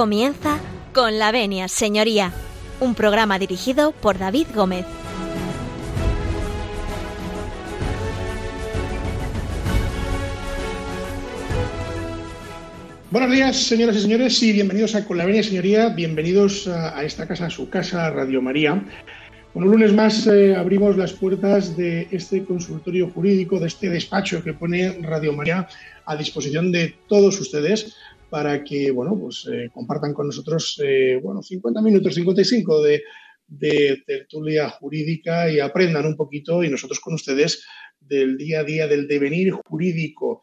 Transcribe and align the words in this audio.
Comienza 0.00 0.58
con 0.94 1.18
la 1.18 1.30
venia, 1.30 1.68
señoría, 1.68 2.32
un 2.80 2.94
programa 2.94 3.38
dirigido 3.38 3.92
por 3.92 4.18
David 4.18 4.46
Gómez. 4.54 4.86
Buenos 13.10 13.30
días, 13.30 13.56
señoras 13.58 13.96
y 13.96 14.00
señores, 14.00 14.42
y 14.42 14.52
bienvenidos 14.52 14.94
a 14.94 15.04
Con 15.04 15.18
la 15.18 15.26
Venia 15.26 15.42
Señoría, 15.42 15.90
bienvenidos 15.90 16.66
a, 16.66 17.04
esta 17.04 17.28
casa, 17.28 17.44
a 17.44 17.50
su 17.50 17.68
casa, 17.68 18.08
Radio 18.08 18.40
María. 18.40 18.82
Un 19.52 19.64
lunes 19.64 19.92
más 19.92 20.26
eh, 20.28 20.56
abrimos 20.56 20.96
las 20.96 21.12
puertas 21.12 21.76
de 21.76 22.08
este 22.10 22.44
consultorio 22.44 23.10
jurídico, 23.10 23.60
de 23.60 23.66
este 23.66 23.90
despacho 23.90 24.42
que 24.42 24.54
pone 24.54 24.96
Radio 25.02 25.34
María 25.34 25.68
a 26.06 26.16
disposición 26.16 26.72
de 26.72 26.94
todos 27.06 27.38
ustedes 27.38 27.96
para 28.30 28.62
que, 28.64 28.90
bueno, 28.90 29.18
pues 29.18 29.48
eh, 29.52 29.68
compartan 29.72 30.14
con 30.14 30.28
nosotros, 30.28 30.80
eh, 30.84 31.18
bueno, 31.22 31.42
50 31.42 31.82
minutos, 31.82 32.14
55 32.14 32.82
de, 32.82 33.02
de 33.46 34.02
tertulia 34.06 34.70
jurídica 34.70 35.50
y 35.50 35.58
aprendan 35.58 36.06
un 36.06 36.16
poquito 36.16 36.62
y 36.62 36.70
nosotros 36.70 37.00
con 37.00 37.14
ustedes 37.14 37.64
del 38.00 38.36
día 38.36 38.60
a 38.60 38.64
día 38.64 38.86
del 38.86 39.08
devenir 39.08 39.52
jurídico. 39.52 40.40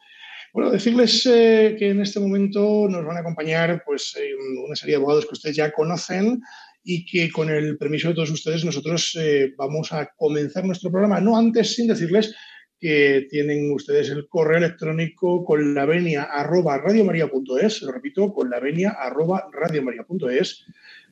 Bueno, 0.52 0.70
decirles 0.70 1.26
eh, 1.26 1.76
que 1.78 1.90
en 1.90 2.00
este 2.00 2.20
momento 2.20 2.86
nos 2.88 3.04
van 3.04 3.16
a 3.16 3.20
acompañar 3.20 3.82
pues, 3.84 4.16
eh, 4.18 4.30
una 4.64 4.74
serie 4.76 4.92
de 4.92 4.96
abogados 4.96 5.26
que 5.26 5.34
ustedes 5.34 5.56
ya 5.56 5.72
conocen 5.72 6.40
y 6.82 7.04
que 7.04 7.30
con 7.30 7.50
el 7.50 7.76
permiso 7.76 8.08
de 8.08 8.14
todos 8.14 8.30
ustedes 8.30 8.64
nosotros 8.64 9.16
eh, 9.20 9.52
vamos 9.56 9.92
a 9.92 10.10
comenzar 10.16 10.64
nuestro 10.64 10.90
programa. 10.90 11.20
No 11.20 11.36
antes 11.36 11.74
sin 11.74 11.86
decirles 11.86 12.34
que 12.78 13.26
tienen 13.28 13.72
ustedes 13.72 14.10
el 14.10 14.28
correo 14.28 14.58
electrónico 14.58 15.44
con 15.44 15.74
la 15.74 15.84
venia 15.84 16.22
arroba 16.24 16.78
radiomaria.es, 16.78 17.82
lo 17.82 17.92
repito, 17.92 18.32
con 18.32 18.50
la 18.50 18.60
venia 18.60 18.90
arroba 18.90 19.48
radiomaria.es 19.52 20.64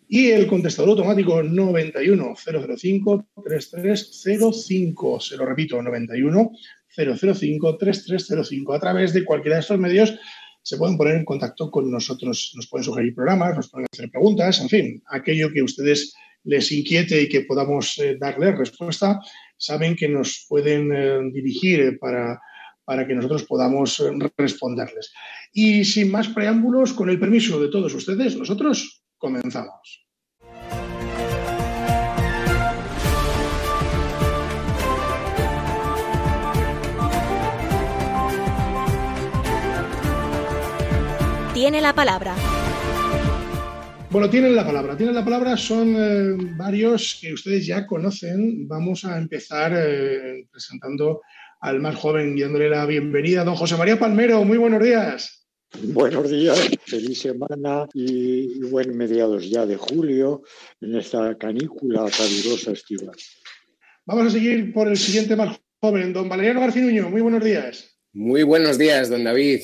y 0.09 0.31
el 0.31 0.47
contestador 0.47 0.91
automático 0.91 1.43
91005 1.43 3.27
3305, 3.45 5.21
se 5.21 5.37
lo 5.37 5.45
repito, 5.45 5.83
91 5.83 6.53
005 6.89 7.77
3305. 7.77 8.73
A 8.73 8.81
través 8.81 9.13
de 9.13 9.25
cualquiera 9.25 9.57
de 9.57 9.63
estos 9.63 9.79
medios 9.79 10.19
se 10.63 10.77
pueden 10.77 10.97
poner 10.97 11.17
en 11.17 11.25
contacto 11.25 11.71
con 11.71 11.91
nosotros, 11.91 12.53
nos 12.55 12.67
pueden 12.69 12.85
sugerir 12.85 13.15
programas, 13.15 13.57
nos 13.57 13.71
pueden 13.71 13.87
hacer 13.93 14.11
preguntas, 14.11 14.61
en 14.61 14.69
fin, 14.69 15.03
aquello 15.09 15.53
que 15.53 15.63
ustedes 15.63 16.15
les 16.43 16.73
inquiete 16.73 17.23
y 17.23 17.29
que 17.29 17.43
podamos 17.43 17.99
eh, 17.99 18.17
darles 18.19 18.57
respuesta, 18.57 19.21
saben 19.57 19.97
que 19.97 20.09
nos 20.09 20.47
pueden 20.49 20.93
eh, 20.93 21.19
dirigir 21.33 21.99
para, 21.99 22.41
para 22.85 23.07
que 23.07 23.15
nosotros 23.15 23.45
podamos 23.45 24.01
eh, 24.01 24.11
responderles. 24.37 25.13
Y 25.53 25.85
sin 25.85 26.11
más 26.11 26.29
preámbulos, 26.29 26.93
con 26.93 27.11
el 27.11 27.19
permiso 27.19 27.61
de 27.61 27.69
todos 27.69 27.95
ustedes, 27.95 28.37
nosotros 28.37 29.03
comenzamos. 29.19 30.07
Tiene 41.55 41.81
la 41.81 41.95
palabra. 41.95 42.35
Bueno, 44.17 44.31
tienen 44.31 44.57
la 44.57 44.65
palabra. 44.65 44.97
Tienen 44.97 45.15
la 45.15 45.23
palabra, 45.23 45.59
son 45.59 45.95
eh, 45.95 46.55
varios 46.57 47.19
que 47.21 47.35
ustedes 47.35 47.67
ya 47.67 47.87
conocen. 47.87 48.67
Vamos 48.67 49.05
a 49.05 49.19
empezar 49.19 49.75
eh, 49.77 50.47
presentando 50.51 51.21
al 51.61 51.81
más 51.81 51.97
joven 51.97 52.33
y 52.35 52.41
dándole 52.41 52.71
la 52.71 52.87
bienvenida, 52.87 53.45
don 53.45 53.57
José 53.57 53.77
María 53.77 53.99
Palmero. 53.99 54.43
Muy 54.43 54.57
buenos 54.57 54.83
días. 54.83 55.47
Buenos 55.83 56.31
días, 56.31 56.59
feliz 56.87 57.21
semana 57.21 57.87
y, 57.93 58.57
y 58.57 58.61
buen 58.61 58.97
mediados 58.97 59.51
ya 59.51 59.67
de 59.67 59.77
julio 59.77 60.45
en 60.81 60.97
esta 60.97 61.37
canícula 61.37 62.07
calurosa 62.09 62.73
estival. 62.73 63.15
Vamos 64.07 64.29
a 64.29 64.31
seguir 64.31 64.73
por 64.73 64.89
el 64.89 64.97
siguiente 64.97 65.37
más 65.37 65.61
joven, 65.79 66.15
don 66.15 66.27
Valeriano 66.27 66.61
Garcinuño. 66.61 67.11
Muy 67.11 67.21
buenos 67.21 67.45
días. 67.45 67.99
Muy 68.15 68.45
buenos 68.45 68.79
días, 68.79 69.11
don 69.11 69.25
David. 69.25 69.61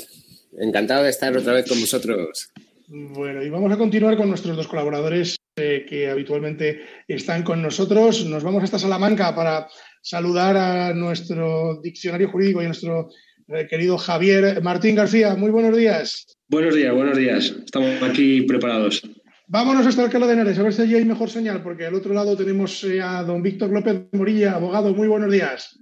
Encantado 0.58 1.04
de 1.04 1.08
estar 1.08 1.34
otra 1.34 1.54
vez 1.54 1.66
con 1.66 1.80
vosotros. 1.80 2.52
Bueno, 2.94 3.42
y 3.42 3.48
vamos 3.48 3.72
a 3.72 3.78
continuar 3.78 4.18
con 4.18 4.28
nuestros 4.28 4.54
dos 4.54 4.68
colaboradores 4.68 5.36
eh, 5.56 5.86
que 5.88 6.10
habitualmente 6.10 6.82
están 7.08 7.42
con 7.42 7.62
nosotros. 7.62 8.26
Nos 8.26 8.44
vamos 8.44 8.62
hasta 8.62 8.78
Salamanca 8.78 9.34
para 9.34 9.66
saludar 10.02 10.58
a 10.58 10.92
nuestro 10.92 11.80
diccionario 11.82 12.28
jurídico 12.28 12.60
y 12.60 12.64
a 12.64 12.68
nuestro 12.68 13.08
eh, 13.48 13.66
querido 13.66 13.96
Javier 13.96 14.62
Martín 14.62 14.94
García. 14.94 15.34
Muy 15.36 15.50
buenos 15.50 15.74
días. 15.74 16.26
Buenos 16.48 16.74
días, 16.74 16.94
buenos 16.94 17.16
días. 17.16 17.56
Estamos 17.64 18.02
aquí 18.02 18.42
preparados. 18.42 19.00
Vámonos 19.46 19.86
hasta 19.86 20.04
Alcalá 20.04 20.26
de 20.26 20.34
Henares, 20.34 20.58
a 20.58 20.62
ver 20.62 20.74
si 20.74 20.82
allí 20.82 20.94
hay 20.96 21.06
mejor 21.06 21.30
señal, 21.30 21.62
porque 21.62 21.86
al 21.86 21.94
otro 21.94 22.12
lado 22.12 22.36
tenemos 22.36 22.84
eh, 22.84 23.00
a 23.00 23.22
don 23.22 23.42
Víctor 23.42 23.70
López 23.70 24.02
Morilla, 24.12 24.52
abogado. 24.52 24.94
Muy 24.94 25.08
buenos 25.08 25.32
días. 25.32 25.78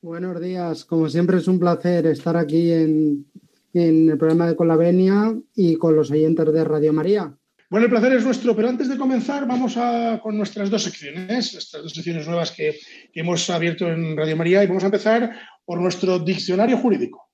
Buenos 0.00 0.40
días. 0.40 0.84
Como 0.84 1.08
siempre 1.08 1.38
es 1.38 1.48
un 1.48 1.58
placer 1.58 2.06
estar 2.06 2.36
aquí 2.36 2.70
en, 2.70 3.26
en 3.74 4.08
el 4.08 4.16
programa 4.16 4.46
de 4.46 4.56
Con 4.56 4.68
la 4.68 4.76
Venia 4.76 5.34
y 5.54 5.76
con 5.76 5.94
los 5.96 6.10
oyentes 6.10 6.52
de 6.52 6.64
Radio 6.64 6.92
María. 6.92 7.36
Bueno, 7.70 7.86
el 7.86 7.90
placer 7.90 8.12
es 8.12 8.24
nuestro, 8.24 8.54
pero 8.54 8.68
antes 8.68 8.88
de 8.88 8.96
comenzar 8.96 9.46
vamos 9.48 9.76
a, 9.76 10.20
con 10.22 10.36
nuestras 10.36 10.70
dos 10.70 10.84
secciones, 10.84 11.54
estas 11.54 11.82
dos 11.82 11.92
secciones 11.92 12.26
nuevas 12.26 12.52
que, 12.52 12.78
que 13.12 13.20
hemos 13.20 13.50
abierto 13.50 13.88
en 13.88 14.16
Radio 14.16 14.36
María 14.36 14.62
y 14.62 14.68
vamos 14.68 14.84
a 14.84 14.86
empezar 14.86 15.32
por 15.64 15.80
nuestro 15.80 16.18
diccionario 16.18 16.78
jurídico. 16.78 17.28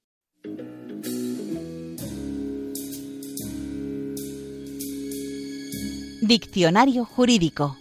Diccionario 6.23 7.05
jurídico. 7.05 7.77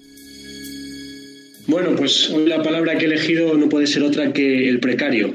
Bueno, 1.67 1.95
pues 1.95 2.29
hoy 2.31 2.47
la 2.47 2.63
palabra 2.63 2.97
que 2.97 3.05
he 3.05 3.07
elegido 3.07 3.55
no 3.55 3.69
puede 3.69 3.85
ser 3.85 4.01
otra 4.01 4.33
que 4.33 4.67
el 4.67 4.79
precario. 4.79 5.33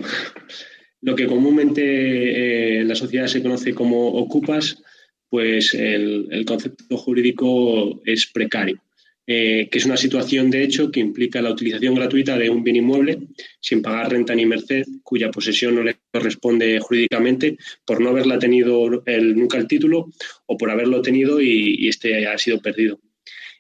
Lo 1.05 1.15
que 1.15 1.27
comúnmente 1.27 1.83
eh, 1.83 2.81
en 2.81 2.89
la 2.89 2.95
sociedad 2.95 3.27
se 3.27 3.43
conoce 3.43 3.75
como 3.75 4.09
ocupas, 4.09 4.83
pues 5.29 5.75
el, 5.75 6.45
concepto 6.47 6.97
jurídico 6.97 8.01
es 8.07 8.27
precario, 8.27 8.83
eh, 9.27 9.69
que 9.71 9.79
es 9.79 9.85
una 9.85 9.99
situación 9.99 10.49
de 10.49 10.63
hecho 10.63 10.91
que 10.91 11.01
implica 11.01 11.43
la 11.43 11.51
utilización 11.51 11.95
gratuita 11.95 12.39
de 12.39 12.49
un 12.49 12.65
bien 12.65 12.77
inmueble 12.77 13.19
sin 13.61 13.83
pagar 13.83 14.13
renta 14.13 14.35
ni 14.35 14.47
merced, 14.47 14.87
cuya 15.03 15.31
posesión 15.31 15.75
no 15.75 15.83
le 15.83 15.97
corresponde 16.11 16.81
jurídicamente 16.81 17.59
por 17.85 18.01
no 18.01 18.09
haberla 18.09 18.39
tenido 18.39 18.89
nunca 18.89 19.59
el 19.59 19.69
título 19.69 20.11
o 20.47 20.57
por 20.57 20.71
haberlo 20.71 21.03
tenido 21.03 21.39
y, 21.39 21.85
y 21.85 21.89
este 21.89 22.27
ha 22.27 22.39
sido 22.39 22.63
perdido. 22.63 22.99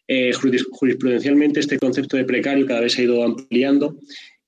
Eh, 0.06 0.33
jurisprudencialmente 0.34 1.60
este 1.60 1.78
concepto 1.78 2.19
de 2.19 2.25
precario 2.25 2.66
cada 2.66 2.81
vez 2.81 2.93
se 2.93 3.00
ha 3.00 3.04
ido 3.04 3.25
ampliando 3.25 3.97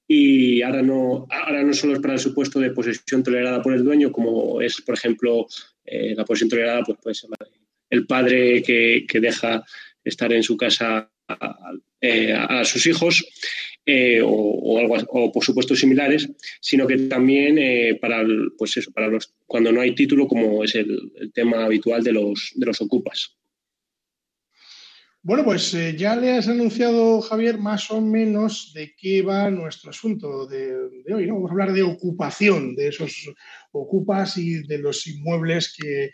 y 0.08 0.62
ahora 0.62 0.82
no, 0.82 1.26
ahora 1.30 1.62
no 1.62 1.72
solo 1.74 1.94
es 1.94 2.00
para 2.00 2.14
el 2.14 2.20
supuesto 2.20 2.60
de 2.60 2.70
posesión 2.70 3.22
tolerada 3.22 3.60
por 3.60 3.74
el 3.74 3.84
dueño, 3.84 4.12
como 4.12 4.60
es, 4.60 4.80
por 4.80 4.94
ejemplo, 4.94 5.46
eh, 5.84 6.14
la 6.14 6.24
posesión 6.24 6.50
tolerada, 6.50 6.84
pues 6.84 6.98
puede 7.02 7.14
ser 7.14 7.30
el 7.90 8.06
padre 8.06 8.62
que, 8.62 9.04
que 9.08 9.20
deja 9.20 9.64
estar 10.04 10.32
en 10.32 10.42
su 10.42 10.56
casa 10.56 11.10
a, 11.28 11.72
eh, 12.00 12.36
sus 12.64 12.86
hijos 12.86 13.24
eh, 13.84 14.20
o, 14.20 14.28
o, 14.28 14.96
o, 15.08 15.32
por 15.32 15.44
supuesto 15.44 15.74
similares, 15.74 16.28
sino 16.60 16.86
que 16.86 16.98
también 16.98 17.98
para, 18.00 18.20
el, 18.20 18.52
pues 18.56 18.76
eso, 18.76 18.92
para 18.92 19.08
los, 19.08 19.32
cuando 19.46 19.72
no 19.72 19.80
hay 19.80 19.94
título, 19.94 20.28
como 20.28 20.62
es 20.62 20.74
el, 20.76 21.12
el 21.16 21.32
tema 21.32 21.64
habitual 21.64 22.02
de 22.02 22.12
los, 22.12 22.52
de 22.54 22.66
los 22.66 22.80
ocupas. 22.80 23.36
Bueno, 25.26 25.42
pues 25.42 25.74
eh, 25.74 25.96
ya 25.98 26.14
le 26.14 26.30
has 26.30 26.46
anunciado, 26.46 27.20
Javier, 27.20 27.58
más 27.58 27.90
o 27.90 28.00
menos 28.00 28.70
de 28.72 28.94
qué 28.96 29.22
va 29.22 29.50
nuestro 29.50 29.90
asunto 29.90 30.46
de, 30.46 30.72
de, 31.04 31.14
hoy. 31.14 31.26
¿no? 31.26 31.34
Vamos 31.34 31.50
a 31.50 31.52
hablar 31.54 31.72
de 31.72 31.82
ocupación, 31.82 32.76
de 32.76 32.86
esos 32.86 33.34
ocupas 33.72 34.38
y 34.38 34.64
de 34.68 34.78
los 34.78 35.04
inmuebles 35.08 35.74
que, 35.76 36.12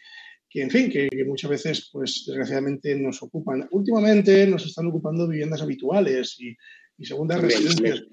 que 0.49 0.63
en 0.63 0.71
fin, 0.71 0.91
que, 0.91 1.11
que, 1.11 1.27
muchas 1.27 1.51
veces, 1.51 1.91
pues 1.93 2.25
desgraciadamente 2.27 2.99
nos 2.99 3.23
ocupan. 3.23 3.69
Últimamente 3.73 4.47
nos 4.47 4.65
están 4.65 4.87
ocupando 4.87 5.29
viviendas 5.29 5.61
habituales 5.61 6.41
y, 6.41 6.57
y 6.97 7.05
segundas 7.05 7.43
residencias. 7.43 8.05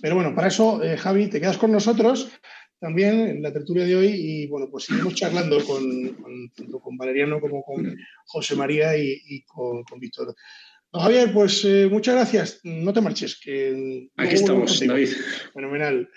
Pero 0.00 0.14
bueno, 0.14 0.34
para 0.34 0.48
eso, 0.48 0.82
eh, 0.82 0.96
Javi, 0.96 1.28
te 1.28 1.38
quedas 1.38 1.58
con 1.58 1.70
nosotros 1.70 2.30
también 2.80 3.20
en 3.20 3.42
la 3.42 3.52
tertulia 3.52 3.84
de 3.84 3.94
hoy 3.94 4.06
y 4.08 4.46
bueno, 4.46 4.68
pues 4.70 4.84
seguimos 4.84 5.14
charlando 5.14 5.62
con, 5.64 6.08
con 6.14 6.50
tanto 6.50 6.80
con 6.80 6.96
Valeriano 6.96 7.40
como 7.40 7.62
con 7.62 7.94
José 8.26 8.56
María 8.56 8.96
y, 8.96 9.20
y 9.28 9.42
con, 9.44 9.84
con, 9.84 10.00
Víctor. 10.00 10.34
Javier, 10.92 11.32
pues 11.32 11.64
eh, 11.64 11.88
muchas 11.90 12.16
gracias. 12.16 12.60
No 12.64 12.92
te 12.92 13.00
marches. 13.00 13.38
Que 13.38 14.08
Aquí 14.16 14.34
estamos, 14.34 14.80
David. 14.84 15.08
Fenomenal. 15.52 16.08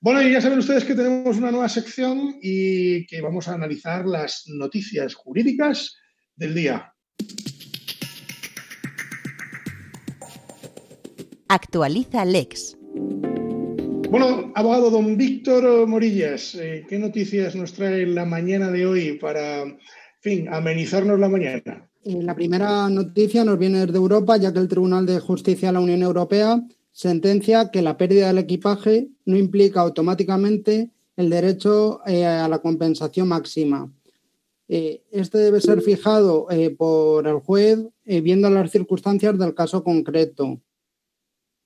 Bueno, 0.00 0.22
y 0.22 0.32
ya 0.32 0.40
saben 0.40 0.58
ustedes 0.58 0.84
que 0.84 0.94
tenemos 0.94 1.36
una 1.36 1.52
nueva 1.52 1.68
sección 1.68 2.36
y 2.42 3.06
que 3.06 3.20
vamos 3.20 3.46
a 3.46 3.54
analizar 3.54 4.06
las 4.06 4.44
noticias 4.46 5.14
jurídicas 5.14 5.96
del 6.34 6.54
día. 6.54 6.92
Actualiza 11.48 12.24
Lex. 12.24 12.76
Bueno, 14.10 14.52
abogado 14.54 14.90
don 14.90 15.16
Víctor 15.16 15.86
Morillas, 15.86 16.54
eh, 16.56 16.84
¿qué 16.88 16.98
noticias 16.98 17.54
nos 17.54 17.72
trae 17.72 18.06
la 18.06 18.24
mañana 18.24 18.70
de 18.70 18.84
hoy 18.84 19.18
para, 19.18 19.64
fin, 20.20 20.48
amenizarnos 20.48 21.18
la 21.18 21.28
mañana? 21.28 21.86
la 22.02 22.34
primera 22.34 22.88
noticia 22.88 23.44
nos 23.44 23.58
viene 23.58 23.84
desde 23.84 23.98
Europa, 23.98 24.36
ya 24.36 24.52
que 24.52 24.58
el 24.58 24.68
Tribunal 24.68 25.04
de 25.06 25.20
Justicia 25.20 25.68
de 25.68 25.74
la 25.74 25.80
Unión 25.80 26.02
Europea 26.02 26.62
sentencia 26.92 27.70
que 27.70 27.82
la 27.82 27.96
pérdida 27.96 28.28
del 28.28 28.38
equipaje 28.38 29.08
no 29.24 29.36
implica 29.36 29.80
automáticamente 29.80 30.90
el 31.16 31.30
derecho 31.30 32.00
eh, 32.06 32.24
a 32.24 32.48
la 32.48 32.58
compensación 32.58 33.28
máxima. 33.28 33.92
Eh, 34.68 35.02
este 35.10 35.38
debe 35.38 35.60
ser 35.60 35.82
fijado 35.82 36.46
eh, 36.50 36.70
por 36.70 37.26
el 37.26 37.38
juez 37.40 37.78
viendo 38.04 38.50
las 38.50 38.70
circunstancias 38.70 39.38
del 39.38 39.54
caso 39.54 39.84
concreto. 39.84 40.60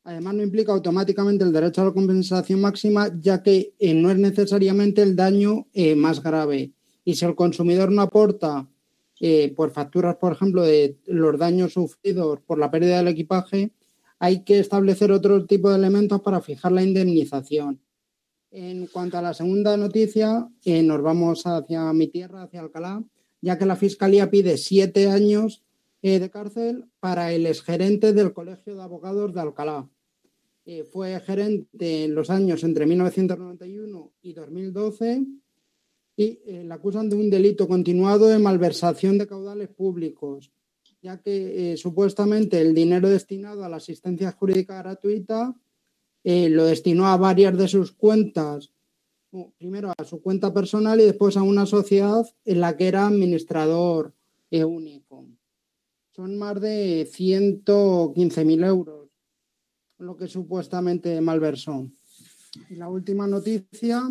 Además, 0.05 0.35
no 0.35 0.43
implica 0.43 0.73
automáticamente 0.73 1.45
el 1.45 1.53
derecho 1.53 1.83
a 1.83 1.87
la 1.87 1.93
compensación 1.93 2.61
máxima, 2.61 3.11
ya 3.21 3.43
que 3.43 3.75
no 3.95 4.11
es 4.11 4.19
necesariamente 4.19 5.03
el 5.03 5.17
daño 5.17 5.67
más 5.97 6.23
grave. 6.23 6.73
Y 7.05 7.15
si 7.15 7.25
el 7.25 7.35
consumidor 7.35 7.91
no 7.91 8.03
aporta 8.03 8.69
por 9.56 9.71
facturas, 9.71 10.17
por 10.17 10.33
ejemplo, 10.33 10.62
de 10.62 10.99
los 11.06 11.39
daños 11.39 11.73
sufridos 11.73 12.41
por 12.47 12.59
la 12.59 12.71
pérdida 12.71 12.99
del 12.99 13.09
equipaje, 13.09 13.73
hay 14.19 14.45
que 14.45 14.59
establecer 14.59 15.12
otro 15.12 15.45
tipo 15.47 15.71
de 15.71 15.77
elementos 15.77 16.21
para 16.23 16.41
fijar 16.41 16.73
la 16.73 16.83
indemnización. 16.83 17.81
En 18.50 18.87
cuanto 18.87 19.19
a 19.19 19.23
la 19.23 19.35
segunda 19.35 19.77
noticia, 19.77 20.49
eh, 20.65 20.83
nos 20.83 21.03
vamos 21.03 21.45
hacia 21.45 21.93
mi 21.93 22.07
tierra, 22.07 22.45
hacia 22.45 22.61
Alcalá, 22.61 23.03
ya 23.41 23.59
que 23.59 23.67
la 23.67 23.77
Fiscalía 23.77 24.31
pide 24.31 24.57
siete 24.57 25.11
años 25.11 25.65
eh, 26.03 26.21
de 26.21 26.31
cárcel 26.31 26.87
para 27.00 27.33
el 27.33 27.47
exgerente 27.47 28.12
del 28.12 28.33
Colegio 28.33 28.77
de 28.77 28.83
Abogados 28.83 29.35
de 29.35 29.41
Alcalá. 29.41 29.91
Eh, 30.66 30.84
fue 30.84 31.20
gerente 31.20 32.05
en 32.05 32.14
los 32.14 32.31
años 32.31 32.64
entre 32.64 32.87
1991 32.87 34.12
y 34.22 34.32
2012 34.32 35.26
y 36.16 36.38
le 36.46 36.72
acusan 36.72 37.11
de 37.11 37.16
un 37.16 37.28
delito 37.28 37.66
continuado 37.66 38.28
de 38.28 38.38
malversación 38.38 39.19
de 39.19 39.26
caudales 39.26 39.69
públicos, 39.69 40.52
ya 41.02 41.20
que 41.20 41.76
supuestamente 41.76 42.61
el 42.61 42.72
dinero 42.72 43.11
destinado 43.11 43.64
a 43.64 43.69
la 43.69 43.76
asistencia 43.76 44.31
jurídica 44.31 44.78
gratuita 44.78 45.56
eh, 46.25 46.49
lo 46.49 46.64
destinó 46.64 47.06
a 47.06 47.19
varias 47.19 47.56
de 47.56 47.69
sus 47.69 47.93
cuentas, 47.93 48.72
primero 49.58 49.93
a 49.96 50.05
su 50.05 50.22
cuenta 50.22 50.55
personal 50.55 50.99
y 50.99 51.05
después 51.05 51.37
a 51.37 51.43
una 51.43 51.66
sociedad 51.66 52.25
en 52.46 52.61
la 52.61 52.78
que 52.78 52.88
era 52.88 53.06
administrador 53.06 54.14
eh, 54.50 54.64
único. 54.64 55.26
Son 56.12 56.38
más 56.38 56.58
de 56.62 57.06
115.000 57.06 58.66
euros, 58.66 59.04
lo 59.99 60.17
que 60.17 60.29
supuestamente 60.29 61.20
malversó. 61.20 61.88
Y 62.70 62.76
la 62.76 62.88
última 62.88 63.26
noticia 63.26 64.02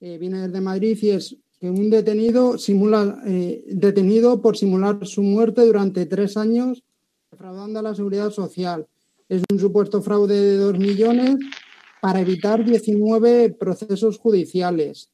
eh, 0.00 0.18
viene 0.18 0.46
desde 0.46 0.60
Madrid 0.60 0.98
y 1.02 1.10
es 1.10 1.36
que 1.60 1.70
un 1.70 1.90
detenido, 1.90 2.56
simula, 2.56 3.20
detenido 3.24 4.40
por 4.40 4.56
simular 4.56 5.04
su 5.06 5.22
muerte 5.22 5.66
durante 5.66 6.06
tres 6.06 6.36
años 6.36 6.84
defraudando 7.30 7.80
a 7.80 7.82
la 7.82 7.94
seguridad 7.94 8.30
social 8.30 8.86
es 9.28 9.42
un 9.50 9.58
supuesto 9.58 10.00
fraude 10.00 10.40
de 10.40 10.56
2 10.56 10.78
millones 10.78 11.36
para 12.00 12.20
evitar 12.20 12.64
19 12.64 13.50
procesos 13.50 14.18
judiciales. 14.18 15.10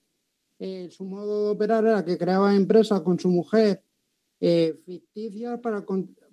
Eh, 0.58 0.88
su 0.90 1.04
modo 1.04 1.46
de 1.46 1.50
operar 1.50 1.84
era 1.84 2.04
que 2.04 2.16
creaba 2.16 2.54
empresa 2.54 3.02
con 3.02 3.19
su 3.19 3.28
mujer 3.28 3.82
eh, 4.40 4.78
ficticia 4.84 5.60
para, 5.60 5.84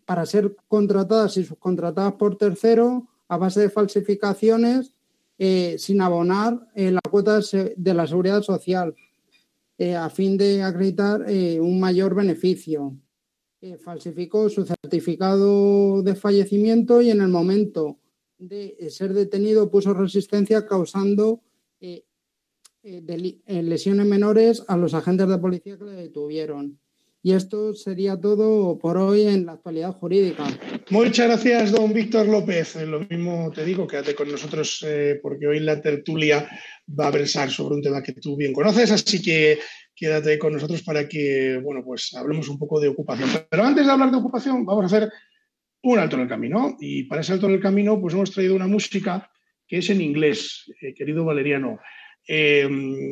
para 0.06 0.26
ser 0.26 0.56
contratadas 0.68 1.38
y 1.38 1.44
subcontratadas 1.44 2.14
por 2.14 2.38
tercero 2.38 3.08
a 3.32 3.38
base 3.38 3.62
de 3.62 3.70
falsificaciones 3.70 4.94
eh, 5.38 5.76
sin 5.78 6.02
abonar 6.02 6.68
la 6.76 7.02
cuota 7.10 7.40
de 7.76 7.94
la 7.94 8.06
seguridad 8.06 8.42
social 8.44 8.94
a 9.98 10.10
fin 10.12 10.38
de 10.38 10.62
acreditar 10.62 11.26
un 11.60 11.80
mayor 11.80 12.14
beneficio 12.14 12.96
falsificó 13.80 14.50
su 14.50 14.66
certificado 14.66 16.02
de 16.04 16.16
fallecimiento 16.16 17.02
y 17.02 17.10
en 17.10 17.22
el 17.22 17.30
momento 17.30 18.00
de 18.42 18.76
eh, 18.80 18.90
ser 18.90 19.14
detenido 19.14 19.70
puso 19.70 19.94
resistencia 19.94 20.66
causando 20.66 21.42
eh, 21.80 22.04
eh, 22.84 23.62
lesiones 23.62 24.08
menores 24.08 24.64
a 24.68 24.76
los 24.78 24.96
agentes 24.96 25.28
de 25.28 25.38
policía 25.38 25.78
que 25.78 25.86
le 25.86 25.92
detuvieron. 25.92 26.80
Y 27.24 27.34
esto 27.34 27.74
sería 27.74 28.20
todo 28.20 28.80
por 28.80 28.98
hoy 28.98 29.28
en 29.28 29.46
la 29.46 29.54
actualidad 29.54 29.94
jurídica. 29.94 30.44
Muchas 30.90 31.28
gracias, 31.28 31.72
don 31.72 31.94
Víctor 31.94 32.28
López. 32.28 32.76
Lo 32.88 33.02
mismo 33.02 33.52
te 33.54 33.64
digo, 33.64 33.86
quédate 33.86 34.16
con 34.16 34.32
nosotros 34.32 34.84
porque 35.22 35.48
hoy 35.48 35.60
la 35.60 35.80
tertulia 35.80 36.50
va 37.00 37.08
a 37.08 37.12
versar 37.12 37.52
sobre 37.52 37.76
un 37.76 37.82
tema 37.82 38.02
que 38.02 38.14
tú 38.14 38.36
bien 38.36 38.54
conoces, 38.54 38.92
así 38.92 39.22
que 39.22 39.60
quédate 39.96 40.40
con 40.40 40.54
nosotros 40.54 40.82
para 40.82 41.08
que, 41.08 41.60
bueno, 41.64 41.84
pues 41.86 42.12
hablemos 42.16 42.50
un 42.50 42.58
poco 42.58 42.80
de 42.80 42.88
ocupación. 42.88 43.30
Pero 43.50 43.64
antes 43.64 43.86
de 43.86 43.92
hablar 43.92 44.10
de 44.10 44.18
ocupación, 44.18 44.66
vamos 44.66 44.84
a 44.84 44.88
hacer 44.88 45.12
un 45.84 46.00
alto 46.00 46.16
en 46.16 46.24
el 46.24 46.28
camino. 46.28 46.76
Y 46.80 47.04
para 47.04 47.22
ese 47.22 47.34
alto 47.34 47.46
en 47.46 47.54
el 47.54 47.62
camino, 47.62 48.02
pues 48.02 48.16
hemos 48.16 48.32
traído 48.32 48.56
una 48.56 48.68
música 48.68 49.30
que 49.68 49.78
es 49.78 49.90
en 49.90 50.02
inglés, 50.02 50.66
eh, 50.82 50.94
querido 50.96 51.24
Valeriano. 51.24 51.80
Eh, 52.28 52.68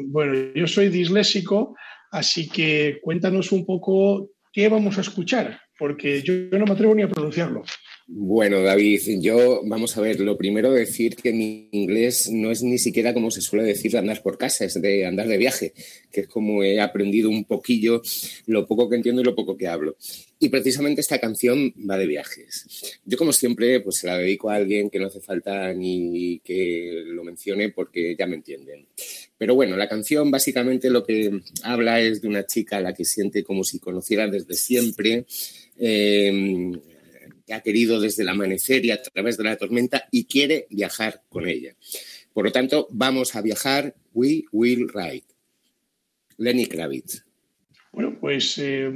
bueno, 0.07 0.51
yo 0.56 0.67
soy 0.67 0.89
disléxico, 0.89 1.75
así 2.11 2.50
que 2.50 3.00
cuéntanos 3.01 3.51
un 3.51 3.65
poco 3.65 4.31
qué 4.51 4.67
vamos 4.69 4.97
a 4.97 5.01
escuchar, 5.01 5.59
porque 5.77 6.21
yo 6.21 6.33
no 6.51 6.65
me 6.65 6.73
atrevo 6.73 6.95
ni 6.95 7.03
a 7.03 7.09
pronunciarlo. 7.09 7.63
Bueno, 8.11 8.63
David, 8.63 9.01
yo 9.21 9.61
vamos 9.65 9.95
a 9.95 10.01
ver, 10.01 10.19
lo 10.19 10.35
primero 10.35 10.71
decir 10.71 11.15
que 11.15 11.31
mi 11.31 11.69
inglés 11.71 12.27
no 12.31 12.50
es 12.50 12.63
ni 12.63 12.79
siquiera 12.79 13.13
como 13.13 13.29
se 13.29 13.41
suele 13.41 13.63
decir 13.63 13.91
de 13.91 14.00
andar 14.00 14.23
por 14.23 14.39
casa, 14.39 14.65
es 14.65 14.81
de 14.81 15.06
andar 15.06 15.27
de 15.27 15.38
viaje, 15.38 15.73
que 16.11 16.21
es 16.21 16.27
como 16.27 16.63
he 16.63 16.79
aprendido 16.79 17.29
un 17.29 17.45
poquillo 17.45 18.01
lo 18.47 18.65
poco 18.65 18.89
que 18.89 18.95
entiendo 18.95 19.21
y 19.21 19.25
lo 19.25 19.35
poco 19.35 19.56
que 19.56 19.67
hablo. 19.67 19.95
Y 20.39 20.50
precisamente 20.50 21.01
esta 21.01 21.19
canción 21.19 21.71
va 21.87 21.99
de 21.99 22.07
viajes. 22.07 22.99
Yo 23.06 23.16
como 23.16 23.31
siempre 23.31 23.80
pues 23.81 23.97
se 23.97 24.07
la 24.07 24.18
dedico 24.18 24.49
a 24.49 24.56
alguien 24.56 24.89
que 24.89 24.97
no 24.97 25.06
hace 25.06 25.21
falta 25.21 25.71
ni 25.73 26.39
que 26.44 27.04
lo 27.06 27.23
mencione 27.23 27.69
porque 27.69 28.16
ya 28.18 28.25
me 28.25 28.37
entienden. 28.37 28.87
Pero 29.40 29.56
bueno, 29.56 29.76
la 29.76 29.90
canción 29.90 30.30
básicamente 30.30 30.92
lo 30.92 31.04
que 31.04 31.42
habla 31.64 32.00
es 32.00 32.22
de 32.22 32.28
una 32.28 32.46
chica 32.46 32.78
a 32.78 32.81
la 32.81 32.94
que 32.94 33.06
siente 33.06 33.44
como 33.44 33.64
si 33.64 33.80
conociera 33.80 34.28
desde 34.28 34.54
siempre. 34.54 35.26
Eh, 35.78 36.72
que 37.50 37.56
ha 37.56 37.62
querido 37.62 38.00
desde 38.00 38.22
el 38.22 38.30
amanecer 38.30 38.86
y 38.86 38.92
a 38.92 39.02
través 39.02 39.36
de 39.36 39.44
la 39.44 39.58
tormenta 39.58 40.08
y 40.12 40.26
quiere 40.26 40.68
viajar 40.69 41.24
con 41.30 41.48
ella. 41.48 41.76
Por 42.31 42.46
lo 42.46 42.52
tanto, 42.52 42.88
vamos 42.92 43.36
a 43.36 43.42
viajar, 43.42 43.96
we 44.14 44.44
will 44.52 44.88
ride. 44.94 45.26
Lenny 46.38 46.68
Kravitz. 46.68 47.26
Bueno, 47.92 48.19
pues 48.19 48.56
eh, 48.60 48.92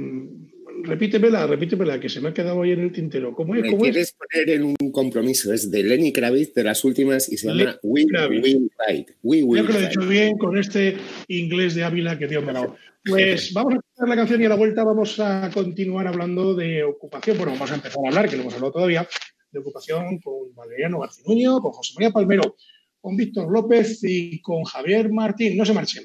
repítemela, 0.86 1.46
repítemela, 1.46 1.98
que 1.98 2.08
se 2.08 2.20
me 2.20 2.28
ha 2.28 2.34
quedado 2.34 2.62
ahí 2.62 2.72
en 2.72 2.80
el 2.80 2.92
tintero. 2.92 3.34
¿Cómo 3.34 3.54
es? 3.54 3.62
¿Cómo 3.62 3.82
quieres 3.82 4.12
poner 4.12 4.50
en 4.50 4.64
un 4.64 4.92
compromiso, 4.92 5.52
es 5.52 5.70
de 5.70 5.82
Lenny 5.82 6.12
Kravitz, 6.12 6.54
de 6.54 6.64
las 6.64 6.84
últimas, 6.84 7.30
y 7.30 7.36
se 7.36 7.48
llama 7.48 7.78
We 7.82 8.04
Will 8.04 8.70
Ride. 8.86 9.06
We 9.22 9.40
Creo 9.40 9.66
que 9.66 9.72
lo 9.72 9.78
he 9.78 9.88
dicho 9.88 10.06
bien 10.06 10.38
con 10.38 10.56
este 10.58 10.96
inglés 11.28 11.74
de 11.74 11.84
Ávila 11.84 12.18
que 12.18 12.28
Dios 12.28 12.44
me 12.44 12.50
ha 12.50 12.54
dado. 12.54 12.76
Pues 13.04 13.52
vamos 13.54 13.74
a 13.74 13.76
empezar 13.76 14.08
la 14.08 14.16
canción 14.16 14.42
y 14.42 14.44
a 14.44 14.48
la 14.48 14.56
vuelta 14.56 14.84
vamos 14.84 15.18
a 15.20 15.50
continuar 15.52 16.06
hablando 16.06 16.54
de 16.54 16.84
ocupación. 16.84 17.36
Bueno, 17.36 17.52
vamos 17.52 17.70
a 17.72 17.74
empezar 17.74 18.00
a 18.04 18.08
hablar, 18.08 18.28
que 18.28 18.36
no 18.36 18.42
hemos 18.42 18.54
hablado 18.54 18.72
todavía, 18.72 19.08
de 19.50 19.58
ocupación 19.58 20.18
con 20.18 20.54
Valeriano 20.54 21.00
Garcinuño, 21.00 21.60
con 21.60 21.72
José 21.72 21.94
María 21.96 22.10
Palmero, 22.10 22.56
con 23.00 23.16
Víctor 23.16 23.50
López 23.50 24.00
y 24.02 24.40
con 24.40 24.64
Javier 24.64 25.10
Martín. 25.12 25.56
No 25.56 25.64
se 25.64 25.74
marchen. 25.74 26.04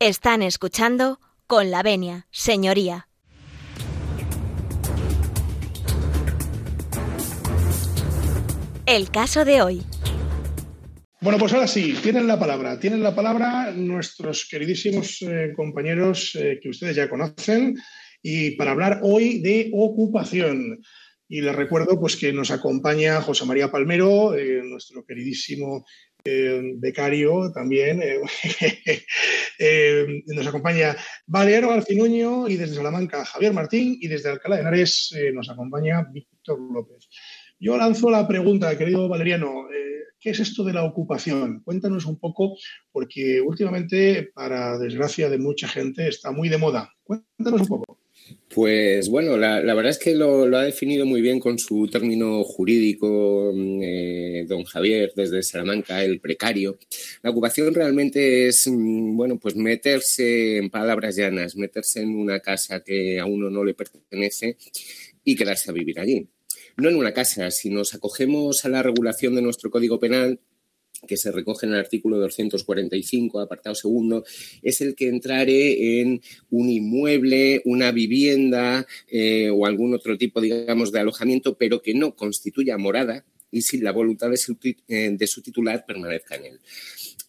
Están 0.00 0.42
escuchando 0.42 1.20
con 1.46 1.70
la 1.70 1.82
venia, 1.82 2.26
señoría. 2.30 3.08
El 8.86 9.10
caso 9.10 9.44
de 9.44 9.60
hoy. 9.60 9.84
Bueno, 11.20 11.36
pues 11.36 11.52
ahora 11.52 11.66
sí, 11.66 11.96
tienen 12.00 12.28
la 12.28 12.38
palabra. 12.38 12.78
Tienen 12.78 13.02
la 13.02 13.12
palabra 13.12 13.72
nuestros 13.72 14.46
queridísimos 14.48 15.20
eh, 15.22 15.52
compañeros 15.56 16.36
eh, 16.36 16.60
que 16.62 16.68
ustedes 16.68 16.94
ya 16.94 17.08
conocen 17.08 17.76
y 18.22 18.52
para 18.52 18.70
hablar 18.70 19.00
hoy 19.02 19.40
de 19.40 19.68
ocupación. 19.74 20.80
Y 21.28 21.40
les 21.40 21.56
recuerdo 21.56 21.98
pues, 21.98 22.14
que 22.14 22.32
nos 22.32 22.52
acompaña 22.52 23.20
José 23.20 23.44
María 23.46 23.68
Palmero, 23.68 24.36
eh, 24.36 24.62
nuestro 24.64 25.04
queridísimo 25.04 25.84
becario 26.76 27.50
también. 27.52 28.02
Nos 30.26 30.46
acompaña 30.46 30.94
Valero 31.26 31.70
Garcinuño 31.70 32.48
y 32.48 32.56
desde 32.56 32.74
Salamanca 32.74 33.24
Javier 33.24 33.54
Martín 33.54 33.96
y 33.98 34.08
desde 34.08 34.28
Alcalá 34.28 34.56
de 34.56 34.62
Henares 34.62 35.16
nos 35.32 35.48
acompaña 35.48 36.06
Víctor 36.12 36.60
López. 36.60 37.08
Yo 37.58 37.78
lanzo 37.78 38.10
la 38.10 38.28
pregunta, 38.28 38.76
querido 38.76 39.08
Valeriano, 39.08 39.68
¿qué 40.20 40.30
es 40.30 40.40
esto 40.40 40.64
de 40.64 40.72
la 40.72 40.84
ocupación? 40.84 41.60
Cuéntanos 41.64 42.06
un 42.06 42.18
poco, 42.18 42.56
porque 42.92 43.40
últimamente, 43.40 44.30
para 44.34 44.78
desgracia 44.78 45.28
de 45.28 45.38
mucha 45.38 45.68
gente, 45.68 46.08
está 46.08 46.30
muy 46.32 46.48
de 46.48 46.58
moda. 46.58 46.92
Cuéntanos 47.04 47.62
un 47.62 47.66
poco. 47.68 47.98
Pues 48.54 49.08
bueno, 49.08 49.36
la, 49.36 49.60
verdad 49.62 49.90
es 49.90 49.98
que 49.98 50.14
lo, 50.14 50.44
ha 50.56 50.62
definido 50.62 51.06
muy 51.06 51.20
bien 51.20 51.38
con 51.38 51.58
su 51.58 51.86
término 51.88 52.42
jurídico 52.44 53.52
mm, 53.54 53.80
eh, 53.82 54.44
don 54.48 54.64
Javier 54.64 55.12
desde 55.14 55.42
Salamanca, 55.42 56.02
el 56.02 56.20
precario. 56.20 56.78
La 57.22 57.30
ocupación 57.30 57.74
realmente 57.74 58.48
es, 58.48 58.66
mm, 58.66 59.16
bueno, 59.16 59.38
pues 59.38 59.54
meterse 59.54 60.58
en 60.58 60.70
palabras 60.70 61.16
llanas, 61.16 61.56
meterse 61.56 62.02
en 62.02 62.16
una 62.16 62.40
casa 62.40 62.82
que 62.82 63.18
a 63.20 63.26
uno 63.26 63.50
no 63.50 63.64
le 63.64 63.74
pertenece 63.74 64.56
y 65.24 65.36
quedarse 65.36 65.70
a 65.70 65.74
vivir 65.74 66.00
allí. 66.00 66.28
No 66.78 66.88
en 66.88 66.94
una 66.94 67.12
casa, 67.12 67.50
si 67.50 67.70
nos 67.70 67.92
acogemos 67.94 68.64
a 68.64 68.68
la 68.68 68.84
regulación 68.84 69.34
de 69.34 69.42
nuestro 69.42 69.68
Código 69.68 69.98
Penal, 69.98 70.38
que 71.08 71.16
se 71.16 71.32
recoge 71.32 71.66
en 71.66 71.72
el 71.72 71.80
artículo 71.80 72.18
245, 72.18 73.40
apartado 73.40 73.74
segundo, 73.74 74.24
es 74.62 74.80
el 74.80 74.94
que 74.94 75.08
entrare 75.08 76.00
en 76.00 76.22
un 76.50 76.68
inmueble, 76.68 77.62
una 77.64 77.90
vivienda 77.90 78.86
eh, 79.08 79.50
o 79.50 79.66
algún 79.66 79.92
otro 79.92 80.16
tipo, 80.16 80.40
digamos, 80.40 80.92
de 80.92 81.00
alojamiento, 81.00 81.58
pero 81.58 81.82
que 81.82 81.94
no 81.94 82.14
constituya 82.14 82.78
morada 82.78 83.24
y 83.50 83.62
sin 83.62 83.82
la 83.82 83.90
voluntad 83.90 84.30
de 84.30 84.36
su, 84.36 84.56
eh, 84.86 85.16
titular 85.42 85.84
permanezca 85.84 86.36
en 86.36 86.44
él. 86.44 86.60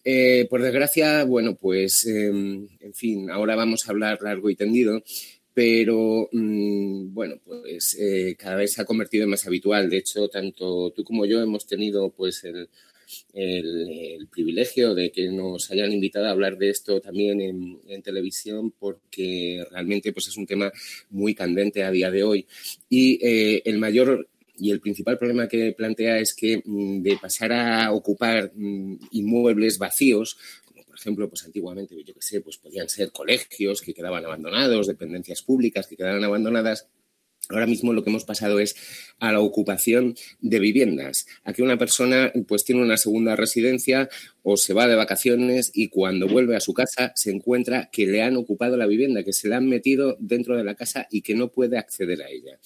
Eh, 0.03 0.46
por 0.48 0.62
desgracia, 0.62 1.24
bueno, 1.24 1.56
pues, 1.56 2.06
em, 2.06 2.68
en 2.79 2.94
fin, 2.94 3.32
ahora 3.32 3.56
vamos 3.56 3.88
a 3.88 3.91
hablar 3.91 4.20
largo 4.22 4.51
y 4.51 4.56
tendido 4.56 5.01
pero 5.60 6.30
mm, 6.32 7.13
bueno, 7.13 7.36
pues 7.44 7.98
cada 8.38 8.56
vez 8.56 8.72
se 8.72 8.82
ha 8.82 8.86
convertido 8.86 9.25
en 9.25 9.32
más 9.32 9.46
habitual. 9.46 9.89
De 9.89 9.98
hecho, 9.98 10.30
tanto 10.30 10.92
tú 10.92 11.04
como 11.04 11.25
yo 11.25 11.42
hemos 11.42 11.68
tenido 11.68 12.12
pues 12.12 12.46
el, 12.46 12.70
privilegio 14.32 14.96
de 14.96 15.12
que 15.12 15.28
nos 15.28 15.70
hayan 15.70 15.92
invitado 15.92 16.28
a 16.28 16.32
hablar 16.32 16.58
de 16.58 16.70
esto 16.70 17.01
también 17.01 17.42
en, 17.42 18.01
televisión 18.01 18.72
porque 18.72 19.66
realmente 19.70 20.13
pues, 20.13 20.30
es 20.30 20.38
un 20.38 20.46
tema 20.46 20.72
muy 21.10 21.36
candente 21.36 21.84
a 21.84 21.92
día 21.92 22.10
de 22.10 22.24
hoy. 22.24 22.48
Y 22.88 23.20
eh, 23.22 23.62
el 23.66 23.80
mayor 23.80 24.30
y 24.58 24.72
el 24.72 24.80
principal 24.80 25.18
problema 25.18 25.50
que 25.50 25.74
plantea 25.74 26.20
es 26.20 26.34
que 26.34 26.62
mm, 26.63 27.01
de 27.01 27.18
pasar 27.18 27.51
a 27.51 27.92
ocupar 27.92 28.54
mm, 28.56 28.98
inmuebles 29.12 29.78
vacíos, 29.78 30.38
ejemplo, 31.00 31.29
pues 31.29 31.46
antiguamente, 31.46 31.96
yo 32.03 32.13
qué 32.13 32.22
sé, 32.22 32.41
pues 32.41 32.58
podían 32.58 32.89
ser 32.89 33.12
colegios 33.12 33.82
que 33.82 33.94
quedaban 33.94 34.25
abandonados, 34.25 34.88
dependencias 34.88 35.41
públicas 35.41 35.88
que 35.88 35.96
quedaban 35.98 36.24
abandonadas, 36.24 36.88
Ahora 37.51 37.65
mismo 37.65 37.94
lo 37.94 38.03
que 38.03 38.12
hemos 38.12 38.25
pasado 38.25 38.60
es 38.60 38.75
a 39.18 39.32
la 39.32 39.39
ocupación 39.39 40.15
de 40.39 40.60
viviendas. 40.60 41.25
Aquí 41.44 41.63
una 41.63 41.79
persona 41.79 42.32
pues 42.48 42.63
tiene 42.63 42.84
una 42.84 42.96
segunda 42.96 43.36
residencia 43.36 44.08
o 44.44 44.56
se 44.56 44.74
va 44.74 44.88
de 44.88 44.96
vacaciones 44.96 45.72
y 45.74 45.89
cuando 45.89 46.27
vuelve 46.27 46.56
a 46.56 46.60
su 46.60 46.75
casa 46.75 47.12
se 47.15 47.32
encuentra 47.32 47.89
que 47.91 48.06
le 48.06 48.22
han 48.22 48.38
ocupado 48.38 48.77
la 48.77 48.86
vivienda, 48.86 49.24
que 49.24 49.34
se 49.34 49.48
le 49.48 49.56
han 49.56 49.68
metido 49.68 50.15
dentro 50.20 50.56
de 50.58 50.63
la 50.63 50.75
casa 50.75 51.08
y 51.10 51.24
que 51.24 51.34
no 51.34 51.51
puede 51.51 51.79
acceder 51.79 52.22
a 52.22 52.29
ella. 52.29 52.60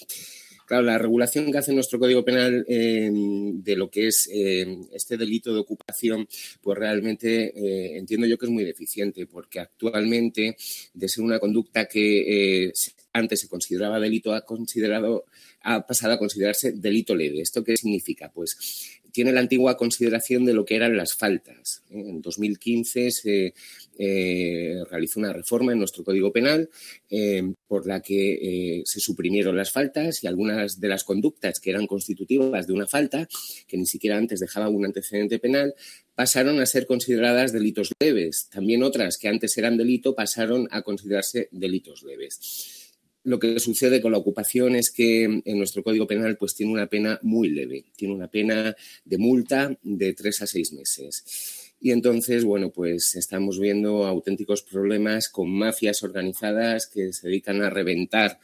Claro, 0.66 0.84
la 0.84 0.98
regulación 0.98 1.52
que 1.52 1.58
hace 1.58 1.74
nuestro 1.74 2.00
Código 2.00 2.24
Penal 2.24 2.66
em, 2.68 3.62
de 3.62 3.76
lo 3.76 3.90
que 3.90 4.08
es 4.08 4.30
em, 4.32 4.82
este 4.94 5.18
delito 5.18 5.54
de 5.54 5.60
ocupación, 5.60 6.28
pues 6.62 6.78
realmente 6.78 7.54
eh, 7.56 7.98
entiendo 7.98 8.26
yo 8.28 8.38
que 8.38 8.46
es 8.46 8.52
muy 8.52 8.64
deficiente, 8.64 9.26
porque 9.26 9.60
actualmente, 9.60 10.56
de 10.94 11.10
ser 11.10 11.24
una 11.24 11.40
conducta 11.40 11.86
que 11.88 12.66
eh, 12.66 12.74
antes 13.12 13.42
se 13.42 13.48
consideraba 13.48 14.00
delito, 14.00 14.34
ha 14.34 14.42
considerado, 14.42 15.26
ha 15.62 15.86
pasado 15.86 16.14
a 16.14 16.20
considerarse 16.20 16.72
delito 16.72 17.16
leve. 17.16 17.42
¿Esto 17.42 17.64
qué 17.64 17.76
significa? 17.78 18.32
Pues 18.32 19.02
tiene 19.12 19.32
la 19.32 19.42
antigua 19.42 19.78
consideración 19.78 20.44
de 20.44 20.54
lo 20.54 20.66
que 20.66 20.76
eran 20.76 20.98
las 20.98 21.14
faltas. 21.14 21.84
En 21.92 22.22
2015 22.22 23.12
se 23.12 23.54
eh, 23.98 24.82
realizó 24.90 25.20
una 25.20 25.34
reforma 25.34 25.72
en 25.72 25.80
nuestro 25.80 26.04
Código 26.04 26.32
Penal 26.32 26.70
eh, 27.10 27.54
por 27.68 27.86
la 27.86 28.02
que 28.02 28.80
eh, 28.80 28.84
se 28.86 29.00
suprimieron 29.00 29.56
las 29.56 29.72
faltas 29.72 30.24
y 30.24 30.28
algunas 30.28 30.80
de 30.80 30.88
las 30.88 31.04
conductas 31.04 31.60
que 31.60 31.70
eran 31.70 31.88
constitutivas 31.88 32.68
de 32.68 32.74
una 32.74 32.88
falta, 32.88 33.28
que 33.68 33.78
ni 33.78 33.86
siquiera 33.86 34.18
antes 34.18 34.40
dejaban 34.40 34.74
un 34.76 34.86
antecedente 34.86 35.40
penal, 35.40 35.76
pasaron 36.16 36.60
a 36.60 36.66
ser 36.66 36.88
consideradas 36.88 37.54
delitos 37.54 37.92
leves. 38.00 38.50
También 38.50 38.84
otras 38.84 39.18
que 39.18 39.28
antes 39.28 39.58
eran 39.58 39.78
delito 39.78 40.16
pasaron 40.16 40.68
a 40.72 40.82
considerarse 40.82 41.50
delitos 41.52 42.04
leves 42.04 42.82
lo 43.24 43.40
que 43.40 43.60
sucede 43.60 44.02
con 44.02 44.12
la 44.12 44.18
ocupación 44.18 44.76
es 44.76 44.92
que 44.92 45.24
en 45.24 45.58
nuestro 45.58 45.84
Código 45.84 46.08
Penal 46.08 46.38
pues 46.38 46.56
tiene 46.56 46.74
una 46.74 46.88
pena 46.88 47.20
muy 47.24 47.50
leve, 47.50 47.86
tiene 47.96 48.14
una 48.14 48.28
pena 48.28 48.76
de 49.06 49.18
multa 49.18 49.78
de 49.82 50.14
tres 50.14 50.42
a 50.42 50.48
seis 50.48 50.74
meses. 50.74 51.63
Y 51.84 51.92
entonces, 51.92 52.46
bueno, 52.46 52.72
pues 52.72 53.14
estamos 53.16 53.60
viendo 53.60 54.06
auténticos 54.06 54.62
problemas 54.62 55.28
con 55.28 55.52
mafias 55.52 56.02
organizadas 56.02 56.88
que 56.88 57.12
se 57.12 57.28
dedican 57.28 57.62
a 57.62 57.70
reventar 57.70 58.40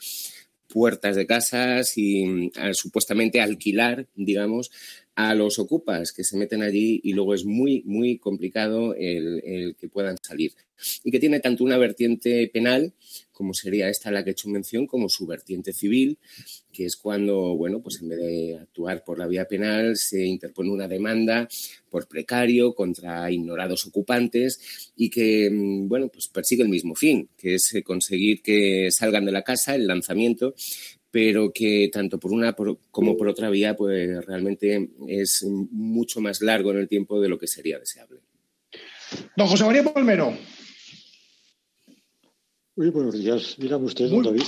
puertas 0.68 1.16
de 1.16 1.26
casas 1.26 1.98
y 1.98 2.52
a, 2.58 2.74
supuestamente 2.74 3.40
alquilar, 3.40 4.08
digamos, 4.14 4.72
a 5.20 5.36
los 5.36 5.60
ocupas 5.60 6.14
que 6.14 6.24
se 6.24 6.38
meten 6.38 6.62
allí 6.62 7.02
y 7.04 7.12
luego 7.12 7.34
es 7.34 7.44
muy, 7.44 7.84
muy 7.86 8.20
complicado 8.20 8.96
el, 8.96 9.76
que 9.78 9.90
puedan 9.90 10.16
salir. 10.22 10.54
Y 11.04 11.12
que 11.12 11.20
tiene 11.20 11.42
tanto 11.42 11.66
una 11.66 11.78
vertiente 11.78 12.50
penal, 12.54 12.94
como 13.34 13.54
sería 13.54 13.90
esta 13.90 14.12
la 14.12 14.24
que 14.24 14.30
he 14.30 14.32
hecho 14.32 14.48
mención, 14.48 14.88
como 14.88 15.10
su 15.10 15.28
vertiente 15.28 15.74
civil, 15.74 16.18
que 16.72 16.86
es 16.86 16.96
cuando, 16.96 17.58
bueno, 17.58 17.82
pues 17.82 18.02
en 18.02 18.08
vez 18.08 18.20
de 18.20 18.60
actuar 18.62 19.04
por 19.04 19.20
la 19.20 19.28
vía 19.28 19.46
penal, 19.46 19.98
se 19.98 20.24
interpone 20.24 20.72
una 20.72 20.88
demanda 20.88 21.50
por 21.90 22.08
precario 22.08 22.74
contra 22.74 23.30
ignorados 23.30 23.86
ocupantes 23.88 24.92
y 24.96 25.10
que, 25.10 25.50
mm, 25.52 25.90
bueno, 25.90 26.08
pues 26.08 26.30
persigue 26.30 26.64
el 26.64 26.70
mismo 26.70 26.96
fin, 26.96 27.28
que 27.38 27.56
es 27.56 27.76
conseguir 27.84 28.42
que 28.42 28.90
salgan 28.90 29.26
de 29.26 29.34
la 29.34 29.44
casa, 29.44 29.76
el 29.76 29.86
lanzamiento, 29.86 30.56
pero 31.12 31.52
que 31.54 31.90
tanto 31.92 32.20
por 32.20 32.32
una 32.32 32.56
como 32.92 33.18
por 33.18 33.28
otra 33.28 33.50
vía, 33.50 33.76
pues 33.76 34.26
realmente 34.26 34.90
es 35.08 35.44
mucho 35.44 36.22
más 36.22 36.42
largo 36.42 36.72
en 36.72 36.78
el 36.78 36.88
tiempo 36.88 37.20
de 37.20 37.30
lo 37.30 37.40
que 37.40 37.48
sería 37.48 37.80
deseable. 37.80 38.20
Don 39.36 39.48
José 39.48 39.66
María 39.66 39.84
Palmero. 39.84 40.38
Muy 42.76 42.90
buenos 42.92 43.18
días. 43.20 43.56
Dígame 43.58 43.86
usted, 43.86 44.08
don 44.10 44.24
David. 44.24 44.44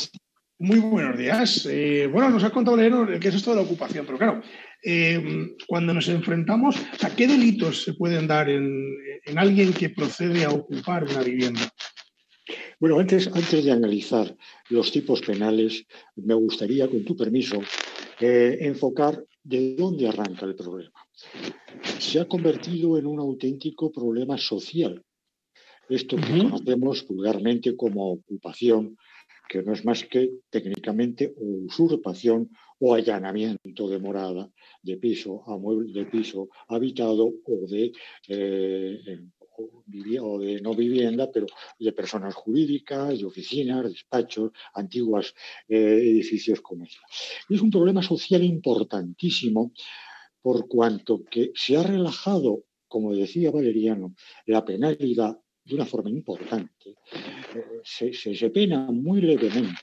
Muy 0.60 0.80
buenos 0.80 1.18
días. 1.18 1.68
Eh, 1.70 2.08
bueno, 2.12 2.30
nos 2.30 2.44
ha 2.44 2.52
contado 2.52 2.78
Leonor 2.78 3.20
qué 3.20 3.30
es 3.30 3.36
esto 3.36 3.50
de 3.50 3.56
la 3.56 3.64
ocupación, 3.64 4.06
pero 4.06 4.20
claro, 4.20 4.44
eh, 4.84 5.56
cuando 5.68 5.92
nos 5.92 6.08
enfrentamos, 6.08 6.76
¿a 7.02 7.10
qué 7.16 7.26
delitos 7.26 7.84
se 7.84 7.94
pueden 7.94 8.28
dar 8.28 8.48
en, 8.48 8.96
en 9.26 9.40
alguien 9.40 9.74
que 9.74 9.90
procede 9.90 10.46
a 10.46 10.52
ocupar 10.52 11.04
una 11.06 11.24
vivienda? 11.24 11.62
Bueno, 12.82 12.98
antes, 12.98 13.28
antes 13.28 13.64
de 13.64 13.72
analizar 13.72 14.36
los 14.70 14.92
tipos 14.92 15.22
penales, 15.22 15.86
me 16.16 16.34
gustaría, 16.34 16.90
con 16.90 17.06
tu 17.06 17.16
permiso, 17.16 17.62
eh, 18.20 18.58
enfocar 18.62 19.24
de 19.44 19.76
dónde 19.76 20.08
arranca 20.08 20.48
el 20.48 20.56
problema. 20.56 21.00
Se 22.00 22.20
ha 22.20 22.28
convertido 22.28 22.98
en 22.98 23.06
un 23.06 23.20
auténtico 23.20 23.92
problema 23.92 24.36
social. 24.40 25.00
Esto 25.90 26.16
que 26.16 26.40
conocemos 26.40 27.06
vulgarmente 27.08 27.76
como 27.76 28.14
ocupación, 28.14 28.98
que 29.48 29.62
no 29.62 29.74
es 29.74 29.86
más 29.86 30.04
que 30.06 30.32
técnicamente 30.50 31.36
usurpación 31.38 32.50
o 32.80 32.96
allanamiento 32.96 33.90
de 33.90 34.00
morada, 34.00 34.50
de 34.82 34.98
piso 34.98 35.44
a 35.46 35.56
mueble, 35.56 35.94
de 35.94 36.06
piso 36.06 36.50
habitado 36.68 37.32
o 37.46 37.68
de 37.68 37.92
eh, 38.28 39.20
o 40.22 40.40
de 40.40 40.62
no 40.62 40.74
vivienda, 40.74 41.32
pero 41.32 41.48
de 41.80 41.92
personas 41.92 42.34
jurídicas, 42.34 43.20
de 43.20 43.26
oficinas, 43.26 43.84
despachos, 43.84 44.52
antiguos 44.74 45.36
eh, 45.68 45.78
edificios 45.78 46.62
comerciales. 46.62 47.10
es 47.50 47.62
un 47.62 47.72
problema 47.72 48.02
social 48.02 48.44
importantísimo 48.44 49.72
por 50.42 50.68
cuanto 50.68 51.24
que 51.24 51.52
se 51.56 51.78
ha 51.78 51.84
relajado, 51.84 52.64
como 52.88 53.14
decía 53.14 53.52
Valeriano, 53.52 54.16
la 54.46 54.66
penalidad 54.66 55.40
de 55.64 55.76
una 55.76 55.86
forma 55.86 56.10
importante. 56.10 56.96
Se, 57.84 58.50
pena 58.50 58.92
muy 58.92 59.22
levemente. 59.22 59.82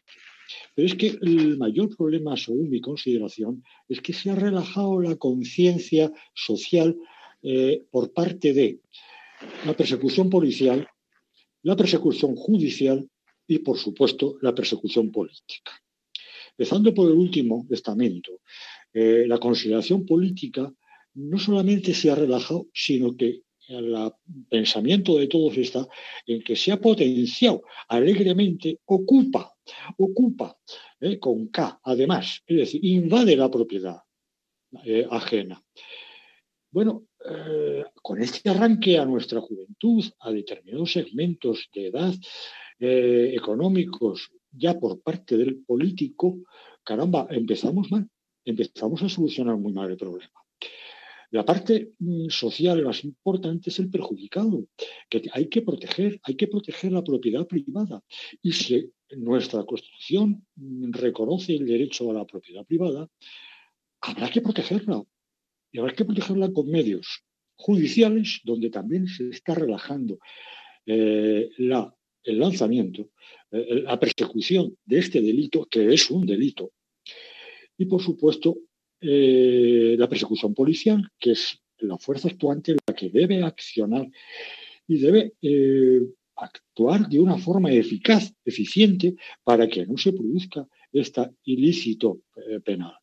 Pero 0.75 0.87
es 0.87 0.95
que 0.95 1.19
el 1.21 1.59
mayor 1.59 1.95
problema, 1.97 2.37
según 2.37 2.71
mi 2.71 2.81
consideración, 2.81 3.63
es 3.89 4.01
que 4.01 4.13
se 4.13 4.31
ha 4.31 4.35
relajado 4.35 5.01
la 5.01 5.17
conciencia 5.17 6.11
social 6.35 6.97
eh, 7.43 7.85
por 7.91 8.13
parte 8.13 8.53
de 8.53 8.81
la 9.65 9.75
persecución 9.75 10.29
policial, 10.29 10.87
la 11.63 11.77
persecución 11.77 12.35
judicial 12.37 13.09
y, 13.47 13.59
por 13.59 13.79
supuesto, 13.79 14.39
la 14.43 14.55
persecución 14.55 15.11
política. 15.11 15.73
Empezando 16.57 16.93
por 16.93 17.11
el 17.11 17.17
último 17.17 17.67
estamento, 17.71 18.41
eh, 18.93 19.25
la 19.27 19.39
consideración 19.39 20.05
política 20.05 20.73
no 21.15 21.39
solamente 21.39 21.95
se 21.95 22.11
ha 22.11 22.15
relajado, 22.15 22.67
sino 22.73 23.17
que 23.17 23.43
el 23.69 24.13
pensamiento 24.49 25.19
de 25.19 25.27
todos 25.27 25.57
está 25.59 25.87
en 26.27 26.43
que 26.43 26.57
se 26.57 26.73
ha 26.73 26.81
potenciado 26.81 27.63
alegremente, 27.89 28.81
ocupa, 28.87 29.55
ocupa, 29.99 30.57
eh, 31.01 31.19
con 31.19 31.49
K, 31.49 31.81
además, 31.85 32.43
es 32.47 32.57
decir, 32.57 32.85
invade 32.85 33.37
la 33.37 33.51
propiedad 33.51 33.99
eh, 34.85 35.07
ajena. 35.11 35.63
Bueno, 36.71 37.05
con 38.09 38.23
este 38.23 38.49
arranque 38.49 38.97
a 38.97 39.05
nuestra 39.05 39.39
juventud, 39.39 40.03
a 40.21 40.31
determinados 40.31 40.93
segmentos 40.93 41.69
de 41.75 41.89
edad 41.89 42.15
eh, 42.81 43.35
económicos, 43.37 44.31
ya 44.51 44.81
por 44.81 45.03
parte 45.03 45.37
del 45.37 45.63
político, 45.63 46.39
caramba, 46.83 47.27
empezamos 47.29 47.91
mal, 47.91 48.09
empezamos 48.47 49.03
a 49.03 49.11
solucionar 49.11 49.59
muy 49.59 49.75
mal 49.75 49.91
el 49.91 49.99
problema. 49.99 50.41
La 51.33 51.45
parte 51.45 51.93
mm, 51.99 52.31
social 52.31 52.83
más 52.83 53.05
importante 53.05 53.69
es 53.69 53.79
el 53.79 53.91
perjudicado, 53.91 54.65
que 55.11 55.29
hay 55.31 55.51
que 55.51 55.61
proteger, 55.61 56.19
hay 56.23 56.35
que 56.35 56.49
proteger 56.49 56.93
la 56.93 57.05
propiedad 57.05 57.47
privada. 57.47 58.03
Y 58.41 58.53
si 58.53 58.91
nuestra 59.19 59.65
Constitución 59.65 60.47
mm, 60.57 60.93
reconoce 60.93 61.57
el 61.57 61.67
derecho 61.67 62.11
a 62.11 62.15
la 62.15 62.25
propiedad 62.25 62.65
privada, 62.65 63.07
habrá 64.01 64.31
que 64.31 64.41
protegerla, 64.41 65.05
y 65.71 65.79
habrá 65.79 65.93
que 65.93 66.07
protegerla 66.07 66.51
con 66.51 66.71
medios 66.71 67.28
judiciales, 67.59 68.41
donde 68.45 68.71
también 68.71 69.07
se 69.09 69.29
está 69.29 69.55
relajando 69.55 70.19
eh, 70.87 71.51
el 71.59 72.39
lanzamiento, 72.39 73.11
eh, 73.51 73.83
la 73.83 73.99
persecución 73.99 74.77
de 74.85 74.99
este 75.01 75.21
delito, 75.21 75.67
que 75.67 75.93
es 75.93 76.11
un 76.11 76.25
delito. 76.25 76.73
Y, 77.77 77.87
por 77.87 78.01
supuesto, 78.01 78.59
eh, 79.01 79.97
la 79.99 80.09
persecución 80.09 80.55
policial, 80.55 81.03
que 81.19 81.33
es 81.33 81.61
la 81.79 81.99
fuerza 81.99 82.29
actuante 82.29 82.77
la 82.87 82.95
que 82.95 83.11
debe 83.11 83.43
accionar 83.43 84.09
y 84.87 84.99
debe 84.99 85.35
actuar 86.35 87.09
de 87.09 87.21
una 87.21 87.39
forma 87.39 87.73
eficaz, 87.73 88.33
eficiente, 88.45 89.15
para 89.45 89.69
que 89.69 89.87
no 89.87 89.97
se 89.97 90.13
produzca 90.13 90.67
este 90.93 91.31
ilícito 91.45 92.23
penal. 92.65 92.95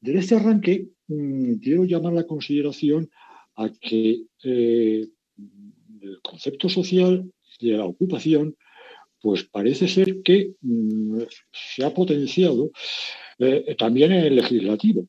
Desde 0.00 0.20
este 0.20 0.34
arranque, 0.36 0.88
mm, 1.08 1.54
quiero 1.56 1.84
llamar 1.84 2.12
la 2.12 2.26
consideración 2.26 3.10
a 3.58 3.68
que 3.80 4.22
eh, 4.44 5.08
el 6.00 6.20
concepto 6.22 6.68
social 6.68 7.30
de 7.60 7.72
la 7.72 7.84
ocupación, 7.84 8.56
pues 9.20 9.44
parece 9.44 9.88
ser 9.88 10.22
que 10.22 10.54
mm, 10.60 11.22
se 11.52 11.84
ha 11.84 11.92
potenciado 11.92 12.70
eh, 13.38 13.74
también 13.76 14.12
en 14.12 14.24
el 14.26 14.36
legislativo, 14.36 15.06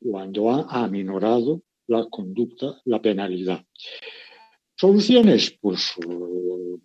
cuando 0.00 0.50
ha 0.50 0.84
aminorado 0.84 1.62
la 1.88 2.06
conducta, 2.08 2.80
la 2.84 3.02
penalidad. 3.02 3.64
Soluciones, 4.76 5.56
pues 5.60 5.94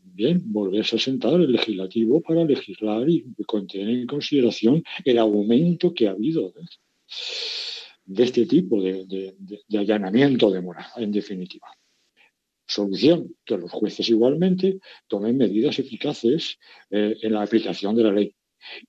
bien, 0.01 0.41
volverse 0.45 0.95
a 0.95 0.99
sentar 0.99 1.33
el 1.35 1.51
legislativo 1.51 2.21
para 2.21 2.43
legislar 2.43 3.07
y 3.07 3.23
tener 3.67 3.89
en 3.89 4.07
consideración 4.07 4.83
el 5.05 5.19
aumento 5.19 5.93
que 5.93 6.07
ha 6.07 6.11
habido 6.11 6.51
de 8.07 8.23
este 8.23 8.45
tipo 8.45 8.81
de, 8.81 9.35
allanamiento 9.77 10.49
de 10.49 10.61
morada, 10.61 10.93
en 10.95 11.11
definitiva. 11.11 11.67
Solución, 12.65 13.35
que 13.45 13.57
los 13.57 13.71
jueces 13.71 14.09
igualmente 14.09 14.79
tomen 15.07 15.37
medidas 15.37 15.79
eficaces 15.79 16.57
eh, 16.89 17.15
en 17.21 17.33
la 17.33 17.43
aplicación 17.43 17.95
de 17.95 18.03
la 18.03 18.11
ley. 18.11 18.33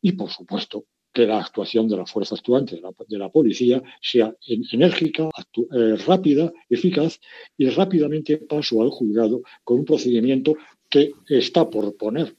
Y, 0.00 0.12
por 0.12 0.31
supuesto, 0.31 0.87
que 1.12 1.26
la 1.26 1.40
actuación 1.40 1.88
de 1.88 1.96
la 1.96 2.07
fuerza 2.07 2.37
actuante 2.37 2.81
de 3.09 3.18
la, 3.18 3.28
policía 3.28 3.83
sea 4.00 4.35
enérgica, 4.72 5.28
eh, 5.28 5.96
rápida, 6.07 6.52
eficaz 6.68 7.18
y 7.57 7.68
rápidamente 7.70 8.37
paso 8.38 8.83
al 8.83 8.90
juzgado 8.90 9.42
con 9.64 9.81
un 9.81 9.85
procedimiento 9.85 10.54
que 10.88 11.12
está 11.28 11.68
por 11.68 11.96
poner 11.96 12.37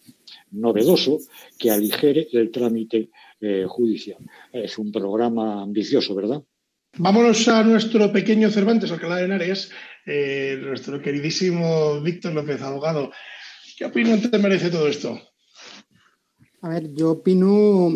novedoso 0.52 1.20
que 1.58 1.72
aligere 1.72 2.28
el 2.32 2.52
trámite 2.52 3.10
eh, 3.42 3.66
judicial. 3.68 4.20
Es 4.52 4.78
un 4.78 4.92
programa 4.92 5.62
ambicioso, 5.62 6.16
¿verdad? 6.16 6.44
Vámonos 6.98 7.48
a 7.48 7.64
nuestro 7.64 8.12
pequeño 8.12 8.50
Cervantes, 8.50 8.92
Alcalá 8.92 9.18
de 9.18 9.26
Henares, 9.26 9.72
eh, 10.06 10.60
nuestro 10.62 11.02
queridísimo 11.02 12.02
Víctor 12.02 12.34
López, 12.34 12.62
abogado. 12.62 13.12
¿Qué 13.78 13.86
opinión 13.86 14.20
te 14.22 14.38
merece 14.38 14.70
todo 14.70 14.88
esto? 14.88 15.20
A 16.62 16.70
ver, 16.70 16.94
yo 16.94 17.12
opino, 17.12 17.90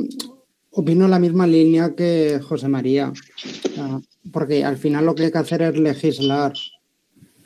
opino 0.72 1.08
la 1.08 1.20
misma 1.20 1.46
línea 1.46 1.96
que 1.96 2.40
José 2.42 2.70
María, 2.70 3.12
porque 4.32 4.64
al 4.64 4.78
final 4.78 5.06
lo 5.06 5.16
que 5.16 5.24
hay 5.24 5.32
que 5.32 5.38
hacer 5.38 5.64
es 5.64 5.78
legislar. 5.78 6.54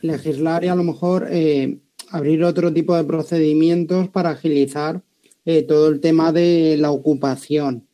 Legislar 0.01 0.63
y 0.63 0.67
a 0.67 0.75
lo 0.75 0.83
mejor 0.83 1.27
eh, 1.31 1.79
abrir 2.11 2.43
otro 2.43 2.71
tipo 2.71 2.95
de 2.95 3.03
procedimientos 3.03 4.09
para 4.09 4.31
agilizar 4.31 5.01
eh, 5.45 5.63
todo 5.63 5.87
el 5.87 5.99
tema 6.01 6.31
de 6.31 6.77
la 6.77 6.91
ocupación. 6.91 7.87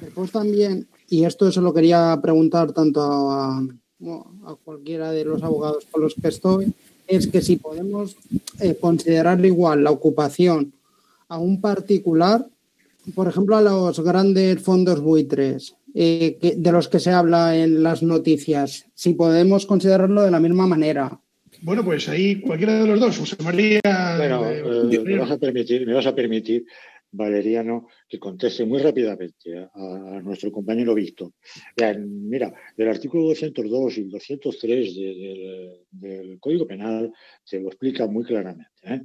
Después 0.00 0.32
también 0.32 0.88
y 1.12 1.26
esto 1.26 1.52
se 1.52 1.60
lo 1.60 1.74
quería 1.74 2.18
preguntar 2.22 2.72
tanto 2.72 3.02
a, 3.02 3.62
cualquiera 4.64 5.12
de 5.12 5.26
los 5.26 5.42
abogados 5.42 5.86
con 5.90 6.00
los 6.00 6.14
que 6.14 6.28
estoy, 6.28 6.72
es 7.06 7.26
que 7.26 7.42
si 7.42 7.56
podemos 7.56 8.16
eh, 8.60 8.76
considerar 8.80 9.44
igual 9.44 9.84
la 9.84 9.90
ocupación 9.90 10.72
a 11.28 11.36
un 11.36 11.60
particular, 11.60 12.46
por 13.14 13.28
ejemplo, 13.28 13.56
a 13.56 13.60
los 13.60 14.00
grandes 14.00 14.62
fondos 14.62 15.00
buitres, 15.02 15.74
eh, 15.94 16.56
de 16.56 16.72
los 16.72 16.88
que 16.88 16.98
se 16.98 17.10
habla 17.10 17.58
en 17.58 17.82
las 17.82 18.02
noticias, 18.02 18.86
si 18.94 19.12
podemos 19.12 19.66
considerarlo 19.66 20.22
de 20.22 20.30
la 20.30 20.40
misma 20.40 20.66
manera. 20.66 21.20
Bueno, 21.60 21.84
pues 21.84 22.08
ahí 22.08 22.40
cualquiera 22.40 22.82
de 22.82 22.86
los 22.86 22.98
dos, 22.98 23.18
José 23.18 23.36
María. 23.44 23.82
Bueno, 24.16 24.48
eh, 24.48 24.98
me 25.04 25.18
vas 25.18 25.30
a 25.30 25.36
permitir, 25.36 25.86
me 25.86 25.92
vas 25.92 26.06
a 26.06 26.14
permitir 26.14 26.64
Valeriano 27.12 27.88
que 28.08 28.18
conteste 28.18 28.64
muy 28.64 28.80
rápidamente 28.80 29.68
a, 29.74 30.20
nuestro 30.22 30.50
compañero 30.50 30.94
Víctor. 30.94 31.32
Mira, 31.98 32.52
el 32.76 32.88
artículo 32.88 33.24
202 33.24 33.98
y 33.98 34.04
203 34.04 34.94
del, 35.90 36.38
Código 36.40 36.66
Penal 36.66 37.12
se 37.44 37.60
lo 37.60 37.68
explica 37.68 38.06
muy 38.06 38.24
claramente, 38.24 38.70
¿eh? 38.82 39.02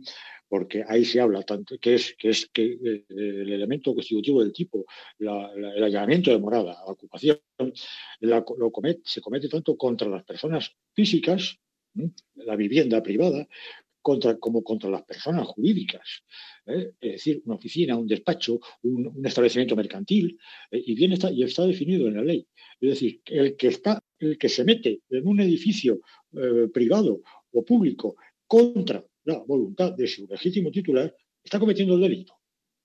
porque 0.48 0.84
ahí 0.88 1.04
se 1.04 1.20
habla 1.20 1.44
tanto 1.44 1.78
que 1.78 1.96
es 1.96 2.16
que 2.18 2.30
es 2.30 2.50
que 2.52 2.64
eh, 2.64 3.06
el 3.10 3.52
elemento 3.52 3.94
constitutivo 3.94 4.42
del 4.42 4.54
tipo, 4.54 4.86
el 5.20 5.84
allanamiento 5.84 6.32
de 6.32 6.40
morada, 6.40 6.74
la 6.86 6.94
ocupación, 6.94 7.40
lo 8.22 8.46
se 9.04 9.22
comete 9.22 9.50
tanto 9.50 9.76
contra 9.76 10.08
las 10.08 10.24
personas 10.24 10.72
físicas, 10.94 11.60
la 12.36 12.56
vivienda 12.56 13.02
privada, 13.02 13.48
contra, 14.08 14.38
como 14.38 14.64
contra 14.64 14.90
las 14.90 15.04
personas 15.04 15.46
jurídicas. 15.48 16.24
¿eh? 16.66 16.94
Es 17.02 17.12
decir, 17.12 17.42
una 17.44 17.56
oficina, 17.56 17.98
un 17.98 18.08
despacho, 18.08 18.58
un, 18.84 19.22
establecimiento 19.26 19.76
mercantil, 19.76 20.40
¿eh? 20.72 20.82
y 20.86 20.96
bien 20.96 21.12
está, 21.12 21.30
y 21.30 21.44
está 21.44 21.66
definido 21.66 22.08
en 22.08 22.16
la 22.16 22.24
ley. 22.24 22.48
Es 22.80 22.90
decir, 22.92 23.22
el 23.26 23.58
que, 23.58 23.68
está, 23.68 24.02
el 24.20 24.38
que 24.38 24.48
se 24.48 24.64
mete 24.64 25.02
en 25.10 25.28
un 25.28 25.42
edificio 25.42 26.00
eh, 26.32 26.70
privado 26.74 27.20
o 27.52 27.66
público 27.66 28.16
contra 28.48 29.06
la 29.26 29.40
voluntad 29.40 29.92
de 29.92 30.08
su 30.08 30.26
legítimo 30.26 30.72
titular 30.72 31.14
está 31.44 31.60
cometiendo 31.60 31.96
el 31.96 32.02
delito. 32.02 32.34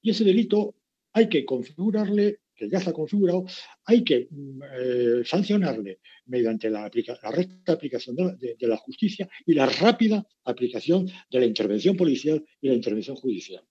Y 0.03 0.11
ese 0.11 0.25
delito 0.25 0.75
hay 1.13 1.29
que 1.29 1.45
configurarle, 1.45 2.41
que 2.55 2.69
ya 2.69 2.79
está 2.79 2.93
configurado, 2.93 3.45
hay 3.85 4.05
que 4.05 4.29
mm, 4.31 4.63
eh, 4.63 5.23
sancionarle 5.25 6.01
mediante 6.27 6.71
la, 6.71 6.89
recta 6.89 7.73
aplicación 7.73 8.17
de, 8.17 8.57
la 8.61 8.77
justicia 8.77 9.29
y 9.47 9.55
la 9.55 9.67
rápida 9.67 10.27
aplicación 10.45 11.07
de 11.31 11.41
la 11.41 11.47
intervención 11.47 11.97
policial 11.97 12.45
y 12.61 12.69
la 12.69 12.75
intervención 12.75 13.17
judicial. 13.17 13.63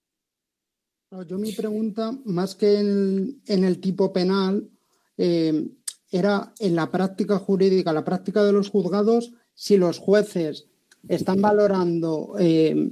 Yo 1.28 1.38
mi 1.38 1.52
pregunta, 1.52 2.12
más 2.24 2.54
que 2.54 2.78
en, 2.78 3.42
el 3.46 3.80
tipo 3.80 4.12
penal, 4.12 4.70
eh, 5.18 5.68
era 6.10 6.54
en 6.58 6.74
la 6.74 6.90
práctica 6.90 7.38
jurídica, 7.38 7.92
la 7.92 8.04
práctica 8.04 8.44
de 8.44 8.52
los 8.52 8.70
juzgados, 8.70 9.32
si 9.54 9.76
los 9.76 9.98
jueces 9.98 10.68
están 11.08 11.40
valorando 11.42 12.34
eh, 12.38 12.90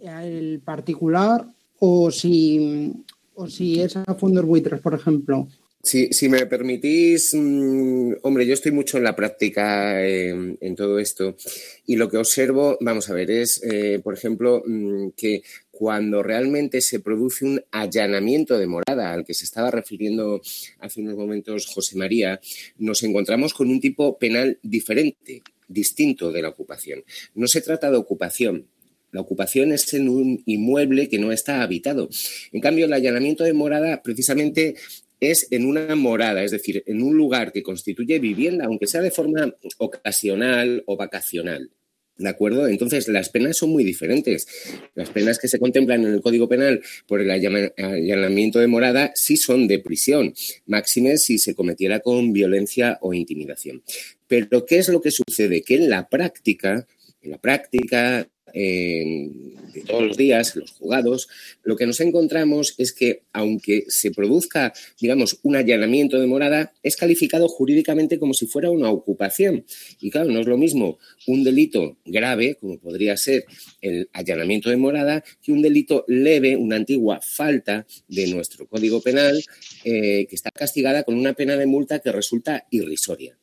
el 0.00 0.60
particular 0.62 1.46
o 1.78 2.10
si, 2.10 2.92
o 3.34 3.48
si 3.48 3.80
es 3.80 3.96
a 3.96 4.14
fondos 4.14 4.44
buitres, 4.44 4.80
por 4.80 4.94
ejemplo. 4.94 5.48
Si, 5.82 6.08
si 6.14 6.30
me 6.30 6.46
permitís, 6.46 7.34
mm, 7.34 8.14
hombre, 8.22 8.46
yo 8.46 8.54
estoy 8.54 8.72
mucho 8.72 8.96
en 8.96 9.04
la 9.04 9.14
práctica 9.14 10.02
em, 10.02 10.56
en 10.58 10.74
todo 10.74 10.98
esto 10.98 11.36
y 11.84 11.96
lo 11.96 12.08
que 12.08 12.16
observo, 12.16 12.78
vamos 12.80 13.10
a 13.10 13.14
ver, 13.14 13.30
es, 13.30 13.62
eh, 13.62 14.00
por 14.02 14.14
ejemplo, 14.14 14.62
mm, 14.66 15.10
que 15.14 15.42
cuando 15.70 16.22
realmente 16.22 16.80
se 16.80 17.00
produce 17.00 17.44
un 17.44 17.62
allanamiento 17.70 18.56
de 18.58 18.66
morada 18.66 19.12
al 19.12 19.26
que 19.26 19.34
se 19.34 19.44
estaba 19.44 19.70
refiriendo 19.70 20.40
hace 20.78 21.02
unos 21.02 21.16
momentos 21.16 21.66
José 21.66 21.98
María, 21.98 22.40
nos 22.78 23.02
encontramos 23.02 23.52
con 23.52 23.68
un 23.68 23.78
tipo 23.78 24.16
penal 24.16 24.58
diferente, 24.62 25.42
distinto 25.68 26.32
de 26.32 26.40
la 26.40 26.48
ocupación. 26.48 27.04
No 27.34 27.46
se 27.46 27.60
trata 27.60 27.90
de 27.90 27.98
ocupación, 27.98 28.68
la 29.14 29.20
ocupación 29.20 29.70
es 29.70 29.94
en 29.94 30.08
un 30.08 30.42
inmueble 30.44 31.08
que 31.08 31.20
no 31.20 31.30
está 31.30 31.62
habitado. 31.62 32.08
En 32.50 32.60
cambio, 32.60 32.86
el 32.86 32.92
allanamiento 32.92 33.44
de 33.44 33.52
morada 33.52 34.02
precisamente 34.02 34.74
es 35.20 35.46
en 35.52 35.66
una 35.66 35.94
morada, 35.94 36.42
es 36.42 36.50
decir, 36.50 36.82
en 36.86 37.00
un 37.00 37.16
lugar 37.16 37.52
que 37.52 37.62
constituye 37.62 38.18
vivienda, 38.18 38.64
aunque 38.64 38.88
sea 38.88 39.02
de 39.02 39.12
forma 39.12 39.54
ocasional 39.78 40.82
o 40.86 40.96
vacacional. 40.96 41.70
¿De 42.16 42.28
acuerdo? 42.28 42.66
Entonces, 42.66 43.06
las 43.06 43.28
penas 43.28 43.56
son 43.56 43.70
muy 43.70 43.84
diferentes. 43.84 44.48
Las 44.96 45.10
penas 45.10 45.38
que 45.38 45.46
se 45.46 45.60
contemplan 45.60 46.04
en 46.04 46.14
el 46.14 46.20
Código 46.20 46.48
Penal 46.48 46.82
por 47.06 47.20
el 47.20 47.30
allanamiento 47.30 48.58
de 48.58 48.66
morada 48.66 49.12
sí 49.14 49.36
son 49.36 49.68
de 49.68 49.78
prisión, 49.78 50.34
máxime 50.66 51.18
si 51.18 51.38
se 51.38 51.54
cometiera 51.54 52.00
con 52.00 52.32
violencia 52.32 52.98
o 53.00 53.14
intimidación. 53.14 53.84
Pero, 54.26 54.66
¿qué 54.66 54.78
es 54.78 54.88
lo 54.88 55.00
que 55.00 55.12
sucede? 55.12 55.62
Que 55.62 55.76
en 55.76 55.88
la 55.88 56.08
práctica, 56.08 56.88
en 57.22 57.30
la 57.30 57.38
práctica, 57.38 58.28
de 58.54 59.80
todos 59.86 60.02
los 60.02 60.16
días, 60.16 60.54
los 60.56 60.70
juzgados, 60.70 61.28
lo 61.64 61.76
que 61.76 61.86
nos 61.86 62.00
encontramos 62.00 62.74
es 62.78 62.92
que, 62.92 63.22
aunque 63.32 63.84
se 63.88 64.12
produzca, 64.12 64.72
digamos, 65.00 65.40
un 65.42 65.56
allanamiento 65.56 66.20
de 66.20 66.26
morada, 66.26 66.72
es 66.82 66.96
calificado 66.96 67.48
jurídicamente 67.48 68.18
como 68.18 68.34
si 68.34 68.46
fuera 68.46 68.70
una 68.70 68.90
ocupación. 68.90 69.64
Y 70.00 70.10
claro, 70.10 70.30
no 70.30 70.40
es 70.40 70.46
lo 70.46 70.56
mismo 70.56 70.98
un 71.26 71.42
delito 71.42 71.98
grave, 72.04 72.56
como 72.60 72.78
podría 72.78 73.16
ser 73.16 73.44
el 73.80 74.08
allanamiento 74.12 74.70
de 74.70 74.76
morada, 74.76 75.24
que 75.42 75.52
un 75.52 75.62
delito 75.62 76.04
leve, 76.06 76.56
una 76.56 76.76
antigua 76.76 77.20
falta 77.20 77.86
de 78.08 78.26
nuestro 78.28 78.66
Código 78.66 79.00
Penal, 79.00 79.42
eh, 79.84 80.26
que 80.28 80.34
está 80.36 80.50
castigada 80.50 81.02
con 81.02 81.16
una 81.16 81.34
pena 81.34 81.56
de 81.56 81.66
multa 81.66 81.98
que 81.98 82.12
resulta 82.12 82.66
irrisoria. 82.70 83.36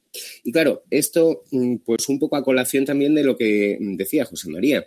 Y 0.44 0.52
claro, 0.52 0.84
esto, 0.90 1.44
mm, 1.52 1.78
pues 1.78 2.10
un 2.10 2.20
poco 2.20 2.36
a 2.36 2.44
colación 2.44 2.86
también 2.86 3.16
de 3.16 3.24
lo 3.24 3.38
que 3.38 3.78
decía 3.80 4.26
José 4.26 4.50
María. 4.50 4.86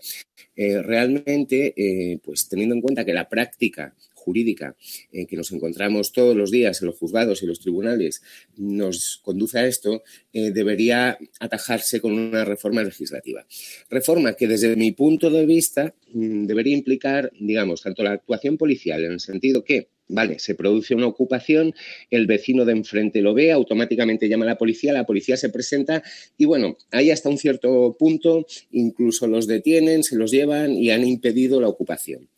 Eh, 0.57 0.83
realmente, 0.83 1.75
eh, 1.77 2.19
pues 2.23 2.49
teniendo 2.49 2.75
en 2.75 2.81
cuenta 2.81 3.05
que 3.05 3.13
la 3.13 3.29
práctica 3.29 3.95
jurídica 4.25 4.75
en 5.13 5.27
que 5.27 5.37
nos 5.37 5.53
encontramos 5.53 6.13
todos 6.13 6.35
los 6.35 6.51
días 6.51 6.81
en 6.81 6.87
los 6.87 6.99
juzgados 6.99 7.43
y 7.43 7.47
los 7.47 7.61
tribunales 7.61 8.23
nos 8.57 9.21
conduce 9.23 9.59
a 9.59 9.67
esto, 9.67 10.03
eh, 10.33 10.51
debería 10.51 11.19
atajarse 11.41 12.01
con 12.01 12.13
una 12.13 12.45
reforma 12.45 12.83
legislativa. 12.83 13.47
Reforma 13.91 14.35
que 14.35 14.49
desde 14.49 14.77
mi 14.77 14.93
punto 14.93 15.29
de 15.31 15.45
vista 15.45 15.95
mm, 16.13 16.47
debería 16.47 16.75
implicar, 16.75 17.31
digamos, 17.39 17.83
tanto 17.83 18.03
la 18.03 18.13
actuación 18.13 18.57
policial 18.57 19.05
en 19.05 19.13
el 19.13 19.21
sentido 19.21 19.63
que 19.63 19.89
Vale, 20.07 20.39
se 20.39 20.55
produce 20.55 20.95
una 20.95 21.07
ocupación, 21.07 21.75
el 22.11 22.27
vecino 22.27 22.67
de 22.67 22.73
enfrente 22.73 23.23
lo 23.23 23.33
ve, 23.33 23.53
automáticamente 23.53 24.29
llama 24.29 24.45
a 24.45 24.49
la 24.49 24.59
policía, 24.59 24.93
la 24.93 25.07
policía 25.07 25.39
se 25.39 25.49
presenta 25.49 26.03
y 26.37 26.45
bueno, 26.45 26.77
ahí 26.91 27.11
hasta 27.11 27.31
un 27.31 27.39
cierto 27.39 27.97
punto 27.99 28.47
incluso 28.71 29.27
los 29.27 29.47
detienen, 29.47 30.03
se 30.03 30.17
los 30.17 30.31
llevan 30.31 30.73
y 30.73 30.91
han 30.91 31.07
impedido 31.07 31.59
la 31.59 31.69
ocupación. 31.69 32.29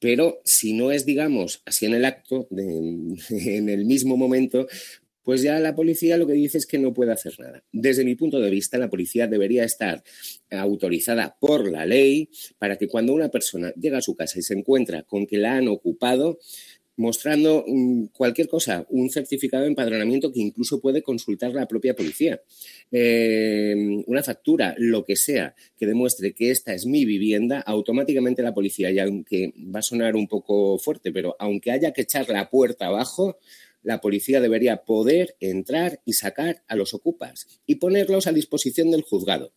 Pero 0.00 0.40
si 0.44 0.72
no 0.72 0.90
es, 0.90 1.06
digamos, 1.06 1.62
así 1.64 1.86
en 1.86 1.94
el 1.94 2.04
acto, 2.04 2.48
en 2.50 3.68
el 3.68 3.84
mismo 3.86 4.16
momento, 4.16 4.66
pues 5.24 5.40
ya 5.40 5.58
la 5.58 5.74
policía 5.74 6.18
lo 6.18 6.26
que 6.26 6.34
dice 6.34 6.58
es 6.58 6.66
que 6.66 6.78
no 6.78 6.92
puede 6.92 7.12
hacer 7.12 7.32
nada. 7.40 7.64
Desde 7.72 8.04
mi 8.04 8.14
punto 8.14 8.38
de 8.38 8.50
vista, 8.50 8.76
la 8.76 8.90
policía 8.90 9.26
debería 9.26 9.64
estar 9.64 10.04
autorizada 10.50 11.36
por 11.40 11.70
la 11.70 11.86
ley 11.86 12.28
para 12.58 12.76
que 12.76 12.86
cuando 12.86 13.14
una 13.14 13.30
persona 13.30 13.72
llega 13.80 13.98
a 13.98 14.02
su 14.02 14.14
casa 14.14 14.38
y 14.38 14.42
se 14.42 14.54
encuentra 14.54 15.02
con 15.02 15.26
que 15.26 15.38
la 15.38 15.56
han 15.56 15.68
ocupado, 15.68 16.38
mostrando 16.96 17.64
mm, 17.66 18.06
cualquier 18.06 18.48
cosa, 18.48 18.86
un 18.90 19.10
certificado 19.10 19.62
de 19.62 19.70
empadronamiento 19.70 20.32
que 20.32 20.40
incluso 20.40 20.80
puede 20.80 21.02
consultar 21.02 21.52
la 21.52 21.66
propia 21.66 21.94
policía, 21.94 22.40
eh, 22.92 24.02
una 24.06 24.22
factura, 24.22 24.74
lo 24.78 25.04
que 25.04 25.16
sea, 25.16 25.54
que 25.76 25.86
demuestre 25.86 26.32
que 26.32 26.50
esta 26.50 26.74
es 26.74 26.86
mi 26.86 27.04
vivienda, 27.04 27.60
automáticamente 27.60 28.42
la 28.42 28.54
policía, 28.54 28.90
y 28.90 28.98
aunque 28.98 29.52
va 29.74 29.80
a 29.80 29.82
sonar 29.82 30.16
un 30.16 30.28
poco 30.28 30.78
fuerte, 30.78 31.12
pero 31.12 31.36
aunque 31.38 31.70
haya 31.70 31.92
que 31.92 32.02
echar 32.02 32.28
la 32.28 32.48
puerta 32.48 32.86
abajo, 32.86 33.38
la 33.82 34.00
policía 34.00 34.40
debería 34.40 34.78
poder 34.84 35.36
entrar 35.40 36.00
y 36.04 36.14
sacar 36.14 36.62
a 36.68 36.74
los 36.74 36.94
ocupas 36.94 37.46
y 37.66 37.76
ponerlos 37.76 38.26
a 38.26 38.32
disposición 38.32 38.90
del 38.90 39.02
juzgado. 39.02 39.52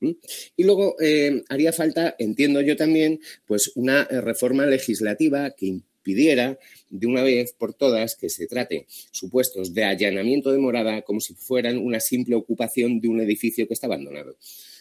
Y 0.00 0.62
luego 0.62 0.94
eh, 1.00 1.42
haría 1.48 1.72
falta, 1.72 2.14
entiendo 2.20 2.60
yo 2.60 2.76
también, 2.76 3.20
pues 3.46 3.72
una 3.74 4.02
eh, 4.02 4.20
reforma 4.20 4.64
legislativa 4.64 5.50
que 5.50 5.80
pidiera 6.08 6.58
de 6.88 7.06
una 7.06 7.22
vez 7.22 7.52
por 7.52 7.74
todas 7.74 8.16
que 8.16 8.30
se 8.30 8.46
trate 8.46 8.86
supuestos 9.10 9.74
de 9.74 9.84
allanamiento 9.84 10.50
de 10.50 10.56
morada 10.56 11.02
como 11.02 11.20
si 11.20 11.34
fueran 11.34 11.76
una 11.76 12.00
simple 12.00 12.34
ocupación 12.34 12.98
de 12.98 13.08
un 13.08 13.20
edificio 13.20 13.68
que 13.68 13.74
está 13.74 13.88
abandonado. 13.88 14.38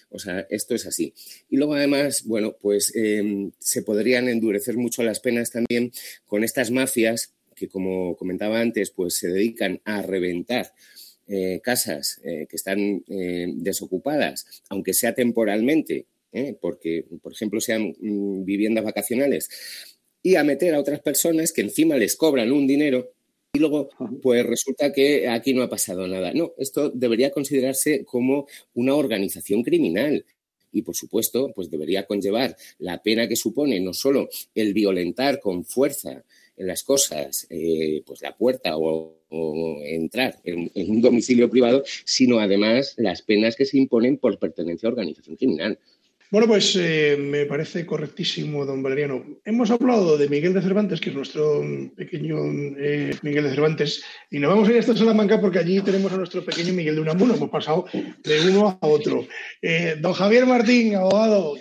O 0.10 0.20
sea, 0.20 0.48
esto 0.50 0.74
es 0.74 0.86
así. 0.88 1.14
Y 1.50 1.58
luego, 1.58 1.74
además, 1.74 2.24
bueno, 2.24 2.56
pues 2.62 2.96
em, 2.96 3.52
se 3.60 3.82
podrían 3.82 4.30
endurecer 4.30 4.78
mucho 4.78 5.04
las 5.04 5.20
penas 5.20 5.52
también 5.52 5.92
con 6.28 6.46
estas 6.46 6.72
mafias 6.72 7.34
que, 7.54 7.68
como 7.68 8.16
comentaba 8.16 8.62
antes, 8.62 8.92
pues 8.92 9.16
se 9.16 9.28
dedican 9.28 9.82
a 9.84 10.02
reventar 10.02 10.72
eh, 11.28 11.60
casas 11.62 12.22
eh, 12.24 12.48
que 12.50 12.56
están 12.56 13.04
eh, 13.10 13.52
desocupadas, 13.54 14.64
aunque 14.70 14.94
sea 14.94 15.14
temporalmente, 15.14 16.06
porque, 16.62 17.04
por 17.24 17.34
ejemplo, 17.34 17.60
sean 17.60 17.96
mm, 18.00 18.46
viviendas 18.46 18.84
vacacionales, 18.84 19.50
y 20.28 20.36
a 20.36 20.44
meter 20.44 20.76
a 20.76 20.80
otras 20.82 21.00
personas 21.00 21.54
que 21.54 21.62
encima 21.62 21.96
les 21.96 22.18
cobran 22.18 22.52
un 22.52 22.68
dinero 22.68 23.14
y 23.54 23.60
luego 23.60 23.88
pues 24.22 24.46
resulta 24.46 24.92
que 24.92 25.30
aquí 25.30 25.54
no 25.54 25.64
ha 25.64 25.70
pasado 25.70 26.06
nada. 26.06 26.34
No, 26.34 26.52
esto 26.58 26.90
debería 26.90 27.32
considerarse 27.32 28.04
como 28.04 28.46
una 28.74 28.94
organización 28.94 29.64
criminal 29.64 30.26
y 30.74 30.82
por 30.82 30.98
supuesto 30.98 31.54
pues 31.56 31.72
debería 31.72 32.06
conllevar 32.06 32.58
la 32.80 33.02
pena 33.02 33.30
que 33.30 33.38
supone 33.38 33.80
no 33.80 33.94
solo 33.94 34.28
el 34.54 34.74
violentar 34.74 35.40
con 35.40 35.64
fuerza 35.64 36.26
en 36.58 36.68
las 36.68 36.84
cosas 36.84 37.48
eh, 37.50 38.04
pues 38.06 38.22
la 38.22 38.36
puerta 38.36 38.76
o, 38.76 39.16
entrar 39.30 40.40
en, 40.44 40.72
un 40.90 41.02
domicilio 41.02 41.50
privado, 41.50 41.84
sino 42.06 42.40
además 42.40 42.96
las 42.98 43.22
penas 43.22 43.56
que 43.56 43.66
se 43.66 43.78
imponen 43.78 44.18
por 44.18 44.38
pertenencia 44.40 44.88
a 44.88 44.92
organización 44.92 45.38
criminal. 45.38 45.80
Bueno, 46.30 46.46
pues 46.48 46.76
eh, 46.76 47.16
me 47.18 47.46
parece 47.46 47.86
correctísimo, 47.86 48.66
don 48.66 48.84
Valeriano. 48.84 49.40
Hemos 49.46 49.72
hablado 49.72 50.18
de 50.18 50.28
Miguel 50.28 50.54
de 50.54 50.62
Cervantes, 50.62 51.00
que 51.00 51.10
es 51.10 51.16
nuestro 51.16 51.64
pequeño 51.96 52.36
eh, 52.78 53.16
Miguel 53.22 53.46
de 53.46 53.52
Cervantes, 53.52 54.04
y 54.30 54.40
nos 54.40 54.50
vamos 54.50 54.68
a 54.68 54.74
ir 54.74 54.80
hasta 54.80 54.98
Salamanca 54.98 55.40
porque 55.40 55.60
allí 55.60 55.80
tenemos 55.80 56.12
a 56.12 56.18
nuestro 56.18 56.44
pequeño 56.44 56.74
Miguel 56.74 56.96
de 56.96 57.02
Unamuno. 57.02 57.36
Hemos 57.36 57.50
pasado 57.50 57.86
de 57.94 58.50
uno 58.50 58.78
a 58.82 58.88
otro. 58.88 59.26
Eh, 59.62 59.96
don 60.02 60.12
Javier 60.12 60.46
Martín, 60.46 60.96
abogado, 60.96 61.54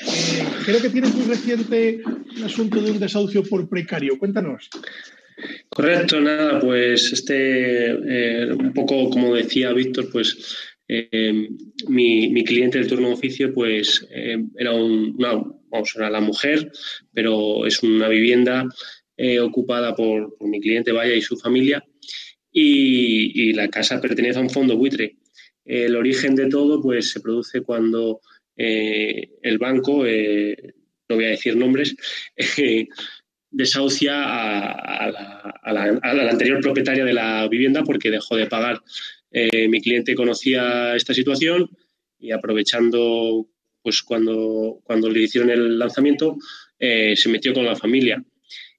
creo 0.64 0.82
que 0.82 0.90
tiene 0.90 1.08
muy 1.08 1.26
reciente 1.26 2.00
un 2.36 2.42
asunto 2.42 2.82
de 2.82 2.90
un 2.90 2.98
desahucio 2.98 3.44
por 3.44 3.68
precario. 3.68 4.18
Cuéntanos. 4.18 4.68
Correcto, 5.68 6.20
nada, 6.20 6.58
pues 6.58 7.12
este, 7.12 7.94
un 8.52 8.72
poco 8.72 9.10
como 9.10 9.36
decía 9.36 9.72
Víctor, 9.72 10.08
pues 10.10 10.75
eh, 10.88 11.48
mi, 11.88 12.44
cliente 12.44 12.78
del 12.78 12.88
turno 12.88 13.08
de 13.08 13.14
oficio 13.14 13.52
pues 13.52 14.06
eh, 14.10 14.38
era 14.56 14.72
una, 14.72 15.42
vamos, 15.68 15.94
era 15.96 16.10
la 16.10 16.20
mujer, 16.20 16.70
pero 17.12 17.66
es 17.66 17.82
una 17.82 18.08
vivienda 18.08 18.64
eh, 19.16 19.40
ocupada 19.40 19.94
por, 19.96 20.36
mi 20.40 20.60
cliente 20.60 20.92
Vaya 20.92 21.14
y 21.14 21.22
su 21.22 21.36
familia 21.36 21.84
y, 22.52 23.52
la 23.52 23.68
casa 23.68 24.00
pertenece 24.00 24.38
a 24.38 24.42
un 24.42 24.50
fondo 24.50 24.76
buitre. 24.76 25.16
El 25.64 25.96
origen 25.96 26.34
de 26.36 26.48
todo 26.48 26.80
pues 26.80 27.10
se 27.10 27.20
produce 27.20 27.62
cuando 27.62 28.20
el 28.56 29.58
banco, 29.58 30.04
no 30.04 31.16
voy 31.16 31.24
a 31.24 31.30
decir 31.30 31.56
nombres, 31.56 31.94
desahucia 33.50 34.22
a, 34.22 35.10
la, 35.10 36.30
anterior 36.30 36.60
propietaria 36.60 37.04
de 37.04 37.12
la 37.12 37.48
vivienda 37.48 37.82
porque 37.82 38.10
dejó 38.10 38.36
de 38.36 38.46
pagar. 38.46 38.82
Eh, 39.30 39.68
mi 39.68 39.80
cliente 39.80 40.14
conocía 40.14 40.94
esta 40.96 41.14
situación 41.14 41.68
y 42.18 42.30
aprovechando 42.30 43.48
pues 43.82 44.02
cuando, 44.02 44.80
cuando 44.84 45.08
le 45.08 45.22
hicieron 45.22 45.50
el 45.50 45.78
lanzamiento, 45.78 46.36
eh, 46.78 47.14
se 47.16 47.28
metió 47.28 47.54
con 47.54 47.64
la 47.64 47.76
familia. 47.76 48.24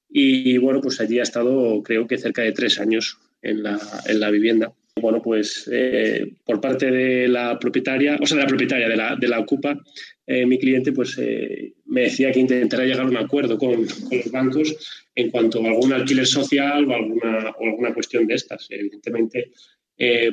Y 0.09 0.57
bueno, 0.57 0.81
pues 0.81 0.99
allí 0.99 1.19
ha 1.19 1.23
estado 1.23 1.81
creo 1.83 2.07
que 2.07 2.17
cerca 2.17 2.41
de 2.41 2.51
tres 2.51 2.79
años 2.79 3.17
en 3.41 3.63
la, 3.63 3.79
en 4.07 4.19
la 4.19 4.31
vivienda. 4.31 4.73
Bueno, 4.99 5.21
pues 5.21 5.69
eh, 5.71 6.33
por 6.45 6.59
parte 6.59 6.89
de 6.89 7.27
la 7.27 7.59
propietaria, 7.59 8.17
o 8.19 8.25
sea, 8.25 8.37
de 8.37 8.43
la 8.43 8.47
propietaria 8.47 8.89
de 8.89 8.95
la, 8.95 9.15
de 9.15 9.27
la 9.27 9.39
Ocupa, 9.39 9.77
eh, 10.25 10.45
mi 10.45 10.57
cliente 10.57 10.91
pues 10.91 11.17
eh, 11.19 11.73
me 11.85 12.01
decía 12.01 12.31
que 12.31 12.39
intentará 12.39 12.83
llegar 12.83 13.05
a 13.05 13.09
un 13.09 13.17
acuerdo 13.17 13.57
con, 13.57 13.85
con, 13.85 14.17
los 14.17 14.31
bancos 14.31 15.05
en 15.15 15.29
cuanto 15.29 15.63
a 15.63 15.67
algún 15.67 15.93
alquiler 15.93 16.25
social 16.25 16.85
o 16.85 16.93
alguna, 16.93 17.51
o 17.59 17.65
alguna 17.65 17.93
cuestión 17.93 18.25
de 18.27 18.35
estas. 18.35 18.67
Evidentemente, 18.69 19.51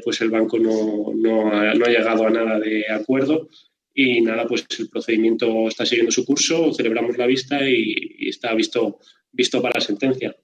pues 0.03 0.21
el 0.21 0.31
banco 0.31 0.59
no, 0.59 1.13
no, 1.15 1.51
ha, 1.51 1.75
no, 1.75 1.85
ha, 1.85 1.89
llegado 1.89 2.27
a 2.27 2.31
nada 2.31 2.61
de 2.61 2.85
acuerdo 2.91 3.49
y 3.95 4.21
nada, 4.21 4.47
pues 4.47 4.67
el 4.79 4.89
procedimiento 4.89 5.69
está 5.69 5.87
siguiendo 5.87 6.13
su 6.13 6.25
curso, 6.25 6.73
celebramos 6.75 7.17
la 7.17 7.27
vista 7.27 7.69
y, 7.69 7.95
y 8.19 8.29
está 8.29 8.53
visto, 8.55 8.99
visto 9.33 9.63
para 9.63 9.79
la 9.79 9.85
sentencia. 9.85 10.37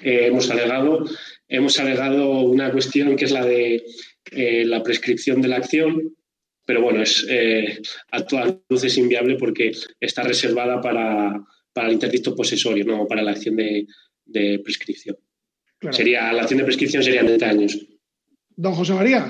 hemos 0.00 0.50
alegado 0.50 1.04
Hemos 1.48 1.78
alegado 1.78 2.40
una 2.40 2.70
cuestión 2.70 3.16
que 3.16 3.24
es 3.24 3.32
la 3.32 3.44
de 3.44 3.82
eh, 4.32 4.64
la 4.66 4.82
prescripción 4.82 5.40
de 5.40 5.48
la 5.48 5.56
acción, 5.56 6.14
pero 6.66 6.82
bueno, 6.82 7.02
es 7.02 7.26
eh, 7.28 7.80
es 8.70 8.98
inviable 8.98 9.36
porque 9.36 9.72
está 9.98 10.22
reservada 10.22 10.82
para, 10.82 11.42
el 11.74 11.92
interdicto 11.92 12.34
posesorio, 12.34 12.84
no 12.84 13.06
para 13.06 13.22
la 13.22 13.30
acción 13.30 13.56
de, 13.56 13.86
prescripción. 14.62 15.16
Sería, 15.90 16.30
la 16.34 16.42
acción 16.42 16.58
de 16.58 16.64
prescripción 16.64 17.02
sería 17.02 17.22
de 17.22 17.42
años. 17.46 17.78
Don 18.58 18.74
José 18.74 18.92
María. 18.92 19.22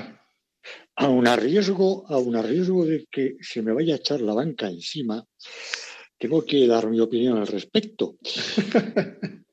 Aun 0.95 1.27
a 1.27 1.35
riesgo, 1.35 2.03
aun 2.09 2.35
a 2.35 2.41
riesgo 2.41 2.83
de 2.83 3.05
que 3.11 3.37
se 3.41 3.61
me 3.61 3.71
vaya 3.71 3.93
a 3.93 3.97
echar 3.97 4.21
la 4.21 4.33
banca 4.33 4.67
encima, 4.67 5.23
tengo 6.17 6.43
que 6.43 6.65
dar 6.65 6.89
mi 6.89 6.99
opinión 6.99 7.37
al 7.37 7.45
respecto. 7.45 8.17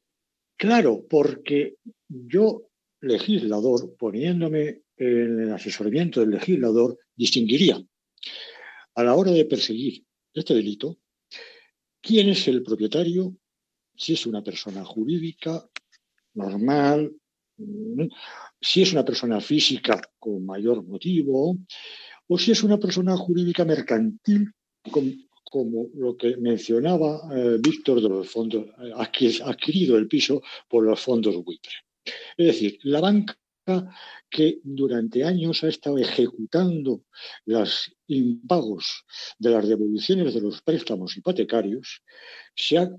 claro, 0.57 1.07
porque 1.07 1.77
yo, 2.09 2.71
legislador, 3.03 3.95
poniéndome 3.99 4.81
en 4.97 5.41
el 5.41 5.53
asesoramiento 5.53 6.21
del 6.21 6.31
legislador, 6.31 6.99
distinguiría 7.15 7.79
a 8.95 9.05
la 9.05 9.15
hora 9.15 9.31
de 9.31 9.45
perseguir 9.45 10.07
este 10.33 10.55
delito 10.55 11.01
quién 12.01 12.31
es 12.31 12.49
el 12.49 12.62
propietario, 12.62 13.37
si 13.95 14.15
es 14.15 14.25
una 14.25 14.43
persona 14.43 14.87
jurídica, 14.87 15.69
normal, 16.33 17.12
si 18.61 18.83
es 18.83 18.92
una 18.92 19.05
persona 19.05 19.40
física 19.40 20.01
con 20.19 20.45
mayor 20.45 20.85
motivo, 20.85 21.57
o 22.29 22.38
si 22.38 22.53
es 22.53 22.62
una 22.62 22.79
persona 22.79 23.16
jurídica 23.16 23.64
mercantil, 23.64 24.53
como 25.51 25.88
lo 25.95 26.16
que 26.16 26.37
mencionaba 26.37 27.21
eh, 27.35 27.59
Víctor 27.61 28.03
de 28.03 28.09
los 28.09 28.29
fondos, 28.29 28.66
eh, 28.66 29.40
adquirido 29.45 29.97
el 29.97 30.09
piso 30.09 30.42
por 30.69 30.85
los 30.85 31.01
fondos 31.01 31.37
buitre. 31.45 31.73
Es 32.37 32.47
decir, 32.47 32.79
la 32.83 33.01
banca 33.01 33.37
que 34.31 34.61
durante 34.62 35.25
años 35.25 35.64
ha 35.64 35.69
estado 35.69 35.99
ejecutando 35.99 37.03
los 37.45 37.92
impagos 38.07 39.05
de 39.38 39.51
las 39.51 39.66
devoluciones 39.66 40.35
de 40.35 40.40
los 40.40 40.62
préstamos 40.62 41.16
hipotecarios, 41.16 42.03
se 42.55 42.79
ha, 42.79 42.90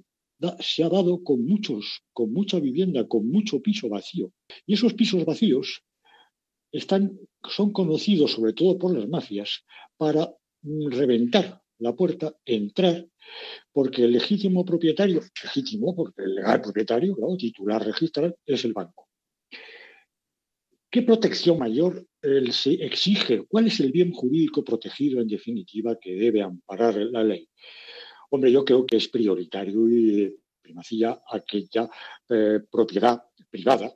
se 0.60 0.84
ha 0.84 0.90
dado 0.90 1.24
con 1.24 1.46
muchos, 1.46 2.04
con 2.14 2.32
mucha 2.32 2.60
vivienda, 2.60 3.08
con 3.08 3.28
mucho 3.30 3.62
piso 3.62 3.90
vacío. 3.90 4.32
Y 4.66 4.74
esos 4.74 4.94
pisos 4.94 5.26
vacíos 5.26 5.84
están, 6.72 7.18
son 7.48 7.72
conocidos 7.72 8.32
sobre 8.32 8.54
todo 8.54 8.78
por 8.78 8.98
las 8.98 9.08
mafias 9.08 9.64
para 9.98 10.34
reventar 10.64 11.62
la 11.80 11.96
puerta, 11.96 12.36
entrar, 12.46 13.08
porque 13.72 14.04
el 14.06 14.14
legítimo 14.14 14.66
propietario, 14.66 15.22
legítimo 15.44 15.96
porque 15.96 16.24
el 16.24 16.36
legal 16.36 16.62
propietario, 16.62 17.16
claro, 17.16 17.38
titular 17.38 17.86
registral, 17.86 18.36
es 18.46 18.66
el 18.66 18.74
banco. 18.74 19.08
¿Qué 20.90 21.02
protección 21.02 21.60
mayor 21.60 22.08
se 22.52 22.74
exige? 22.74 23.46
¿Cuál 23.46 23.68
es 23.68 23.80
el 23.80 23.92
bien 23.92 24.12
jurídico 24.12 24.64
protegido 24.64 25.22
en 25.22 25.28
definitiva 25.28 25.98
que 26.00 26.16
debe 26.16 26.42
amparar 26.42 26.96
la 26.96 27.24
ley? 27.24 27.48
Hombre, 28.30 28.52
yo 28.52 28.66
creo 28.66 28.86
que 28.86 28.98
es 28.98 29.08
prioritario 29.08 29.90
y 29.90 30.36
primacía 30.62 31.22
aquella 31.32 31.90
eh, 32.30 32.60
propiedad 32.70 33.24
privada 33.50 33.94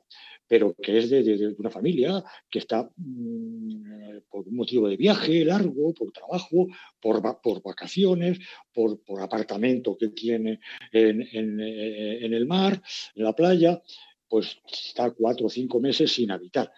pero 0.52 0.74
que 0.74 0.98
es 0.98 1.08
de, 1.08 1.54
una 1.56 1.70
familia 1.70 2.22
que 2.50 2.58
está 2.58 2.86
mm, 2.94 4.18
por 4.28 4.46
un 4.46 4.54
motivo 4.54 4.86
de 4.86 4.98
viaje 4.98 5.46
largo, 5.46 5.94
por 5.94 6.12
trabajo, 6.12 6.66
por, 7.00 7.22
vacaciones, 7.62 8.38
por, 8.70 9.00
apartamento 9.22 9.96
que 9.96 10.08
tiene 10.10 10.60
en, 10.92 11.22
eh, 11.22 12.18
en, 12.26 12.34
el 12.34 12.44
mar, 12.44 12.82
en 13.14 13.24
la 13.24 13.32
playa, 13.32 13.80
pues 14.28 14.58
está 14.70 15.10
cuatro 15.12 15.46
o 15.46 15.48
cinco 15.48 15.80
meses 15.80 16.12
sin 16.12 16.30
habitar. 16.30 16.70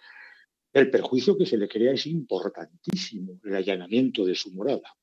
El 0.72 0.88
perjuicio 0.88 1.36
que 1.36 1.44
se 1.44 1.58
le 1.58 1.66
crea 1.66 1.94
es 1.94 2.06
importantísimo, 2.06 3.40
el 3.42 3.56
allanamiento 3.56 4.24
de 4.24 4.36
su 4.36 4.52
morada. 4.52 4.94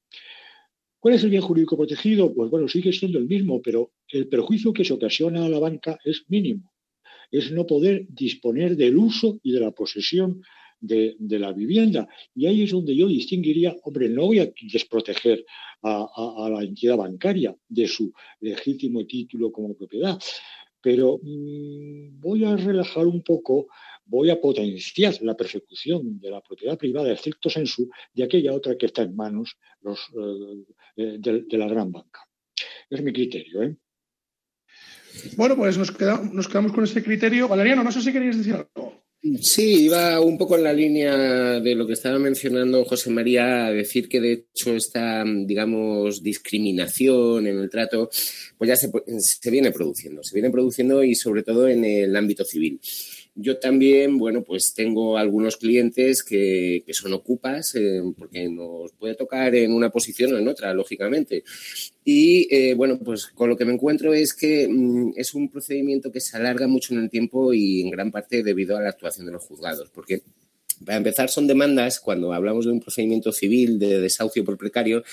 ¿Cuál 1.02 1.16
es 1.16 1.24
el 1.26 1.32
bien 1.32 1.42
jurídico 1.42 1.76
protegido? 1.76 2.34
Pues 2.34 2.50
bueno, 2.50 2.70
sigue 2.70 2.94
siendo 2.94 3.20
el 3.20 3.26
mismo, 3.26 3.62
pero 3.62 3.92
el 4.08 4.30
perjuicio 4.30 4.72
que 4.72 4.86
se 4.86 4.94
ocasiona 4.94 5.46
a 5.46 5.50
la 5.50 5.60
banca 5.60 6.00
es 6.06 6.24
mínimo 6.30 6.72
es 7.32 7.52
no 7.52 7.66
poder 7.66 8.06
disponer 8.10 8.76
del 8.76 8.98
uso 8.98 9.40
y 9.42 9.54
de 9.54 9.62
la 9.62 9.72
posesión 9.72 10.44
de, 10.80 11.16
la 11.20 11.54
vivienda. 11.54 12.08
Y 12.36 12.48
ahí 12.48 12.64
es 12.64 12.72
donde 12.72 12.96
yo 12.96 13.08
distinguiría, 13.08 13.76
hombre, 13.84 14.10
no 14.10 14.26
voy 14.26 14.40
a 14.40 14.52
desproteger 14.62 15.46
a, 15.84 16.50
la 16.52 16.64
entidad 16.64 16.98
bancaria 16.98 17.56
de 17.70 17.88
su 17.88 18.12
legítimo 18.40 19.06
título 19.06 19.52
como 19.52 19.76
propiedad, 19.76 20.20
pero 20.82 21.20
mm, 21.22 22.20
voy 22.20 22.44
a 22.44 22.56
relajar 22.56 23.08
un 23.08 23.22
poco, 23.22 23.68
voy 24.12 24.30
a 24.30 24.40
potenciar 24.40 25.16
la 25.22 25.38
persecución 25.38 26.20
de 26.20 26.30
la 26.30 26.42
propiedad 26.42 26.78
privada, 26.78 27.14
estricto 27.14 27.50
sensu, 27.50 27.90
de 28.14 28.24
aquella 28.26 28.54
otra 28.54 28.78
que 28.78 28.88
está 28.88 29.04
en 29.04 29.16
manos 29.16 29.58
los, 29.82 30.00
eh, 30.98 31.18
de, 31.18 31.44
de 31.50 31.58
la 31.58 31.68
gran 31.68 31.92
banca. 31.92 32.20
Es 32.90 33.02
mi 33.02 33.14
criterio. 33.14 33.64
¿eh? 33.64 33.78
Bueno, 35.38 35.56
pues 35.56 35.78
nos, 35.78 35.92
quedamos 35.92 36.74
con 36.74 36.84
ese 36.84 37.02
criterio. 37.02 37.48
Valeriano, 37.48 37.84
no 37.84 37.92
sé 37.92 38.02
si 38.02 38.12
querías 38.12 38.38
decir 38.38 38.56
algo. 38.56 39.02
Sí, 39.40 39.86
iba 39.86 40.20
un 40.20 40.38
poco 40.38 40.58
en 40.58 40.64
la 40.64 40.74
línea 40.74 41.60
de 41.60 41.76
lo 41.76 41.86
que 41.86 41.94
estaba 41.94 42.18
mencionando 42.18 42.84
José 42.84 43.12
María, 43.12 43.68
a 43.68 43.72
decir 43.72 44.10
que 44.10 44.20
de 44.20 44.32
hecho 44.34 44.76
esta, 44.76 45.24
digamos, 45.24 46.24
discriminación 46.24 47.46
en 47.46 47.60
el 47.60 47.70
trato, 47.70 48.10
pues 48.58 48.68
ya 48.68 48.76
se, 48.76 48.92
se 49.20 49.52
viene 49.52 49.72
produciendo, 49.72 50.24
se 50.24 50.34
viene 50.34 50.50
produciendo 50.50 51.04
y 51.04 51.14
sobre 51.14 51.44
todo 51.44 51.68
en 51.68 51.86
el 51.86 52.16
ámbito 52.16 52.44
civil. 52.44 52.82
Yo 53.34 53.60
también, 53.60 54.18
bueno, 54.18 54.44
pues 54.44 54.74
tengo 54.74 55.18
algunos 55.18 55.56
clientes 55.56 56.22
que, 56.22 56.84
son 56.90 57.14
ocupas, 57.14 57.74
eh, 57.76 58.02
porque 58.18 58.50
nos 58.50 58.92
puede 58.94 59.16
tocar 59.16 59.56
en 59.56 59.74
una 59.74 59.90
posición 59.90 60.34
o 60.34 60.38
en 60.38 60.48
otra, 60.48 60.74
lógicamente. 60.74 61.44
Y 62.04 62.54
eh, 62.54 62.74
bueno, 62.74 63.00
pues 63.00 63.28
con 63.28 63.50
lo 63.50 63.56
que 63.56 63.66
me 63.66 63.74
encuentro 63.74 64.14
es 64.14 64.34
que 64.34 64.68
mm, 64.68 65.14
es 65.16 65.34
un 65.34 65.50
procedimiento 65.50 66.12
que 66.12 66.20
se 66.20 66.36
alarga 66.36 66.68
mucho 66.68 66.94
en 66.94 67.02
el 67.02 67.10
tiempo 67.10 67.54
y 67.54 67.82
en 67.82 67.90
gran 67.90 68.12
parte 68.12 68.44
debido 68.44 68.76
a 68.76 68.82
la 68.82 68.90
actuación 68.90 69.26
de 69.26 69.32
los 69.32 69.44
juzgados, 69.44 69.90
porque 69.92 70.24
para 70.86 70.98
empezar, 70.98 71.30
son 71.30 71.48
demandas, 71.48 72.00
cuando 72.00 72.34
hablamos 72.34 72.66
de 72.66 72.72
un 72.72 72.80
procedimiento 72.80 73.32
civil 73.32 73.78
de 73.78 74.00
desahucio 74.00 74.44
por 74.44 74.58
precario, 74.58 75.04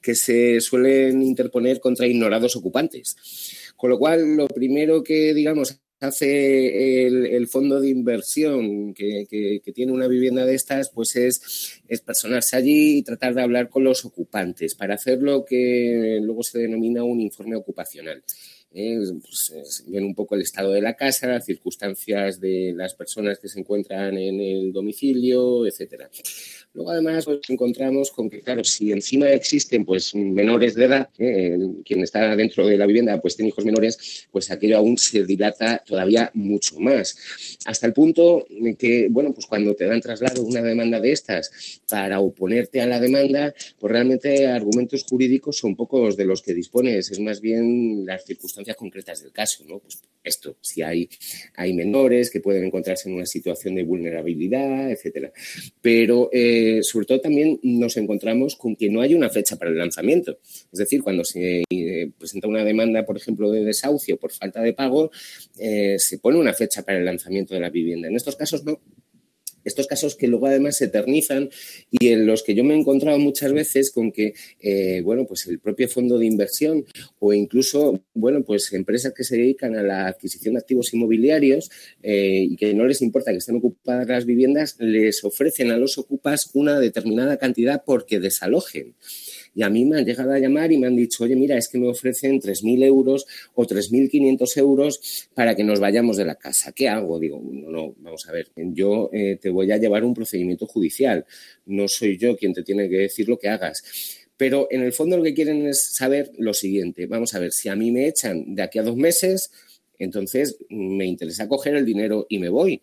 que 0.00 0.14
se 0.14 0.60
suelen 0.60 1.22
interponer 1.22 1.80
contra 1.80 2.06
ignorados 2.06 2.56
ocupantes. 2.56 3.72
Con 3.76 3.90
lo 3.90 3.98
cual, 3.98 4.36
lo 4.36 4.48
primero 4.48 5.02
que, 5.02 5.34
digamos, 5.34 5.80
hace 6.00 7.06
el, 7.06 7.48
fondo 7.48 7.80
de 7.80 7.88
inversión 7.88 8.94
que, 8.94 9.60
tiene 9.74 9.92
una 9.92 10.08
vivienda 10.08 10.44
de 10.44 10.54
estas, 10.54 10.90
pues 10.90 11.16
es, 11.16 11.80
es 11.88 12.00
personarse 12.00 12.56
allí 12.56 12.98
y 12.98 13.02
tratar 13.02 13.34
de 13.34 13.42
hablar 13.42 13.68
con 13.68 13.84
los 13.84 14.04
ocupantes 14.04 14.74
para 14.74 14.94
hacer 14.94 15.22
lo 15.22 15.44
que 15.44 16.18
luego 16.22 16.42
se 16.42 16.58
denomina 16.58 17.04
un 17.04 17.20
informe 17.20 17.56
ocupacional. 17.56 18.22
Eh, 18.70 18.98
pues, 19.22 19.84
ven 19.86 20.04
un 20.04 20.14
poco 20.14 20.34
el 20.34 20.42
estado 20.42 20.72
de 20.72 20.82
la 20.82 20.94
casa, 20.94 21.40
circunstancias 21.40 22.38
de 22.38 22.74
las 22.76 22.94
personas 22.94 23.38
que 23.38 23.48
se 23.48 23.60
encuentran 23.60 24.16
en 24.18 24.40
el 24.40 24.72
domicilio, 24.72 25.66
etcétera. 25.66 26.10
Luego 26.74 26.90
además 26.90 27.26
nos 27.26 27.40
encontramos 27.48 28.10
con 28.10 28.28
que, 28.28 28.42
claro, 28.42 28.62
si 28.62 28.92
encima 28.92 29.30
existen 29.30 29.86
pues 29.86 30.14
menores 30.14 30.74
de 30.74 30.84
edad, 30.84 31.08
eh, 31.18 31.56
quien 31.82 32.02
está 32.02 32.36
dentro 32.36 32.66
de 32.66 32.76
la 32.76 32.84
vivienda 32.84 33.18
pues 33.20 33.36
tiene 33.36 33.48
hijos 33.48 33.64
menores, 33.64 34.28
pues 34.30 34.50
aquello 34.50 34.76
aún 34.76 34.98
se 34.98 35.24
dilata 35.24 35.82
todavía 35.86 36.30
mucho 36.34 36.78
más. 36.78 37.16
Hasta 37.64 37.86
el 37.86 37.94
punto 37.94 38.46
que, 38.78 39.08
bueno, 39.10 39.32
pues 39.32 39.46
cuando 39.46 39.74
te 39.74 39.86
dan 39.86 40.02
traslado 40.02 40.42
una 40.42 40.60
demanda 40.60 41.00
de 41.00 41.12
estas 41.12 41.80
para 41.88 42.20
oponerte 42.20 42.82
a 42.82 42.86
la 42.86 43.00
demanda, 43.00 43.54
pues 43.78 43.90
realmente 43.90 44.46
argumentos 44.46 45.04
jurídicos 45.04 45.56
son 45.56 45.74
pocos 45.74 46.18
de 46.18 46.26
los 46.26 46.42
que 46.42 46.52
dispones, 46.52 47.10
es 47.10 47.18
más 47.18 47.40
bien 47.40 48.04
las 48.04 48.24
circunstancias 48.26 48.57
concretas 48.76 49.22
del 49.22 49.32
caso, 49.32 49.64
¿no? 49.66 49.78
Pues 49.78 50.00
esto, 50.24 50.56
si 50.60 50.82
hay, 50.82 51.08
hay 51.54 51.72
menores 51.72 52.30
que 52.30 52.40
pueden 52.40 52.64
encontrarse 52.64 53.08
en 53.08 53.14
una 53.14 53.26
situación 53.26 53.74
de 53.74 53.82
vulnerabilidad, 53.82 54.90
etcétera. 54.90 55.32
Pero 55.80 56.28
eh, 56.32 56.80
sobre 56.82 57.06
todo 57.06 57.20
también 57.20 57.58
nos 57.62 57.96
encontramos 57.96 58.56
con 58.56 58.76
que 58.76 58.90
no 58.90 59.00
hay 59.00 59.14
una 59.14 59.30
fecha 59.30 59.56
para 59.56 59.70
el 59.70 59.78
lanzamiento. 59.78 60.38
Es 60.72 60.78
decir, 60.78 61.02
cuando 61.02 61.24
se 61.24 61.64
eh, 61.70 62.10
presenta 62.18 62.48
una 62.48 62.64
demanda, 62.64 63.04
por 63.06 63.16
ejemplo, 63.16 63.50
de 63.50 63.64
desahucio 63.64 64.16
por 64.18 64.32
falta 64.32 64.60
de 64.60 64.72
pago, 64.72 65.10
eh, 65.58 65.98
se 65.98 66.18
pone 66.18 66.38
una 66.38 66.52
fecha 66.52 66.82
para 66.82 66.98
el 66.98 67.04
lanzamiento 67.04 67.54
de 67.54 67.60
la 67.60 67.70
vivienda. 67.70 68.08
En 68.08 68.16
estos 68.16 68.36
casos 68.36 68.64
no, 68.64 68.80
estos 69.68 69.86
casos 69.86 70.16
que 70.16 70.26
luego 70.26 70.46
además 70.46 70.76
se 70.76 70.86
eternizan 70.86 71.50
y 71.90 72.08
en 72.08 72.26
los 72.26 72.42
que 72.42 72.54
yo 72.54 72.64
me 72.64 72.74
he 72.74 72.78
encontrado 72.78 73.18
muchas 73.18 73.52
veces 73.52 73.90
con 73.90 74.12
que, 74.12 74.34
eh, 74.60 75.00
bueno, 75.02 75.26
pues 75.26 75.46
el 75.46 75.58
propio 75.58 75.88
fondo 75.88 76.18
de 76.18 76.26
inversión 76.26 76.84
o 77.18 77.32
incluso, 77.32 78.02
bueno, 78.14 78.42
pues 78.42 78.72
empresas 78.72 79.12
que 79.14 79.24
se 79.24 79.36
dedican 79.36 79.76
a 79.76 79.82
la 79.82 80.06
adquisición 80.06 80.54
de 80.54 80.60
activos 80.60 80.92
inmobiliarios 80.92 81.70
eh, 82.02 82.46
y 82.50 82.56
que 82.56 82.74
no 82.74 82.86
les 82.86 83.02
importa 83.02 83.30
que 83.30 83.38
estén 83.38 83.56
ocupadas 83.56 84.08
las 84.08 84.24
viviendas, 84.24 84.76
les 84.78 85.24
ofrecen 85.24 85.70
a 85.70 85.76
los 85.76 85.98
ocupas 85.98 86.50
una 86.54 86.80
determinada 86.80 87.36
cantidad 87.36 87.82
porque 87.84 88.20
desalojen. 88.20 88.94
Y 89.58 89.64
a 89.64 89.70
mí 89.70 89.84
me 89.84 89.98
han 89.98 90.04
llegado 90.04 90.30
a 90.32 90.38
llamar 90.38 90.70
y 90.70 90.78
me 90.78 90.86
han 90.86 90.94
dicho, 90.94 91.24
oye, 91.24 91.34
mira, 91.34 91.58
es 91.58 91.66
que 91.66 91.78
me 91.78 91.88
ofrecen 91.88 92.40
3.000 92.40 92.84
euros 92.84 93.26
o 93.56 93.66
3.500 93.66 94.56
euros 94.56 95.28
para 95.34 95.56
que 95.56 95.64
nos 95.64 95.80
vayamos 95.80 96.16
de 96.16 96.24
la 96.24 96.36
casa. 96.36 96.70
¿Qué 96.70 96.88
hago? 96.88 97.18
Digo, 97.18 97.42
no, 97.42 97.68
no, 97.68 97.94
vamos 97.98 98.28
a 98.28 98.30
ver, 98.30 98.52
yo 98.54 99.10
eh, 99.12 99.36
te 99.42 99.50
voy 99.50 99.72
a 99.72 99.76
llevar 99.76 100.04
un 100.04 100.14
procedimiento 100.14 100.68
judicial. 100.68 101.26
No 101.66 101.88
soy 101.88 102.16
yo 102.18 102.36
quien 102.36 102.52
te 102.52 102.62
tiene 102.62 102.88
que 102.88 102.98
decir 102.98 103.28
lo 103.28 103.36
que 103.36 103.48
hagas. 103.48 103.82
Pero 104.36 104.68
en 104.70 104.82
el 104.82 104.92
fondo 104.92 105.16
lo 105.16 105.24
que 105.24 105.34
quieren 105.34 105.66
es 105.66 105.82
saber 105.82 106.30
lo 106.38 106.54
siguiente. 106.54 107.06
Vamos 107.06 107.34
a 107.34 107.40
ver, 107.40 107.50
si 107.50 107.68
a 107.68 107.74
mí 107.74 107.90
me 107.90 108.06
echan 108.06 108.54
de 108.54 108.62
aquí 108.62 108.78
a 108.78 108.84
dos 108.84 108.94
meses, 108.94 109.50
entonces 109.98 110.56
me 110.68 111.04
interesa 111.04 111.48
coger 111.48 111.74
el 111.74 111.84
dinero 111.84 112.26
y 112.28 112.38
me 112.38 112.48
voy. 112.48 112.80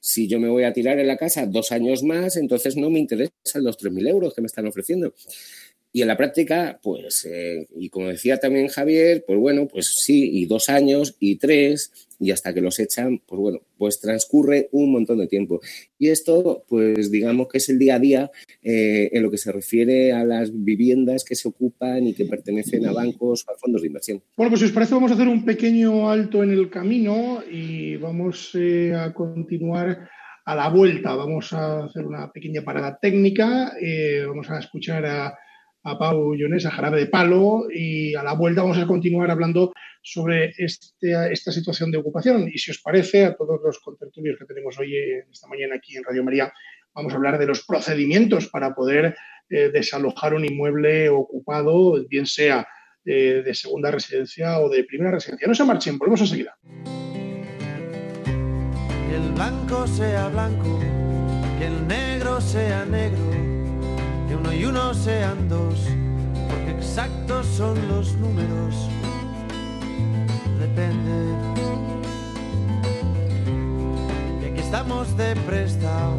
Si 0.00 0.28
yo 0.28 0.38
me 0.38 0.48
voy 0.48 0.62
a 0.62 0.72
tirar 0.72 1.00
en 1.00 1.08
la 1.08 1.16
casa 1.16 1.46
dos 1.46 1.72
años 1.72 2.04
más, 2.04 2.36
entonces 2.36 2.76
no 2.76 2.90
me 2.90 3.00
interesan 3.00 3.64
los 3.64 3.76
3.000 3.76 4.08
euros 4.08 4.34
que 4.34 4.40
me 4.40 4.46
están 4.46 4.66
ofreciendo. 4.66 5.14
Y 5.96 6.02
en 6.02 6.08
la 6.08 6.16
práctica, 6.18 6.78
pues, 6.82 7.24
eh, 7.24 7.68
y 7.74 7.88
como 7.88 8.08
decía 8.08 8.36
también 8.36 8.68
Javier, 8.68 9.24
pues 9.26 9.38
bueno, 9.38 9.66
pues 9.66 9.94
sí, 10.04 10.28
y 10.30 10.44
dos 10.44 10.68
años, 10.68 11.16
y 11.20 11.36
tres, 11.36 11.90
y 12.20 12.32
hasta 12.32 12.52
que 12.52 12.60
los 12.60 12.78
echan, 12.78 13.22
pues 13.26 13.40
bueno, 13.40 13.60
pues 13.78 13.98
transcurre 13.98 14.68
un 14.72 14.92
montón 14.92 15.16
de 15.16 15.26
tiempo. 15.26 15.58
Y 15.98 16.08
esto, 16.08 16.64
pues 16.68 17.10
digamos 17.10 17.48
que 17.48 17.56
es 17.56 17.70
el 17.70 17.78
día 17.78 17.94
a 17.94 17.98
día 17.98 18.30
eh, 18.62 19.08
en 19.10 19.22
lo 19.22 19.30
que 19.30 19.38
se 19.38 19.50
refiere 19.50 20.12
a 20.12 20.22
las 20.26 20.50
viviendas 20.52 21.24
que 21.24 21.34
se 21.34 21.48
ocupan 21.48 22.06
y 22.06 22.12
que 22.12 22.26
pertenecen 22.26 22.84
a 22.84 22.92
bancos 22.92 23.46
o 23.48 23.52
a 23.52 23.56
fondos 23.56 23.80
de 23.80 23.86
inversión. 23.86 24.22
Bueno, 24.36 24.50
pues 24.50 24.60
si 24.60 24.66
os 24.66 24.72
parece, 24.72 24.92
vamos 24.92 25.12
a 25.12 25.14
hacer 25.14 25.28
un 25.28 25.46
pequeño 25.46 26.10
alto 26.10 26.42
en 26.42 26.50
el 26.50 26.68
camino 26.68 27.42
y 27.50 27.96
vamos 27.96 28.50
eh, 28.54 28.94
a 28.94 29.14
continuar 29.14 30.10
a 30.44 30.54
la 30.54 30.68
vuelta. 30.68 31.14
Vamos 31.14 31.54
a 31.54 31.84
hacer 31.84 32.04
una 32.04 32.30
pequeña 32.30 32.60
parada 32.60 32.98
técnica, 33.00 33.72
vamos 34.26 34.50
a 34.50 34.58
escuchar 34.58 35.06
a 35.06 35.38
a 35.86 35.96
Pau 35.96 36.34
Llones, 36.34 36.66
a 36.66 36.72
Jarabe 36.72 36.98
de 36.98 37.06
Palo, 37.06 37.68
y 37.72 38.14
a 38.16 38.22
la 38.24 38.34
vuelta 38.34 38.62
vamos 38.62 38.78
a 38.78 38.86
continuar 38.86 39.30
hablando 39.30 39.72
sobre 40.02 40.52
este, 40.58 41.32
esta 41.32 41.52
situación 41.52 41.92
de 41.92 41.98
ocupación. 41.98 42.48
Y 42.52 42.58
si 42.58 42.72
os 42.72 42.78
parece, 42.78 43.24
a 43.24 43.36
todos 43.36 43.60
los 43.64 43.78
contertulios 43.78 44.36
que 44.36 44.46
tenemos 44.46 44.76
hoy, 44.80 44.96
esta 45.30 45.46
mañana 45.46 45.76
aquí 45.76 45.96
en 45.96 46.02
Radio 46.02 46.24
María, 46.24 46.52
vamos 46.92 47.12
a 47.12 47.16
hablar 47.16 47.38
de 47.38 47.46
los 47.46 47.64
procedimientos 47.64 48.48
para 48.48 48.74
poder 48.74 49.16
eh, 49.48 49.70
desalojar 49.72 50.34
un 50.34 50.44
inmueble 50.44 51.08
ocupado, 51.08 52.04
bien 52.08 52.26
sea 52.26 52.66
eh, 53.04 53.42
de 53.44 53.54
segunda 53.54 53.92
residencia 53.92 54.58
o 54.58 54.68
de 54.68 54.82
primera 54.82 55.12
residencia. 55.12 55.46
No 55.46 55.54
se 55.54 55.64
marchen, 55.64 55.98
volvemos 55.98 56.20
enseguida. 56.20 56.58
Que 59.08 59.14
el 59.14 59.32
blanco 59.34 59.86
sea 59.86 60.28
blanco, 60.30 60.80
que 61.60 61.66
el 61.66 61.86
negro 61.86 62.40
sea 62.40 62.84
negro 62.86 63.55
uno 64.46 64.54
y 64.54 64.64
uno 64.64 64.94
sean 64.94 65.48
dos, 65.48 65.74
porque 66.48 66.70
exactos 66.78 67.46
son 67.46 67.76
los 67.88 68.14
números. 68.14 68.88
Depende. 70.58 71.34
Que 74.40 74.50
aquí 74.50 74.60
estamos 74.60 75.16
de 75.16 75.34
prestado, 75.36 76.14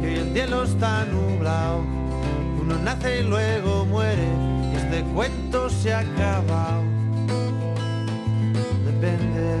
que 0.00 0.08
hoy 0.08 0.14
el 0.14 0.32
cielo 0.32 0.64
está 0.64 1.04
nublado. 1.04 1.82
Uno 2.60 2.76
nace 2.82 3.20
y 3.20 3.22
luego 3.24 3.84
muere, 3.86 4.26
y 4.72 4.76
este 4.76 5.02
cuento 5.14 5.70
se 5.70 5.92
ha 5.94 6.00
acabado. 6.00 6.82
Depende, 8.84 9.58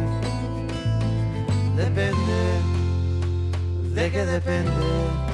depende, 1.76 2.60
de 3.94 4.10
qué 4.10 4.26
depende 4.26 5.33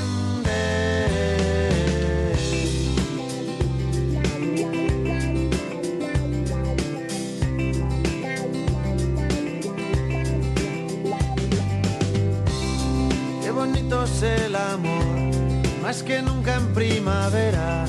Más 15.91 16.03
que 16.03 16.21
nunca 16.21 16.55
en 16.55 16.73
primavera 16.73 17.83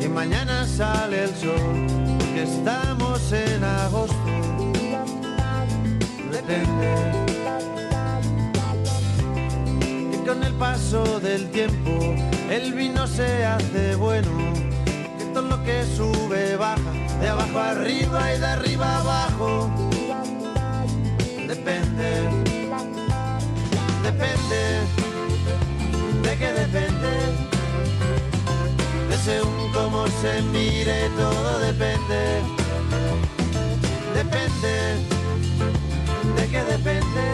y 0.00 0.06
mañana 0.06 0.64
sale 0.64 1.24
el 1.24 1.34
sol 1.34 1.86
porque 2.16 2.44
estamos 2.44 3.32
en 3.32 3.64
agosto. 3.64 4.32
Depende 6.30 6.88
y 10.12 10.16
con 10.24 10.44
el 10.44 10.54
paso 10.54 11.18
del 11.18 11.50
tiempo 11.50 12.14
el 12.48 12.74
vino 12.74 13.08
se 13.08 13.44
hace 13.44 13.96
bueno 13.96 14.30
que 15.18 15.24
todo 15.34 15.48
lo 15.48 15.64
que 15.64 15.84
sube 15.96 16.54
baja 16.54 16.92
de 17.20 17.28
abajo 17.28 17.58
arriba 17.58 18.34
y 18.34 18.38
de 18.38 18.46
arriba 18.46 18.98
abajo. 18.98 19.68
Depende 21.48 22.08
depende 24.04 25.02
de 26.22 26.38
qué 26.38 26.52
depende, 26.52 26.80
de 26.80 26.81
según 29.24 29.72
cómo 29.72 30.06
se 30.20 30.42
mire, 30.42 31.08
todo 31.16 31.58
depende, 31.60 32.42
depende, 34.14 34.96
de 36.36 36.48
qué 36.48 36.64
depende, 36.64 37.26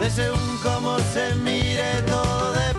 de 0.00 0.10
según 0.10 0.58
cómo 0.62 0.98
se 0.98 1.34
mire, 1.36 2.02
todo 2.06 2.52
depende. 2.52 2.72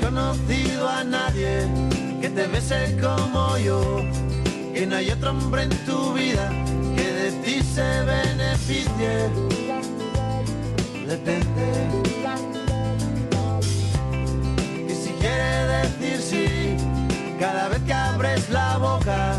conocido 0.00 0.88
a 0.88 1.04
nadie 1.04 1.23
que 1.23 1.23
te 2.34 2.48
bese 2.48 2.96
como 3.00 3.56
yo, 3.58 4.02
que 4.74 4.86
no 4.86 4.96
hay 4.96 5.10
otro 5.10 5.30
hombre 5.30 5.62
en 5.62 5.70
tu 5.86 6.12
vida 6.14 6.50
que 6.96 7.12
de 7.12 7.30
ti 7.42 7.62
se 7.62 8.02
beneficie. 8.02 9.30
Depende. 11.06 11.66
Y 14.88 14.94
si 14.94 15.10
quiere 15.20 15.76
decir 15.86 16.18
sí, 16.20 16.76
cada 17.38 17.68
vez 17.68 17.82
que 17.82 17.94
abres 17.94 18.50
la 18.50 18.78
boca, 18.78 19.38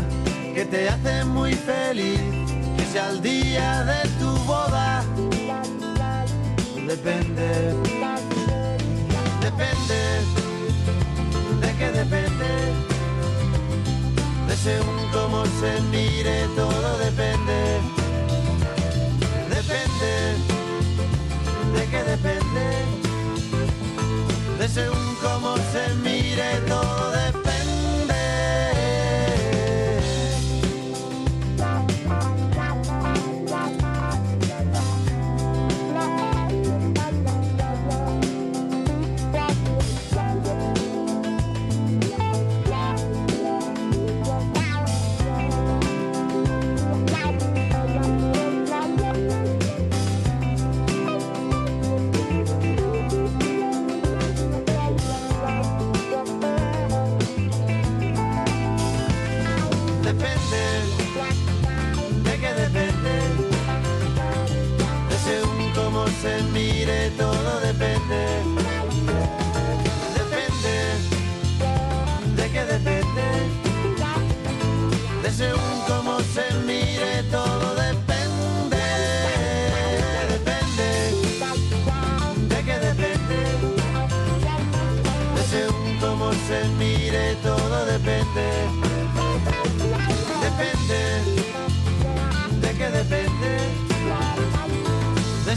que 0.54 0.64
te 0.64 0.88
hace 0.88 1.24
muy 1.24 1.52
feliz, 1.52 2.20
que 2.78 2.84
sea 2.92 3.10
el 3.10 3.20
día 3.20 3.84
de 3.84 4.08
tu 4.20 4.30
boda. 4.44 5.04
Depende. 6.86 7.74
Depende 9.42 10.45
según 14.66 14.98
cómo 15.12 15.44
se 15.60 15.80
mire, 15.92 16.48
todo 16.56 16.98
depende. 16.98 18.05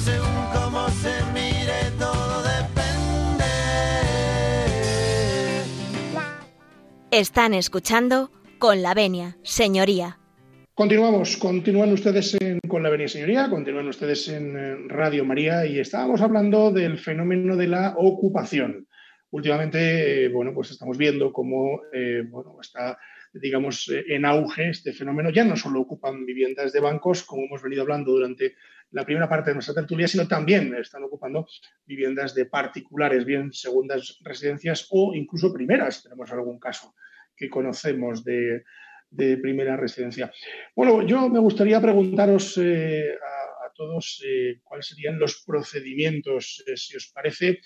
Según 0.04 0.46
cómo 0.54 0.90
se 0.90 1.12
mire, 1.34 1.92
todo 2.00 2.42
depende. 2.44 3.46
Están 7.12 7.54
escuchando 7.54 8.32
con 8.60 8.82
la 8.82 8.94
venia, 8.94 9.38
señoría. 9.44 10.18
Continuamos, 10.74 11.36
continúan 11.38 11.92
ustedes 11.92 12.36
en- 12.40 12.60
con 12.70 12.82
la 12.84 12.88
Avenida 12.90 13.10
Señoría, 13.10 13.50
continúan 13.50 13.88
ustedes 13.90 14.30
en 14.30 14.56
eh, 14.58 14.76
Radio 14.88 15.26
María 15.26 15.66
y 15.66 15.78
estábamos 15.80 16.22
hablando 16.22 16.72
del 16.72 16.98
fenómeno 16.98 17.58
de 17.58 17.68
la 17.68 17.96
ocupación. 17.98 18.88
Últimamente, 19.32 20.26
eh, 20.26 20.30
bueno, 20.30 20.54
pues 20.54 20.72
estamos 20.72 20.98
viendo 20.98 21.34
cómo 21.34 21.82
eh, 21.94 22.24
bueno, 22.30 22.56
está, 22.62 22.98
digamos, 23.34 23.90
eh, 23.90 24.04
en 24.10 24.26
auge 24.26 24.70
este 24.70 24.94
fenómeno. 24.94 25.30
Ya 25.30 25.44
no 25.44 25.56
solo 25.56 25.82
ocupan 25.82 26.26
viviendas 26.26 26.74
de 26.74 26.80
bancos, 26.80 27.24
como 27.24 27.46
hemos 27.46 27.62
venido 27.62 27.84
hablando 27.84 28.12
durante 28.12 28.56
la 28.92 29.06
primera 29.06 29.30
parte 29.30 29.52
de 29.52 29.56
nuestra 29.56 29.76
tertulia, 29.76 30.08
sino 30.08 30.28
también 30.28 30.74
están 30.76 31.04
ocupando 31.04 31.48
viviendas 31.86 32.34
de 32.34 32.46
particulares, 32.46 33.26
bien 33.26 33.54
segundas 33.54 34.20
residencias 34.24 34.88
o 34.90 35.14
incluso 35.14 35.54
primeras. 35.54 36.04
Tenemos 36.04 36.32
algún 36.32 36.60
caso 36.60 36.96
que 37.36 37.50
conocemos 37.50 38.24
de, 38.24 38.64
de 39.12 39.38
primera 39.38 39.78
residencia. 39.78 40.32
Bueno, 40.76 41.06
yo 41.06 41.30
me 41.30 41.40
gustaría 41.40 41.80
preguntaros 41.80 42.58
eh, 42.58 43.12
a, 43.14 43.72
todos 43.76 44.22
eh, 44.26 44.60
cuáles 44.64 44.88
serían 44.88 45.18
los 45.18 45.44
procedimientos, 45.46 46.66
si 46.76 46.98
os 46.98 47.12
parece. 47.14 47.62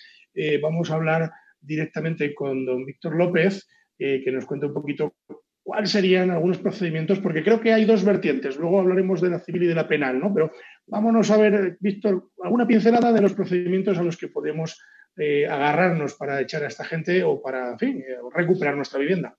Vamos 0.62 0.92
a 0.92 0.96
hablar 0.96 1.32
directamente 1.60 2.36
con 2.36 2.66
don 2.66 2.86
Víctor 2.86 3.16
López, 3.16 3.68
que 3.98 4.32
nos 4.32 4.46
cuente 4.46 4.68
un 4.68 4.74
poquito 4.74 5.16
cuáles 5.64 5.92
serían 5.92 6.30
algunos 6.30 6.58
procedimientos, 6.58 7.20
porque 7.20 7.44
creo 7.44 7.62
que 7.62 7.74
hay 7.74 7.86
dos 7.86 8.04
vertientes. 8.04 8.58
Luego 8.58 8.82
hablaremos 8.82 9.22
de 9.22 9.30
la 9.30 9.40
civil 9.40 9.64
y 9.64 9.68
de 9.68 9.76
la 9.76 9.88
penal, 9.88 10.20
¿no? 10.20 10.34
Pero 10.34 10.52
vámonos 10.86 11.32
a 11.32 11.38
ver, 11.38 11.78
Víctor, 11.80 12.30
alguna 12.44 12.68
pincelada 12.68 13.14
de 13.14 13.22
los 13.22 13.34
procedimientos 13.34 13.98
a 13.98 14.04
los 14.04 14.18
que 14.18 14.28
podemos 14.28 14.78
eh, 15.16 15.48
agarrarnos 15.48 16.16
para 16.16 16.42
echar 16.42 16.64
a 16.64 16.68
esta 16.68 16.84
gente 16.84 17.24
o 17.24 17.42
para, 17.42 17.72
en 17.72 17.80
fin, 17.80 17.98
eh, 18.00 18.18
recuperar 18.34 18.76
nuestra 18.76 19.00
vivienda. 19.00 19.38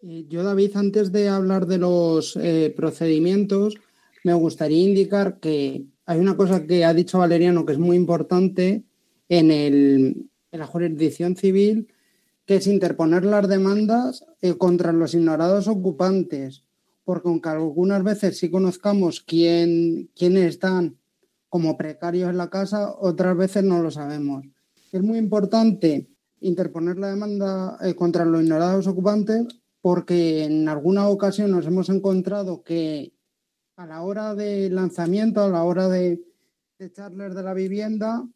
Eh, 0.00 0.24
Yo, 0.28 0.42
David, 0.42 0.76
antes 0.76 1.12
de 1.12 1.28
hablar 1.28 1.66
de 1.66 1.78
los 1.78 2.38
procedimientos, 2.74 3.74
me 4.24 4.32
gustaría 4.32 4.82
indicar 4.82 5.38
que 5.38 5.84
hay 6.06 6.18
una 6.18 6.36
cosa 6.36 6.66
que 6.66 6.84
ha 6.84 6.94
dicho 6.94 7.18
Valeriano 7.18 7.66
que 7.66 7.72
es 7.72 7.78
muy 7.78 7.96
importante 7.96 8.84
en 9.28 10.30
la 10.50 10.66
jurisdicción 10.66 11.36
civil, 11.36 11.88
que 12.48 12.56
es 12.56 12.66
interponer 12.66 13.26
las 13.26 13.46
demandas 13.46 14.24
eh, 14.40 14.56
contra 14.56 14.90
los 14.90 15.12
ignorados 15.12 15.68
ocupantes, 15.68 16.64
porque 17.04 17.28
aunque 17.28 17.50
algunas 17.50 18.02
veces 18.02 18.38
sí 18.38 18.50
conozcamos 18.50 19.20
quién, 19.20 20.10
quiénes 20.16 20.54
están 20.54 20.96
como 21.50 21.76
precarios 21.76 22.30
en 22.30 22.38
la 22.38 22.48
casa, 22.48 22.94
otras 23.00 23.36
veces 23.36 23.64
no 23.64 23.82
lo 23.82 23.90
sabemos. 23.90 24.46
Es 24.90 25.02
muy 25.02 25.18
importante 25.18 26.08
interponer 26.40 26.96
la 26.96 27.10
demanda 27.10 27.76
eh, 27.82 27.94
contra 27.94 28.24
los 28.24 28.42
ignorados 28.42 28.86
ocupantes 28.86 29.46
porque 29.82 30.44
en 30.44 30.70
alguna 30.70 31.06
ocasión 31.06 31.50
nos 31.50 31.66
hemos 31.66 31.90
encontrado 31.90 32.62
que 32.62 33.12
a 33.76 33.84
la 33.84 34.00
hora 34.00 34.34
de 34.34 34.70
lanzamiento, 34.70 35.42
a 35.42 35.50
la 35.50 35.64
hora 35.64 35.90
de, 35.90 36.24
de 36.78 36.88
de 36.88 37.42
la 37.42 37.52
vivienda, 37.52 38.26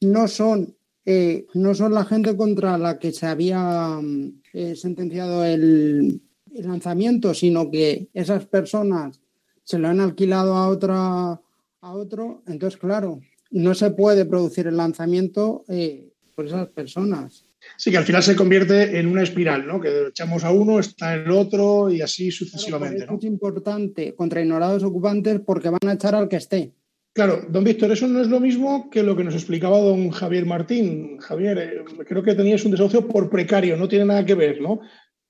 no 0.00 0.26
son, 0.26 0.76
eh, 1.06 1.46
no 1.54 1.74
son 1.74 1.94
la 1.94 2.04
gente 2.04 2.36
contra 2.36 2.78
la 2.78 2.98
que 2.98 3.12
se 3.12 3.26
había 3.26 3.98
mm, 4.00 4.40
eh, 4.52 4.76
sentenciado 4.76 5.44
el, 5.44 6.20
el 6.54 6.66
lanzamiento, 6.66 7.34
sino 7.34 7.70
que 7.70 8.08
esas 8.14 8.46
personas 8.46 9.20
se 9.64 9.78
lo 9.78 9.88
han 9.88 10.00
alquilado 10.00 10.54
a 10.54 10.68
otra 10.68 11.40
a 11.84 11.92
otro, 11.92 12.42
entonces 12.46 12.80
claro, 12.80 13.20
no 13.50 13.74
se 13.74 13.90
puede 13.90 14.24
producir 14.24 14.66
el 14.66 14.76
lanzamiento 14.76 15.64
eh, 15.68 16.08
por 16.34 16.46
esas 16.46 16.68
personas. 16.68 17.44
Sí, 17.76 17.90
que 17.90 17.98
al 17.98 18.04
final 18.04 18.22
se 18.22 18.36
convierte 18.36 18.98
en 18.98 19.06
una 19.06 19.22
espiral, 19.22 19.66
¿no? 19.66 19.80
Que 19.80 20.08
echamos 20.08 20.44
a 20.44 20.50
uno, 20.50 20.80
está 20.80 21.14
el 21.14 21.30
otro 21.30 21.90
y 21.90 22.00
así 22.00 22.30
Claro, 22.30 22.36
sucesivamente, 22.36 23.06
¿no? 23.06 23.18
es 23.18 23.24
importante 23.24 24.14
contra 24.14 24.40
ignorados 24.40 24.82
ocupantes 24.82 25.40
porque 25.40 25.68
van 25.68 25.88
a 25.88 25.92
echar 25.92 26.14
al 26.14 26.28
que 26.28 26.36
esté. 26.36 26.72
Claro, 27.14 27.46
don 27.48 27.62
Víctor, 27.62 27.92
eso 27.92 28.08
no 28.08 28.20
es 28.20 28.26
lo 28.26 28.40
mismo 28.40 28.90
que 28.90 29.04
lo 29.04 29.16
que 29.16 29.22
nos 29.22 29.34
explicaba 29.34 29.78
don 29.78 30.10
Javier 30.10 30.46
Martín. 30.46 31.16
Javier, 31.18 31.58
eh, 31.58 31.84
creo 32.08 32.24
que 32.24 32.34
tenías 32.34 32.64
un 32.64 32.72
desahucio 32.72 33.06
por 33.06 33.30
precario, 33.30 33.76
no 33.76 33.86
tiene 33.86 34.04
nada 34.04 34.26
que 34.26 34.34
ver, 34.34 34.60
¿no? 34.60 34.80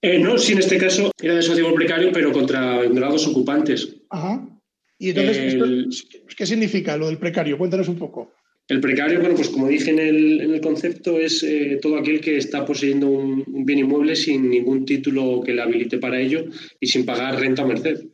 Eh, 0.00 0.18
no, 0.18 0.38
sí, 0.38 0.52
en 0.54 0.60
este 0.60 0.78
caso 0.78 1.10
era 1.22 1.34
desahucio 1.34 1.66
por 1.66 1.74
precario, 1.74 2.10
pero 2.10 2.32
contra 2.32 2.84
ignorados 2.86 3.26
ocupantes. 3.26 3.96
Ajá. 4.08 4.48
Y 4.98 5.10
entonces, 5.10 5.54
El- 5.54 5.88
esto, 5.90 6.18
¿qué 6.34 6.46
significa 6.46 6.96
lo 6.96 7.08
del 7.08 7.18
precario? 7.18 7.58
Cuéntanos 7.58 7.88
un 7.88 7.98
poco. 7.98 8.32
El 8.66 8.80
precario, 8.80 9.20
bueno, 9.20 9.34
pues 9.34 9.50
como 9.50 9.68
dije 9.68 9.90
en 9.90 9.98
el, 9.98 10.40
en 10.40 10.54
el 10.54 10.60
concepto, 10.62 11.18
es 11.18 11.42
eh, 11.42 11.78
todo 11.82 11.98
aquel 11.98 12.22
que 12.22 12.38
está 12.38 12.64
poseyendo 12.64 13.08
un, 13.08 13.44
un 13.46 13.64
bien 13.66 13.80
inmueble 13.80 14.16
sin 14.16 14.48
ningún 14.48 14.86
título 14.86 15.42
que 15.44 15.52
le 15.52 15.60
habilite 15.60 15.98
para 15.98 16.18
ello 16.18 16.46
y 16.80 16.86
sin 16.86 17.04
pagar 17.04 17.38
renta 17.38 17.62
o 17.62 17.66
merced. 17.68 18.06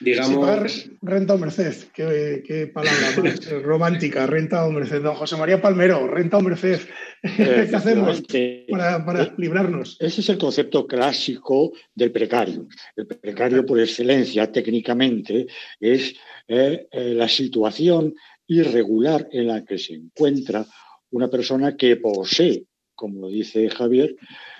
Digamos, 0.00 0.38
pagar 0.38 0.70
renta 1.02 1.34
o 1.34 1.38
merced, 1.38 1.74
qué, 1.92 2.42
qué 2.46 2.68
palabra 2.68 3.22
más 3.22 3.50
romántica, 3.62 4.26
renta 4.26 4.64
o 4.66 4.70
merced. 4.70 5.02
Don 5.02 5.14
José 5.14 5.36
María 5.36 5.60
Palmero, 5.60 6.06
renta 6.06 6.38
o 6.38 6.40
merced. 6.40 6.80
¿Qué 7.36 7.70
hacemos 7.74 8.22
para, 8.70 9.04
para 9.04 9.34
librarnos? 9.36 9.96
Ese 9.98 10.20
es 10.20 10.28
el 10.28 10.38
concepto 10.38 10.86
clásico 10.86 11.72
del 11.94 12.12
precario. 12.12 12.68
El 12.94 13.06
precario, 13.06 13.66
por 13.66 13.80
excelencia, 13.80 14.50
técnicamente, 14.52 15.46
es 15.80 16.14
eh, 16.46 16.86
eh, 16.92 17.14
la 17.14 17.28
situación 17.28 18.14
irregular 18.46 19.28
en 19.32 19.48
la 19.48 19.64
que 19.64 19.78
se 19.78 19.94
encuentra 19.94 20.64
una 21.10 21.28
persona 21.28 21.76
que 21.76 21.96
posee, 21.96 22.66
como 22.94 23.28
dice 23.28 23.68
Javier, 23.68 24.14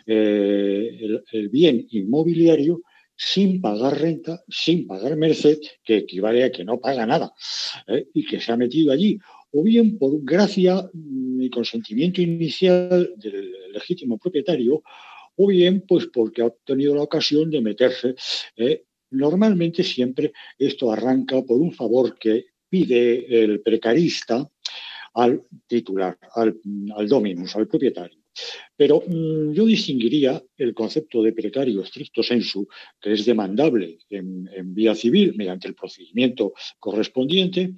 eh, 0.06 0.98
el, 1.00 1.22
el 1.30 1.48
bien 1.48 1.86
inmobiliario 1.90 2.82
sin 3.18 3.60
pagar 3.60 4.00
renta, 4.00 4.44
sin 4.48 4.86
pagar 4.86 5.16
merced, 5.16 5.58
que 5.82 5.98
equivale 5.98 6.44
a 6.44 6.52
que 6.52 6.64
no 6.64 6.78
paga 6.78 7.04
nada, 7.04 7.34
¿eh? 7.88 8.06
y 8.14 8.24
que 8.24 8.40
se 8.40 8.52
ha 8.52 8.56
metido 8.56 8.92
allí, 8.92 9.18
o 9.50 9.64
bien 9.64 9.98
por 9.98 10.22
gracia 10.22 10.88
mm, 10.92 11.42
y 11.42 11.50
consentimiento 11.50 12.22
inicial 12.22 13.12
del 13.16 13.72
legítimo 13.72 14.18
propietario, 14.18 14.84
o 15.36 15.46
bien 15.48 15.84
pues 15.86 16.06
porque 16.06 16.42
ha 16.42 16.46
obtenido 16.46 16.94
la 16.94 17.02
ocasión 17.02 17.50
de 17.50 17.60
meterse. 17.60 18.14
¿eh? 18.56 18.84
Normalmente 19.10 19.82
siempre 19.82 20.32
esto 20.56 20.92
arranca 20.92 21.42
por 21.42 21.60
un 21.60 21.72
favor 21.72 22.16
que 22.18 22.46
pide 22.68 23.42
el 23.42 23.60
precarista 23.62 24.48
al 25.14 25.42
titular, 25.66 26.16
al, 26.34 26.60
al 26.94 27.08
dominus, 27.08 27.56
al 27.56 27.66
propietario. 27.66 28.17
Pero 28.76 29.02
mm, 29.06 29.52
yo 29.52 29.64
distinguiría 29.66 30.42
el 30.56 30.74
concepto 30.74 31.22
de 31.22 31.32
precario 31.32 31.82
estricto 31.82 32.22
sensu, 32.22 32.68
que 33.00 33.12
es 33.12 33.24
demandable 33.24 33.98
en, 34.10 34.48
vía 34.74 34.94
civil 34.94 35.34
mediante 35.36 35.68
el 35.68 35.74
procedimiento 35.74 36.52
correspondiente, 36.78 37.74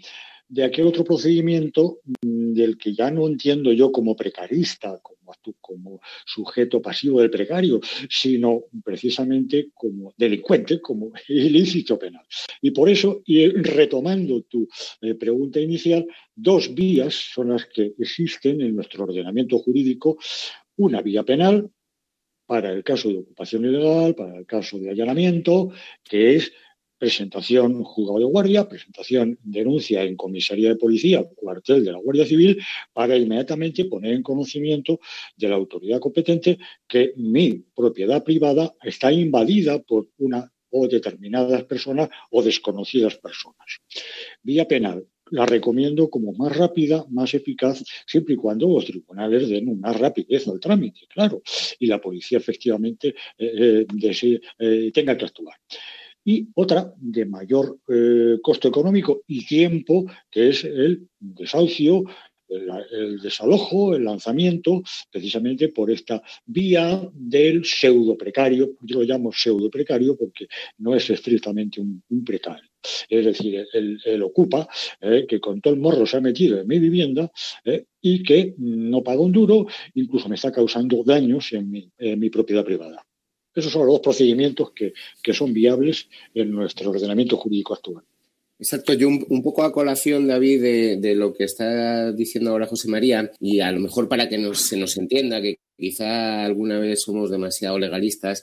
de 0.50 0.64
aquel 0.64 0.86
otro 0.88 1.04
procedimiento 1.04 2.00
mm, 2.22 2.52
del 2.52 2.76
que 2.76 2.92
ya 2.92 3.10
no 3.10 3.26
entiendo 3.26 3.72
yo 3.72 3.92
como 3.92 4.16
precarista, 4.16 5.00
como, 5.00 5.32
como 5.60 6.00
sujeto 6.26 6.82
pasivo 6.82 7.20
del 7.20 7.30
precario, 7.30 7.80
sino 8.08 8.64
precisamente 8.84 9.70
como 9.72 10.12
delincuente, 10.16 10.80
como 10.80 11.12
ilícito 11.28 11.98
penal. 11.98 12.26
Y 12.60 12.72
por 12.72 12.88
eso, 12.90 13.22
y 13.24 13.48
retomando 13.48 14.42
tu 14.42 14.68
eh, 15.00 15.14
pregunta 15.14 15.60
inicial, 15.60 16.06
dos 16.34 16.74
vías 16.74 17.14
son 17.14 17.50
las 17.50 17.66
que 17.66 17.94
existen 17.98 18.60
en 18.60 18.74
nuestro 18.74 19.04
ordenamiento 19.04 19.58
jurídico. 19.58 20.18
Una 20.76 21.00
vía 21.00 21.22
penal, 21.22 21.70
para 22.44 22.72
el 22.72 22.82
caso 22.82 23.08
de 23.08 23.18
ocupación 23.18 23.64
ilegal, 23.64 24.16
para 24.16 24.36
el 24.36 24.46
caso 24.46 24.80
de 24.80 24.90
allanamiento, 24.90 25.70
que 26.02 26.34
es 26.34 26.52
presentación 27.00 27.82
juzgado 27.82 28.18
de 28.18 28.26
guardia, 28.26 28.68
presentación 28.68 29.38
denuncia 29.42 30.04
en 30.04 30.16
comisaría 30.16 30.68
de 30.68 30.76
policía, 30.76 31.24
cuartel 31.34 31.82
de 31.82 31.92
la 31.92 31.98
Guardia 31.98 32.26
Civil, 32.26 32.62
para 32.92 33.16
inmediatamente 33.16 33.86
poner 33.86 34.12
en 34.12 34.22
conocimiento 34.22 35.00
de 35.34 35.48
la 35.48 35.56
autoridad 35.56 35.98
competente 35.98 36.58
que 36.86 37.14
mi 37.16 37.64
propiedad 37.74 38.22
privada 38.22 38.74
está 38.82 39.10
invadida 39.10 39.80
por 39.80 40.08
una 40.18 40.52
o 40.72 40.86
determinadas 40.86 41.64
personas 41.64 42.10
o 42.30 42.42
desconocidas 42.42 43.16
personas. 43.16 43.80
Vía 44.42 44.68
penal, 44.68 45.04
la 45.30 45.46
recomiendo 45.46 46.10
como 46.10 46.32
más 46.34 46.54
rápida, 46.54 47.06
más 47.08 47.32
eficaz, 47.32 47.82
siempre 48.06 48.34
y 48.34 48.36
cuando 48.36 48.68
los 48.68 48.84
tribunales 48.84 49.48
den 49.48 49.68
una 49.68 49.92
rapidez 49.92 50.46
al 50.48 50.60
trámite, 50.60 51.06
claro, 51.08 51.42
y 51.78 51.86
la 51.86 51.98
policía 51.98 52.38
efectivamente 52.38 53.14
eh, 53.38 53.86
eh, 53.88 54.40
eh, 54.58 54.90
tenga 54.92 55.16
que 55.16 55.24
actuar 55.24 55.56
y 56.24 56.48
otra 56.54 56.92
de 56.96 57.24
mayor 57.24 57.78
eh, 57.88 58.38
costo 58.42 58.68
económico 58.68 59.22
y 59.26 59.46
tiempo, 59.46 60.04
que 60.30 60.50
es 60.50 60.64
el 60.64 61.08
desahucio, 61.18 62.04
el, 62.50 63.20
desalojo, 63.20 63.94
el 63.94 64.04
lanzamiento, 64.04 64.82
precisamente 65.10 65.68
por 65.68 65.90
esta 65.90 66.22
vía 66.44 67.08
del 67.12 67.64
pseudo 67.64 68.16
precario. 68.16 68.72
Yo 68.82 69.00
lo 69.00 69.04
llamo 69.04 69.32
pseudo 69.32 69.70
precario 69.70 70.16
porque 70.16 70.48
no 70.78 70.94
es 70.94 71.08
estrictamente 71.10 71.80
un, 71.80 72.02
precario. 72.24 72.68
Es 73.08 73.24
decir, 73.24 73.66
el, 73.72 74.22
ocupa, 74.22 74.68
eh, 75.00 75.26
que 75.28 75.38
con 75.38 75.60
todo 75.60 75.74
el 75.74 75.80
morro 75.80 76.06
se 76.06 76.16
ha 76.16 76.20
metido 76.20 76.60
en 76.60 76.66
mi 76.66 76.78
vivienda 76.78 77.30
eh, 77.64 77.84
y 78.00 78.22
que 78.22 78.54
no 78.58 79.02
paga 79.02 79.20
un 79.20 79.32
duro, 79.32 79.66
incluso 79.94 80.28
me 80.28 80.34
está 80.34 80.50
causando 80.50 81.02
daños 81.04 81.52
en 81.52 81.70
mi 81.70 82.30
propiedad 82.30 82.64
privada. 82.64 83.04
Esos 83.54 83.72
son 83.72 83.86
los 83.86 83.94
dos 83.94 84.00
procedimientos 84.00 84.72
que, 84.72 84.92
son 85.32 85.52
viables 85.52 86.08
en 86.34 86.50
nuestro 86.50 86.90
ordenamiento 86.90 87.36
jurídico 87.36 87.74
actual. 87.74 88.04
Exacto, 88.58 88.92
yo 88.92 89.08
un, 89.08 89.42
poco 89.42 89.62
a 89.62 89.72
colación, 89.72 90.26
David, 90.26 90.98
de, 91.00 91.14
lo 91.14 91.32
que 91.32 91.44
está 91.44 92.12
diciendo 92.12 92.50
ahora 92.50 92.66
José 92.66 92.88
María, 92.88 93.32
y 93.40 93.60
a 93.60 93.72
lo 93.72 93.80
mejor 93.80 94.06
para 94.06 94.28
que 94.28 94.54
se 94.54 94.76
nos 94.76 94.98
entienda 94.98 95.40
que 95.40 95.58
quizá 95.78 96.44
alguna 96.44 96.78
vez 96.78 97.00
somos 97.00 97.30
demasiado 97.30 97.78
legalistas, 97.78 98.42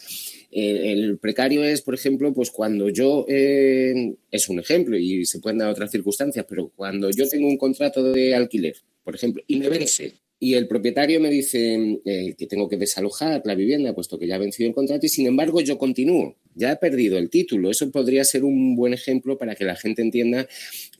eh, 0.51 0.91
el 0.91 1.19
precario 1.19 1.63
es, 1.63 1.83
por 1.83 1.93
ejemplo, 1.93 2.33
pues 2.33 2.49
cuando 2.49 2.89
yo, 2.89 3.25
eh, 3.29 4.15
es 4.31 4.49
un 4.49 4.59
ejemplo 4.59 4.97
y 4.97 5.23
se 5.25 5.39
pueden 5.39 5.59
dar 5.59 5.69
otras 5.69 5.91
circunstancias, 5.91 6.45
pero 6.49 6.71
cuando 6.75 7.11
yo 7.11 7.29
tengo 7.29 7.47
un 7.47 7.57
contrato 7.57 8.01
de 8.11 8.33
alquiler, 8.33 8.75
por 9.03 9.13
ejemplo, 9.13 9.43
y 9.45 9.57
me 9.57 9.69
vence 9.69 10.15
y 10.39 10.53
el 10.53 10.67
propietario 10.67 11.19
me 11.19 11.29
dice 11.29 11.99
eh, 12.05 12.35
que 12.37 12.45
tengo 12.45 12.69
que 12.69 12.77
desalojar 12.77 13.41
la 13.45 13.55
vivienda, 13.55 13.95
puesto 13.95 14.19
que 14.19 14.27
ya 14.27 14.35
ha 14.35 14.39
vencido 14.39 14.69
el 14.69 14.75
contrato, 14.75 15.05
y 15.05 15.09
sin 15.09 15.25
embargo 15.25 15.61
yo 15.61 15.77
continúo. 15.77 16.35
Ya 16.53 16.71
he 16.71 16.75
perdido 16.75 17.17
el 17.17 17.29
título. 17.29 17.69
Eso 17.71 17.91
podría 17.91 18.23
ser 18.23 18.43
un 18.43 18.75
buen 18.75 18.93
ejemplo 18.93 19.37
para 19.37 19.55
que 19.55 19.65
la 19.65 19.75
gente 19.75 20.01
entienda, 20.01 20.47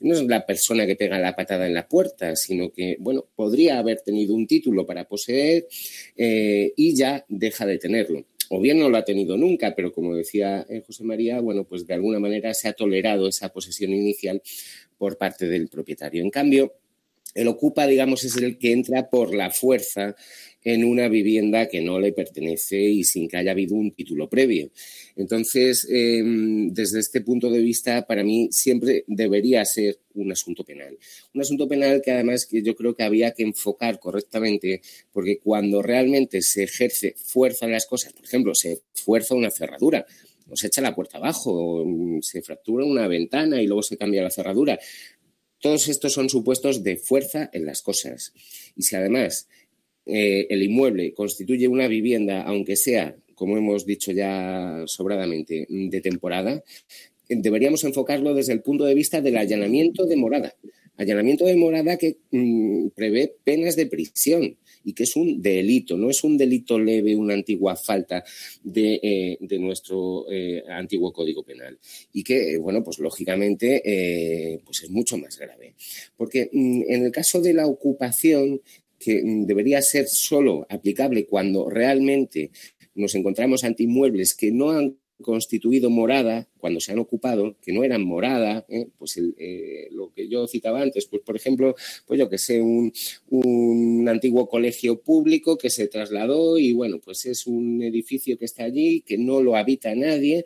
no 0.00 0.14
es 0.14 0.22
la 0.24 0.46
persona 0.46 0.86
que 0.86 0.96
pega 0.96 1.18
la 1.18 1.36
patada 1.36 1.66
en 1.66 1.74
la 1.74 1.88
puerta, 1.88 2.34
sino 2.36 2.72
que, 2.72 2.96
bueno, 3.00 3.26
podría 3.36 3.78
haber 3.78 4.00
tenido 4.00 4.34
un 4.34 4.46
título 4.46 4.86
para 4.86 5.08
poseer 5.08 5.66
eh, 6.16 6.72
y 6.76 6.96
ya 6.96 7.24
deja 7.28 7.66
de 7.66 7.78
tenerlo 7.78 8.24
o 8.50 8.60
bien 8.60 8.78
no 8.78 8.88
lo 8.88 8.96
ha 8.96 9.04
tenido 9.04 9.36
nunca, 9.36 9.74
pero 9.74 9.92
como 9.92 10.14
decía 10.14 10.66
eh, 10.68 10.82
José 10.86 11.04
María, 11.04 11.40
bueno, 11.40 11.64
pues 11.64 11.86
de 11.86 11.94
alguna 11.94 12.18
manera 12.18 12.54
se 12.54 12.68
ha 12.68 12.72
tolerado 12.72 13.28
esa 13.28 13.50
posesión 13.50 13.92
inicial 13.92 14.42
por 14.96 15.18
parte 15.18 15.46
del 15.48 15.68
propietario. 15.68 16.22
En 16.22 16.30
cambio, 16.30 16.72
el 17.34 17.48
ocupa, 17.48 17.86
digamos, 17.86 18.24
es 18.24 18.36
el 18.36 18.58
que 18.58 18.72
entra 18.72 19.10
por 19.10 19.34
la 19.34 19.50
fuerza 19.50 20.16
en 20.64 20.84
una 20.84 21.08
vivienda 21.08 21.68
que 21.68 21.80
no 21.80 22.00
le 22.00 22.12
pertenece 22.12 22.80
y 22.80 23.04
sin 23.04 23.28
que 23.28 23.36
haya 23.36 23.52
habido 23.52 23.74
un 23.74 23.92
título 23.92 24.28
previo. 24.28 24.70
Entonces, 25.16 25.86
em, 25.90 26.72
desde 26.72 27.00
este 27.00 27.20
punto 27.20 27.50
de 27.50 27.60
vista, 27.60 28.06
para 28.06 28.24
mí 28.24 28.48
siempre 28.50 29.04
debería 29.06 29.64
ser 29.64 29.98
un 30.14 30.32
asunto 30.32 30.64
penal. 30.64 30.98
Un 31.32 31.40
asunto 31.40 31.68
penal 31.68 32.02
que 32.04 32.10
además 32.10 32.44
que 32.46 32.62
yo 32.62 32.74
creo 32.74 32.94
que 32.94 33.04
había 33.04 33.32
que 33.32 33.44
enfocar 33.44 33.98
correctamente, 34.00 34.82
porque 35.12 35.38
cuando 35.38 35.80
realmente 35.80 36.42
se 36.42 36.64
ejerce 36.64 37.14
fuerza 37.16 37.66
en 37.66 37.72
las 37.72 37.86
cosas, 37.86 38.12
por 38.12 38.24
ejemplo, 38.24 38.54
se 38.54 38.82
fuerza 38.94 39.34
una 39.34 39.50
cerradura, 39.50 40.06
o 40.50 40.56
se 40.56 40.68
echa 40.68 40.80
la 40.80 40.94
puerta 40.94 41.18
abajo, 41.18 41.84
se 42.22 42.42
fractura 42.42 42.84
una 42.84 43.06
ventana 43.06 43.60
y 43.60 43.66
luego 43.66 43.82
se 43.82 43.96
cambia 43.96 44.22
la 44.22 44.30
cerradura. 44.30 44.78
Todos 45.60 45.88
estos 45.88 46.12
son 46.12 46.28
supuestos 46.28 46.82
de 46.82 46.96
fuerza 46.96 47.50
en 47.52 47.66
las 47.66 47.82
cosas. 47.82 48.32
Y 48.76 48.82
si 48.82 48.96
además 48.96 49.48
eh, 50.06 50.46
el 50.50 50.62
inmueble 50.62 51.12
constituye 51.12 51.68
una 51.68 51.88
vivienda, 51.88 52.42
aunque 52.42 52.76
sea, 52.76 53.16
como 53.34 53.56
hemos 53.56 53.86
dicho 53.86 54.12
ya 54.12 54.82
sobradamente, 54.86 55.66
de 55.68 56.00
temporada, 56.00 56.62
deberíamos 57.28 57.84
enfocarlo 57.84 58.34
desde 58.34 58.52
el 58.52 58.62
punto 58.62 58.84
de 58.84 58.94
vista 58.94 59.20
del 59.20 59.36
allanamiento 59.36 60.06
de 60.06 60.16
morada. 60.16 60.54
Allanamiento 60.96 61.44
de 61.44 61.56
morada 61.56 61.96
que 61.96 62.16
mm, 62.30 62.88
prevé 62.88 63.34
penas 63.44 63.76
de 63.76 63.86
prisión 63.86 64.56
y 64.88 64.94
que 64.94 65.02
es 65.02 65.16
un 65.16 65.42
delito, 65.42 65.98
no 65.98 66.08
es 66.08 66.24
un 66.24 66.38
delito 66.38 66.78
leve, 66.78 67.14
una 67.14 67.34
antigua 67.34 67.76
falta 67.76 68.24
de, 68.62 68.98
eh, 69.02 69.58
nuestro 69.58 70.24
eh, 70.32 70.64
antiguo 70.66 71.12
Código 71.12 71.42
Penal. 71.42 71.78
Y 72.14 72.24
que, 72.24 72.56
bueno, 72.56 72.82
pues 72.82 72.98
lógicamente 72.98 73.82
eh, 73.84 74.62
pues 74.64 74.84
es 74.84 74.88
mucho 74.88 75.18
más 75.18 75.38
grave. 75.38 75.74
Porque 76.16 76.48
mm, 76.50 76.84
en 76.88 77.04
el 77.04 77.12
caso 77.12 77.42
de 77.42 77.52
la 77.52 77.66
ocupación, 77.66 78.62
que 78.98 79.22
mm, 79.22 79.44
debería 79.44 79.82
ser 79.82 80.08
solo 80.08 80.66
aplicable 80.70 81.26
cuando 81.26 81.68
realmente 81.68 82.50
nos 82.94 83.14
encontramos 83.14 83.64
ante 83.64 83.82
inmuebles 83.82 84.34
que 84.34 84.50
no 84.50 84.70
han 84.70 84.96
constituido 85.20 85.90
morada 85.90 86.46
cuando 86.58 86.80
se 86.80 86.92
han 86.92 86.98
ocupado, 86.98 87.56
que 87.62 87.72
no 87.72 87.84
eran 87.84 88.04
morada, 88.04 88.64
¿eh? 88.68 88.88
pues 88.98 89.16
eh, 89.16 89.88
lo 89.92 90.12
que 90.12 90.28
yo 90.28 90.46
citaba 90.46 90.80
antes, 90.80 91.06
pues 91.06 91.22
por 91.22 91.36
ejemplo, 91.36 91.74
pues 92.06 92.18
yo 92.18 92.28
que 92.28 92.38
sé, 92.38 92.60
un, 92.60 92.92
un, 93.30 94.08
antiguo 94.08 94.48
colegio 94.48 95.00
público 95.00 95.58
que 95.58 95.70
se 95.70 95.88
trasladó 95.88 96.58
y 96.58 96.72
bueno, 96.72 96.98
pues 96.98 97.26
es 97.26 97.46
un 97.46 97.82
edificio 97.82 98.38
que 98.38 98.44
está 98.44 98.64
allí, 98.64 99.02
que 99.02 99.18
no 99.18 99.42
lo 99.42 99.56
habita 99.56 99.94
nadie 99.94 100.44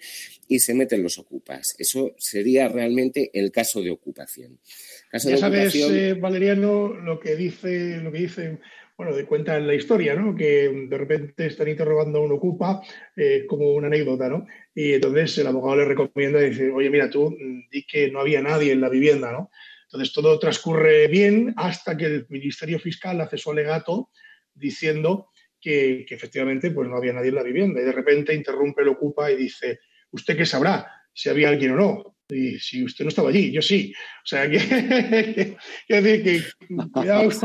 y 0.49 0.61
se 0.61 0.75
meten 0.75 1.03
los 1.03 1.18
ocupas. 1.18 1.75
Eso 1.79 2.14
sería 2.18 2.68
realmente 2.68 3.31
el 3.33 3.51
caso 3.51 3.83
de 3.83 3.91
ocupación. 3.91 4.59
ya 5.12 5.37
sabes, 5.37 5.75
eh, 5.75 6.14
Valeriano, 6.14 6.89
lo 6.89 7.20
que 7.20 7.37
dice, 7.37 7.99
lo 7.99 8.12
que 8.12 8.18
dice 8.18 8.59
bueno, 8.97 9.14
de 9.14 9.24
cuenta 9.24 9.57
en 9.57 9.66
la 9.66 9.74
historia, 9.74 10.14
¿no? 10.14 10.34
Que 10.34 10.68
de 10.88 10.99
repente 10.99 11.47
están 11.47 11.68
interrogando 11.68 12.18
a 12.18 12.22
un 12.22 12.32
ocupa 12.32 12.82
eh, 13.16 13.47
como 13.49 13.72
una 13.72 13.86
anécdota, 13.86 14.28
¿no? 14.28 14.47
Y 14.74 14.95
entonces 14.95 15.38
el 15.38 15.47
abogado 15.47 15.76
le 15.76 15.84
recomienda 15.86 16.40
y 16.40 16.51
dice, 16.51 16.70
oye, 16.70 16.90
mira, 16.90 17.11
tú 17.11 17.30
mm, 17.30 17.68
di 17.70 17.84
que 17.84 18.11
no 18.11 18.20
había 18.20 18.43
nadie 18.43 18.72
en 18.72 18.80
la 18.80 18.88
vivienda, 18.88 19.32
¿no? 19.32 19.51
Entonces 19.84 20.12
todo 20.12 20.38
transcurre 20.38 21.09
bien 21.09 21.53
hasta 21.57 21.97
que 21.97 22.07
el 22.07 22.26
Ministerio 22.28 22.78
Fiscal 22.78 23.20
hace 23.20 23.36
su 23.38 23.51
alegato 23.51 24.11
diciendo 24.55 25.28
que, 25.61 26.05
que 26.07 26.14
efectivamente 26.14 26.70
pues 26.70 26.88
no 26.88 26.97
había 26.97 27.12
nadie 27.12 27.28
en 27.28 27.34
la 27.34 27.43
vivienda. 27.43 27.80
Y 27.80 27.84
de 27.84 27.93
repente 27.93 28.34
interrumpe 28.34 28.82
el 28.82 28.88
ocupa 28.88 29.30
y 29.30 29.36
dice, 29.36 29.80
¿usted 30.11 30.36
qué 30.36 30.47
sabrá 30.47 30.90
si 31.12 31.28
había 31.28 31.49
alguien 31.49 31.72
o 31.72 31.76
no? 31.76 32.16
Y 32.35 32.59
si 32.59 32.85
usted 32.85 33.05
no 33.05 33.09
estaba 33.09 33.28
allí, 33.28 33.53
yo 33.53 33.62
sí. 33.62 33.93
O 33.95 34.26
sea, 34.26 34.49
que, 34.51 35.57
decir 35.89 36.22
que 36.22 36.41
cuidado 36.93 37.30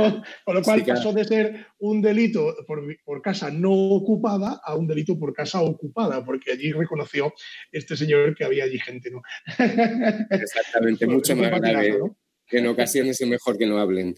con, 0.46 0.56
lo 0.56 0.62
cual 0.62 0.84
pasó 0.86 1.14
de 1.14 1.26
ser 1.26 1.68
un 1.80 2.02
delito 2.02 2.56
por, 2.66 3.22
casa 3.22 3.52
no 3.52 3.72
ocupada 3.72 4.60
a 4.64 4.76
un 4.76 4.88
delito 4.88 5.18
por 5.18 5.34
casa 5.34 5.62
ocupada, 5.62 6.24
porque 6.24 6.52
allí 6.52 6.72
reconoció 6.72 7.34
este 7.72 7.96
señor 7.96 8.36
que 8.36 8.46
había 8.46 8.66
allí 8.66 8.80
gente, 8.80 9.12
¿no? 9.12 9.22
Exactamente, 10.30 11.08
mucho 11.08 11.36
más 11.36 11.52
grave. 11.60 12.00
Que 12.46 12.60
en 12.60 12.68
ocasiones 12.68 13.20
es 13.20 13.28
mejor 13.28 13.58
que 13.58 13.66
no 13.66 13.78
hablen. 13.78 14.16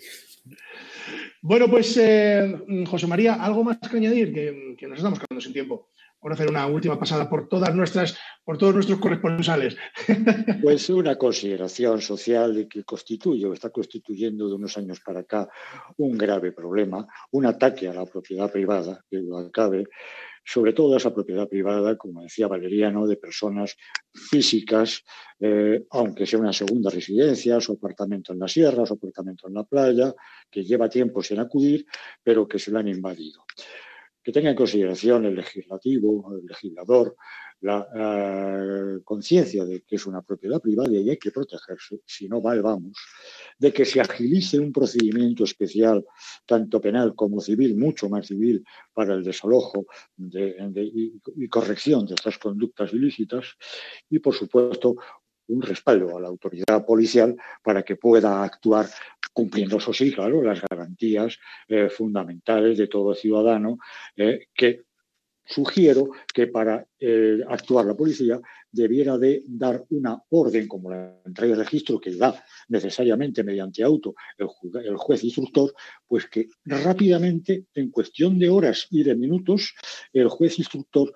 Bueno, 1.41 1.70
pues 1.70 1.97
eh, 1.97 2.53
José 2.86 3.07
María, 3.07 3.36
¿algo 3.36 3.63
más 3.63 3.78
que 3.80 3.97
añadir? 3.97 4.34
Que, 4.34 4.76
que 4.78 4.88
nos 4.88 4.99
estamos 4.99 5.20
quedando 5.20 5.41
sin 5.41 5.53
tiempo 5.53 5.89
por 6.20 6.34
hacer 6.34 6.49
una 6.49 6.67
última 6.67 6.99
pasada 6.99 7.30
por 7.30 7.47
todas 7.47 7.74
nuestras, 7.74 8.17
por 8.43 8.57
todos 8.57 8.76
nuestros 8.76 8.99
corresponsales. 8.99 9.78
Pues 10.61 10.89
una 10.89 11.15
consideración 11.15 12.01
social 12.01 12.67
que 12.70 12.84
constituye 12.84 13.45
o 13.45 13.53
está 13.53 13.70
constituyendo 13.70 14.47
de 14.47 14.55
unos 14.55 14.78
años 14.78 14.99
para 14.99 15.22
acá 15.22 15.49
un 15.97 16.17
grave 16.17 16.51
problema, 16.51 17.07
un 17.32 17.45
ataque 17.45 17.88
a 17.88 17.93
la 17.93 18.05
propiedad 18.05 18.51
privada, 18.51 19.03
que 19.09 19.17
lo 19.17 19.38
acabe, 19.38 19.86
sobre 20.43 20.74
todo 20.74 20.97
esa 20.97 21.13
propiedad 21.13 21.47
privada, 21.47 21.97
como 21.97 22.24
decía 22.24 22.47
Valeriano, 22.47 23.07
de 23.07 23.17
personas 23.17 23.78
físicas, 24.13 25.03
eh, 25.39 25.86
aunque 25.91 26.26
sea 26.26 26.39
una 26.39 26.53
segunda 26.53 26.89
residencia, 26.89 27.61
su 27.61 27.74
apartamento 27.74 28.34
en 28.34 28.39
la 28.39 28.47
sierra, 28.47 28.86
su 28.86 28.93
apartamento 28.93 29.47
en 29.47 29.53
la 29.53 29.63
playa, 29.63 30.13
que 30.49 30.63
lleva 30.63 30.89
tiempo 30.89 31.24
sin 31.24 31.39
acudir, 31.39 31.86
pero 32.24 32.47
que 32.47 32.59
se 32.59 32.72
lo 32.72 32.80
han 32.80 32.88
invadido 32.88 33.45
que 34.24 34.32
tenga 34.32 34.49
en 34.49 34.55
consideración 34.55 35.26
el 35.26 35.36
legislativo, 35.36 36.34
el 36.36 36.45
legislador, 36.45 37.15
la 37.61 37.88
eh, 37.93 39.01
conciencia 39.03 39.65
de 39.65 39.82
que 39.82 39.97
es 39.97 40.05
una 40.05 40.22
propiedad 40.22 40.61
privada 40.61 40.91
y 40.91 41.09
hay 41.09 41.17
que 41.17 41.32
protegerse, 41.32 42.01
si 42.05 42.28
no 42.28 42.41
mal 42.41 42.61
vamos, 42.61 42.97
de 43.57 43.74
que 43.74 43.86
se 43.86 43.99
agilice 43.99 44.59
un 44.59 44.72
procedimiento 44.72 45.43
especial, 45.43 46.05
tanto 46.45 46.80
penal 46.80 47.15
como 47.15 47.41
civil, 47.41 47.76
mucho 47.76 48.09
más 48.09 48.28
civil, 48.28 48.63
para 48.93 49.13
el 49.13 49.24
desalojo 49.24 49.88
y 50.17 51.49
corrección 51.49 52.05
de 52.05 52.15
estas 52.15 52.38
conductas 52.38 52.93
ilícitas, 52.93 53.57
y 54.09 54.20
por 54.20 54.34
supuesto 54.34 54.95
un 55.49 55.61
respaldo 55.61 56.15
a 56.15 56.22
la 56.22 56.28
autoridad 56.28 56.86
policial 56.86 57.36
para 57.63 57.84
que 57.84 57.95
pueda 57.95 58.43
actuar 58.43 58.88
cumpliendo, 59.39 59.77
eso 59.77 59.93
sí, 59.93 60.11
claro, 60.11 60.43
las 60.43 60.59
garantías 60.69 61.39
eh, 61.69 61.87
fundamentales 61.87 62.77
de 62.77 62.87
todo 62.89 63.15
ciudadano 63.15 63.77
eh, 64.17 64.47
que 64.53 64.81
sugiero 65.45 66.09
que 66.33 66.47
para 66.47 66.85
eh, 66.99 67.39
actuar 67.47 67.85
la 67.85 67.95
policía 67.95 68.37
debiera 68.69 69.17
de 69.17 69.41
dar 69.47 69.85
una 69.91 70.21
orden 70.29 70.67
como 70.67 70.91
la 70.91 71.21
entrega 71.25 71.55
de 71.55 71.63
registro 71.63 72.01
que 72.01 72.15
da 72.15 72.43
necesariamente 72.67 73.45
mediante 73.45 73.81
auto 73.81 74.13
el, 74.37 74.49
el, 74.83 74.97
juez 74.97 75.23
instructor, 75.23 75.73
pues 76.05 76.27
que 76.27 76.49
rápidamente, 76.65 77.63
en 77.73 77.91
cuestión 77.91 78.37
de 78.37 78.49
horas 78.49 78.87
y 78.91 79.03
de 79.03 79.15
minutos, 79.15 79.73
el 80.11 80.27
juez 80.27 80.59
instructor 80.59 81.13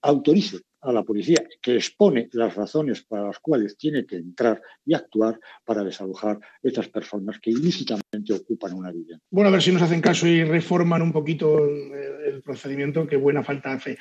autorice 0.00 0.62
a 0.86 0.92
la 0.92 1.02
policía, 1.02 1.44
que 1.60 1.74
expone 1.74 2.28
las 2.32 2.54
razones 2.54 3.02
para 3.02 3.26
las 3.26 3.38
cuales 3.40 3.76
tiene 3.76 4.06
que 4.06 4.16
entrar 4.16 4.62
y 4.84 4.94
actuar 4.94 5.38
para 5.64 5.82
desalojar 5.82 6.38
estas 6.62 6.88
personas 6.88 7.38
que 7.40 7.50
ilícitamente 7.50 8.32
ocupan 8.32 8.74
una 8.74 8.92
vivienda. 8.92 9.22
Bueno, 9.30 9.48
a 9.48 9.52
ver 9.52 9.62
si 9.62 9.72
nos 9.72 9.82
hacen 9.82 10.00
caso 10.00 10.26
y 10.26 10.44
reforman 10.44 11.02
un 11.02 11.12
poquito 11.12 11.58
el 11.66 12.42
procedimiento, 12.42 13.06
que 13.06 13.16
buena 13.16 13.42
falta 13.42 13.72
hace. 13.72 13.98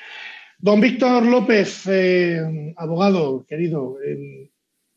Don 0.58 0.80
Víctor 0.80 1.26
López, 1.26 1.86
eh, 1.88 2.74
abogado 2.78 3.46
querido, 3.46 3.98
eh, 4.02 4.52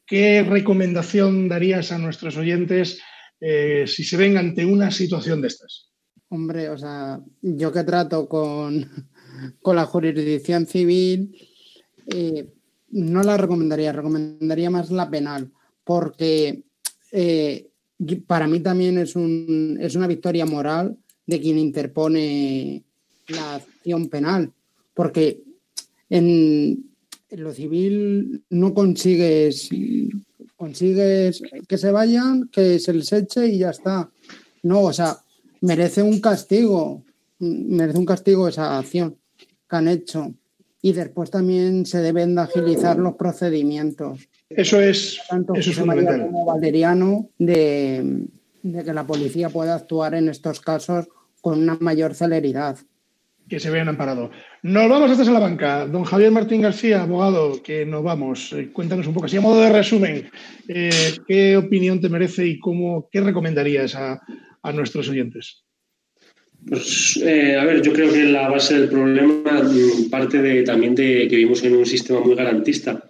¿qué 0.06 0.42
recomendación 0.42 1.48
darías 1.48 1.90
a 1.90 1.98
nuestros 1.98 2.36
oyentes 2.36 3.00
eh, 3.40 3.84
si 3.86 4.04
se 4.04 4.16
ven 4.16 4.36
ante 4.36 4.64
una 4.64 4.90
situación 4.90 5.40
de 5.40 5.48
estas? 5.48 5.90
Hombre, 6.28 6.68
o 6.68 6.76
sea, 6.78 7.20
yo 7.40 7.72
que 7.72 7.84
trato 7.84 8.28
con, 8.28 8.86
con 9.62 9.76
la 9.76 9.86
jurisdicción 9.86 10.66
civil, 10.66 11.34
eh, 12.10 12.48
no 12.90 13.22
la 13.22 13.36
recomendaría, 13.36 13.92
recomendaría 13.92 14.70
más 14.70 14.90
la 14.90 15.10
penal, 15.10 15.50
porque 15.84 16.64
eh, 17.12 17.70
para 18.26 18.46
mí 18.46 18.60
también 18.60 18.98
es, 18.98 19.16
un, 19.16 19.78
es 19.80 19.94
una 19.94 20.06
victoria 20.06 20.46
moral 20.46 20.96
de 21.26 21.40
quien 21.40 21.58
interpone 21.58 22.84
la 23.28 23.56
acción 23.56 24.08
penal, 24.08 24.52
porque 24.94 25.42
en, 26.08 26.88
lo 27.30 27.52
civil 27.52 28.42
no 28.48 28.72
consigues, 28.72 29.68
consigues 30.56 31.42
que 31.68 31.78
se 31.78 31.90
vayan, 31.90 32.48
que 32.48 32.78
se 32.78 32.94
les 32.94 33.12
eche 33.12 33.48
y 33.48 33.58
ya 33.58 33.70
está. 33.70 34.10
No, 34.62 34.82
o 34.84 34.92
sea, 34.92 35.18
merece 35.60 36.02
un 36.02 36.20
castigo, 36.20 37.04
merece 37.38 37.98
un 37.98 38.06
castigo 38.06 38.48
esa 38.48 38.78
acción 38.78 39.18
que 39.68 39.76
han 39.76 39.88
hecho 39.88 40.34
y 40.80 40.92
después 40.92 41.30
también 41.30 41.86
se 41.86 42.00
deben 42.00 42.34
de 42.34 42.42
agilizar 42.42 42.98
los 42.98 43.14
procedimientos. 43.14 44.28
Eso 44.48 44.80
es, 44.80 45.20
Tanto 45.28 45.54
eso 45.54 45.70
es 45.70 45.76
fundamental. 45.76 46.26
como 46.26 46.44
Valeriano 46.46 47.28
de, 47.38 48.26
de 48.62 48.84
que 48.84 48.94
la 48.94 49.06
policía 49.06 49.48
pueda 49.50 49.74
actuar 49.74 50.14
en 50.14 50.28
estos 50.28 50.60
casos 50.60 51.08
con 51.40 51.58
una 51.60 51.76
mayor 51.80 52.14
celeridad. 52.14 52.78
Que 53.48 53.58
se 53.60 53.70
vean 53.70 53.88
amparados. 53.88 54.30
Nos 54.62 54.88
vamos 54.90 55.10
hasta 55.10 55.30
la 55.32 55.38
banca. 55.38 55.86
Don 55.86 56.04
Javier 56.04 56.30
Martín 56.30 56.60
García, 56.60 57.02
abogado, 57.02 57.62
que 57.62 57.86
nos 57.86 58.02
vamos. 58.02 58.52
Eh, 58.52 58.70
cuéntanos 58.72 59.06
un 59.06 59.14
poco, 59.14 59.24
así 59.26 59.38
a 59.38 59.40
modo 59.40 59.60
de 59.62 59.72
resumen, 59.72 60.30
eh, 60.68 60.90
¿qué 61.26 61.56
opinión 61.56 62.00
te 62.00 62.10
merece 62.10 62.46
y 62.46 62.58
cómo, 62.58 63.08
qué 63.10 63.22
recomendarías 63.22 63.94
a, 63.94 64.20
a 64.62 64.72
nuestros 64.72 65.08
oyentes? 65.08 65.64
Pues, 66.68 67.18
eh, 67.24 67.56
a 67.56 67.64
ver, 67.64 67.80
yo 67.80 67.92
creo 67.94 68.12
que 68.12 68.24
la 68.24 68.48
base 68.48 68.78
del 68.78 68.90
problema 68.90 69.62
mm, 69.62 70.10
parte 70.10 70.42
de, 70.42 70.62
también 70.64 70.94
de 70.94 71.26
que 71.26 71.36
vivimos 71.36 71.64
en 71.64 71.74
un 71.74 71.86
sistema 71.86 72.20
muy 72.20 72.34
garantista 72.34 73.08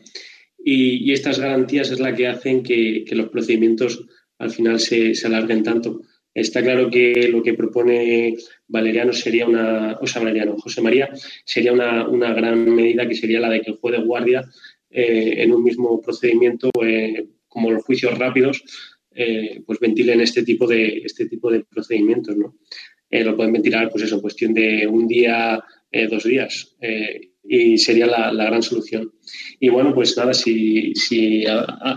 y, 0.63 1.13
estas 1.13 1.41
garantías 1.41 1.91
es 1.91 1.99
la 1.99 2.15
que 2.15 2.29
hacen 2.29 2.63
que, 2.63 3.05
los 3.11 3.29
procedimientos 3.31 4.07
al 4.39 4.51
final 4.51 4.79
se, 4.79 5.13
alarguen 5.25 5.65
tanto. 5.65 6.03
Está 6.35 6.63
claro 6.63 6.89
que 6.89 7.29
lo 7.33 7.43
que 7.43 7.55
propone 7.55 8.37
Valeriano 8.69 9.13
sería 9.13 9.47
una, 9.47 9.99
o 10.01 10.07
sea, 10.07 10.23
Valeriano, 10.23 10.57
José 10.57 10.81
María, 10.81 11.09
sería 11.45 11.73
una, 11.73 12.33
gran 12.35 12.65
medida 12.73 13.09
que 13.09 13.17
sería 13.17 13.41
la 13.41 13.51
de 13.51 13.63
que 13.63 13.73
el 13.73 13.79
juez 13.79 13.97
de 13.97 14.05
guardia 14.05 14.49
eh, 14.91 15.35
en 15.39 15.53
un 15.53 15.65
mismo 15.65 16.01
procedimiento, 16.01 16.71
eh, 16.85 17.27
como 17.49 17.73
los 17.73 17.83
juicios 17.83 18.17
rápidos, 18.17 18.63
pues 19.67 19.81
ventilen 19.81 20.21
este 20.21 20.45
tipo 20.45 20.65
de, 20.69 20.99
este 20.99 21.27
tipo 21.27 21.51
de 21.51 21.65
procedimientos, 21.65 22.37
¿no? 22.37 22.55
Eh, 23.11 23.25
lo 23.25 23.37
pueden 23.37 23.53
ventilar, 23.53 23.89
pues 23.91 24.05
eso, 24.05 24.21
cuestión 24.21 24.53
de 24.53 24.87
un 24.87 25.09
día, 25.09 25.63
eh, 25.91 26.07
dos 26.09 26.25
días, 26.25 26.77
eh, 26.81 27.31
y 27.43 27.79
sería 27.79 28.07
la, 28.07 28.31
gran 28.33 28.63
solución. 28.63 29.11
Y 29.59 29.71
bueno, 29.71 29.95
pues 29.95 30.17
nada, 30.17 30.35
si, 30.35 30.95
si 30.95 31.45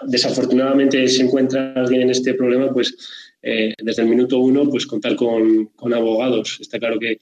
desafortunadamente 0.08 1.06
se 1.10 1.24
encuentra 1.24 1.74
alguien 1.74 2.04
en 2.04 2.12
este 2.12 2.34
problema, 2.36 2.72
pues 2.72 2.96
desde 3.42 4.04
el 4.04 4.08
minuto 4.08 4.40
uno, 4.40 4.70
pues 4.70 4.86
contar 4.86 5.16
con, 5.16 5.66
con 5.76 5.94
abogados. 5.94 6.60
Está 6.62 6.80
claro 6.80 6.98
que 7.00 7.18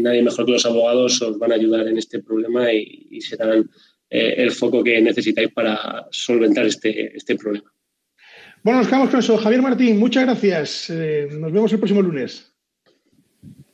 nadie 0.00 0.22
mejor 0.22 0.46
que 0.46 0.52
los 0.52 0.64
abogados 0.64 1.20
os 1.20 1.38
van 1.38 1.52
a 1.52 1.56
ayudar 1.56 1.86
en 1.88 1.98
este 1.98 2.22
problema 2.22 2.72
y, 2.72 3.08
y 3.10 3.20
serán 3.20 3.68
el 4.08 4.50
foco 4.52 4.82
que 4.82 5.02
necesitáis 5.02 5.50
para 5.52 6.06
solventar 6.10 6.64
este, 6.64 7.14
este 7.14 7.36
problema. 7.36 7.70
Bueno, 8.62 8.78
nos 8.78 8.88
quedamos 8.88 9.10
con 9.10 9.20
eso. 9.20 9.36
Javier 9.36 9.60
Martín, 9.60 9.98
muchas 9.98 10.24
gracias. 10.24 10.88
nos 10.88 11.52
vemos 11.52 11.70
el 11.72 11.78
próximo 11.78 12.00
lunes. 12.00 12.49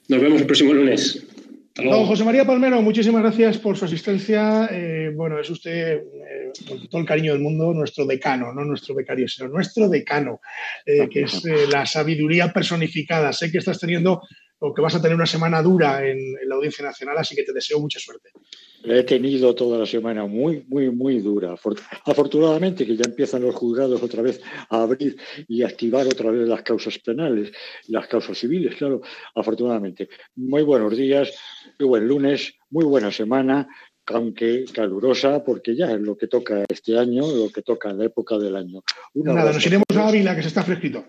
Nos 0.08 0.20
vemos 0.20 0.40
el 0.40 0.46
próximo 0.46 0.72
lunes. 0.72 1.26
Don 1.74 2.06
José 2.06 2.24
María 2.24 2.46
Palmero, 2.46 2.80
muchísimas 2.80 3.22
gracias 3.22 3.58
por 3.58 3.76
su 3.76 3.84
asistencia. 3.84 4.66
Eh, 4.72 5.10
bueno, 5.14 5.38
es 5.38 5.50
usted, 5.50 5.98
eh, 5.98 6.52
con 6.66 6.88
todo 6.88 7.00
el 7.02 7.06
cariño 7.06 7.32
del 7.32 7.42
mundo, 7.42 7.74
nuestro 7.74 8.06
decano, 8.06 8.54
no 8.54 8.64
nuestro 8.64 8.94
becario, 8.94 9.28
sino 9.28 9.48
nuestro 9.48 9.86
decano, 9.88 10.40
eh, 10.86 11.06
que 11.10 11.22
es 11.22 11.42
la 11.70 11.84
sabiduría 11.84 12.50
personificada. 12.50 13.30
Sé 13.34 13.52
que 13.52 13.58
estás 13.58 13.78
teniendo 13.78 14.22
o 14.58 14.72
que 14.72 14.80
vas 14.80 14.94
a 14.94 15.02
tener 15.02 15.14
una 15.14 15.26
semana 15.26 15.60
dura 15.60 16.06
en, 16.06 16.18
la 16.46 16.54
Audiencia 16.54 16.84
Nacional, 16.84 17.18
así 17.18 17.34
que 17.36 17.42
te 17.42 17.52
deseo 17.52 17.78
mucha 17.78 17.98
suerte. 17.98 18.30
He 18.84 19.02
tenido 19.02 19.54
toda 19.54 19.78
la 19.78 19.86
semana 19.86 20.26
muy, 20.26 20.64
muy, 20.68 20.90
muy 20.90 21.20
dura. 21.20 21.54
Afortunadamente 22.04 22.86
que 22.86 22.96
ya 22.96 23.04
empiezan 23.04 23.42
los 23.42 23.54
juzgados 23.54 24.02
otra 24.02 24.22
vez 24.22 24.40
a 24.68 24.82
abrir 24.82 25.16
y 25.48 25.62
activar 25.62 26.06
otra 26.06 26.30
vez 26.30 26.48
las 26.48 26.62
causas 26.62 26.98
penales, 26.98 27.52
las 27.88 28.06
causas 28.06 28.38
civiles, 28.38 28.76
claro, 28.76 29.02
afortunadamente. 29.34 30.08
Muy 30.36 30.62
buenos 30.62 30.96
días, 30.96 31.32
muy 31.78 31.88
buen 31.88 32.08
lunes, 32.08 32.54
muy 32.70 32.84
buena 32.84 33.10
semana 33.10 33.68
aunque 34.08 34.66
calurosa, 34.72 35.42
porque 35.42 35.74
ya 35.74 35.90
es 35.90 36.00
lo 36.00 36.16
que 36.16 36.28
toca 36.28 36.62
este 36.68 36.96
año, 36.96 37.26
lo 37.26 37.50
que 37.50 37.62
toca 37.62 37.90
en 37.90 37.98
la 37.98 38.04
época 38.04 38.38
del 38.38 38.54
año. 38.54 38.84
Nada, 39.14 39.52
nos 39.52 39.66
iremos 39.66 39.84
a 39.96 40.06
Ávila, 40.06 40.36
que 40.36 40.42
se 40.42 40.48
está 40.48 40.62
fresquito 40.62 41.04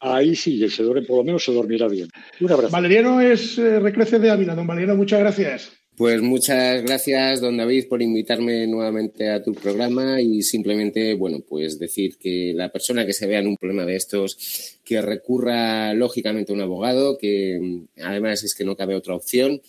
ahí 0.00 0.34
sí, 0.36 0.68
se 0.68 0.82
duerme, 0.82 1.02
por 1.02 1.18
lo 1.18 1.24
menos 1.24 1.44
se 1.44 1.52
dormirá 1.52 1.88
bien. 1.88 2.08
Un 2.40 2.52
abrazo. 2.52 2.72
Valeriano 2.72 3.20
es 3.20 3.58
eh, 3.58 3.80
Recrece 3.80 4.18
de 4.18 4.30
Ávila. 4.30 4.54
Don 4.54 4.66
Valeriano, 4.66 4.96
muchas 4.96 5.20
gracias. 5.20 5.72
Pues 5.98 6.22
muchas 6.22 6.84
gracias, 6.84 7.40
don 7.40 7.56
David, 7.56 7.88
por 7.88 8.00
invitarme 8.00 8.68
nuevamente 8.68 9.30
a 9.30 9.42
tu 9.42 9.52
programa 9.52 10.20
y 10.20 10.42
simplemente, 10.42 11.14
bueno, 11.14 11.40
pues 11.40 11.80
decir 11.80 12.18
que 12.18 12.52
la 12.54 12.70
persona 12.70 13.04
que 13.04 13.12
se 13.12 13.26
vea 13.26 13.40
en 13.40 13.48
un 13.48 13.56
problema 13.56 13.84
de 13.84 13.96
estos, 13.96 14.78
que 14.84 15.02
recurra 15.02 15.92
lógicamente 15.94 16.52
a 16.52 16.54
un 16.54 16.60
abogado, 16.60 17.18
que 17.18 17.58
mm, 17.60 18.00
además 18.04 18.44
es 18.44 18.54
que 18.54 18.64
no 18.64 18.76
cabe 18.76 18.94
otra 18.94 19.16
opción. 19.16 19.60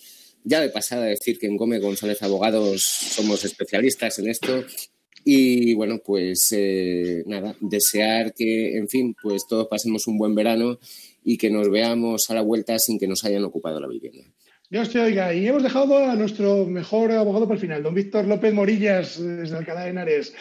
Ya 0.44 0.62
de 0.62 0.70
pasada 0.70 1.06
decir 1.06 1.40
que 1.40 1.48
en 1.48 1.58
Gómez 1.58 1.82
González 1.82 2.22
Abogados 2.22 2.84
somos 2.84 3.44
especialistas 3.44 4.20
en 4.20 4.30
esto 4.30 4.66
y 5.26 5.74
bueno, 5.74 6.00
pues 6.06 6.50
eh, 6.52 7.24
nada, 7.26 7.56
desear 7.60 8.36
que, 8.36 8.78
en 8.78 8.88
fin, 8.88 9.16
pues 9.20 9.48
todos 9.48 9.68
pasemos 9.68 10.06
un 10.06 10.20
buen 10.20 10.36
verano 10.36 10.78
y 11.24 11.38
que 11.38 11.50
nos 11.50 11.72
veamos 11.72 12.30
a 12.30 12.36
la 12.36 12.42
vuelta 12.42 12.78
sin 12.78 13.00
que 13.00 13.08
nos 13.08 13.26
hayan 13.26 13.46
ocupado 13.46 13.80
la 13.80 13.88
vivienda. 13.88 14.26
Dios 14.70 14.92
te 14.92 15.00
oiga. 15.00 15.34
Y 15.34 15.48
hemos 15.48 15.64
dejado 15.64 15.98
a 15.98 16.16
nuestro 16.16 16.66
mejor 16.66 17.12
abogado 17.12 17.46
para 17.46 17.56
el 17.56 17.62
final, 17.62 17.82
don 17.82 17.96
Víctor 17.96 18.26
López 18.26 18.54
Morillas, 18.54 19.20
desde 19.20 19.58
Alcalá 19.58 19.82
de 19.82 19.90
Henares. 19.90 20.36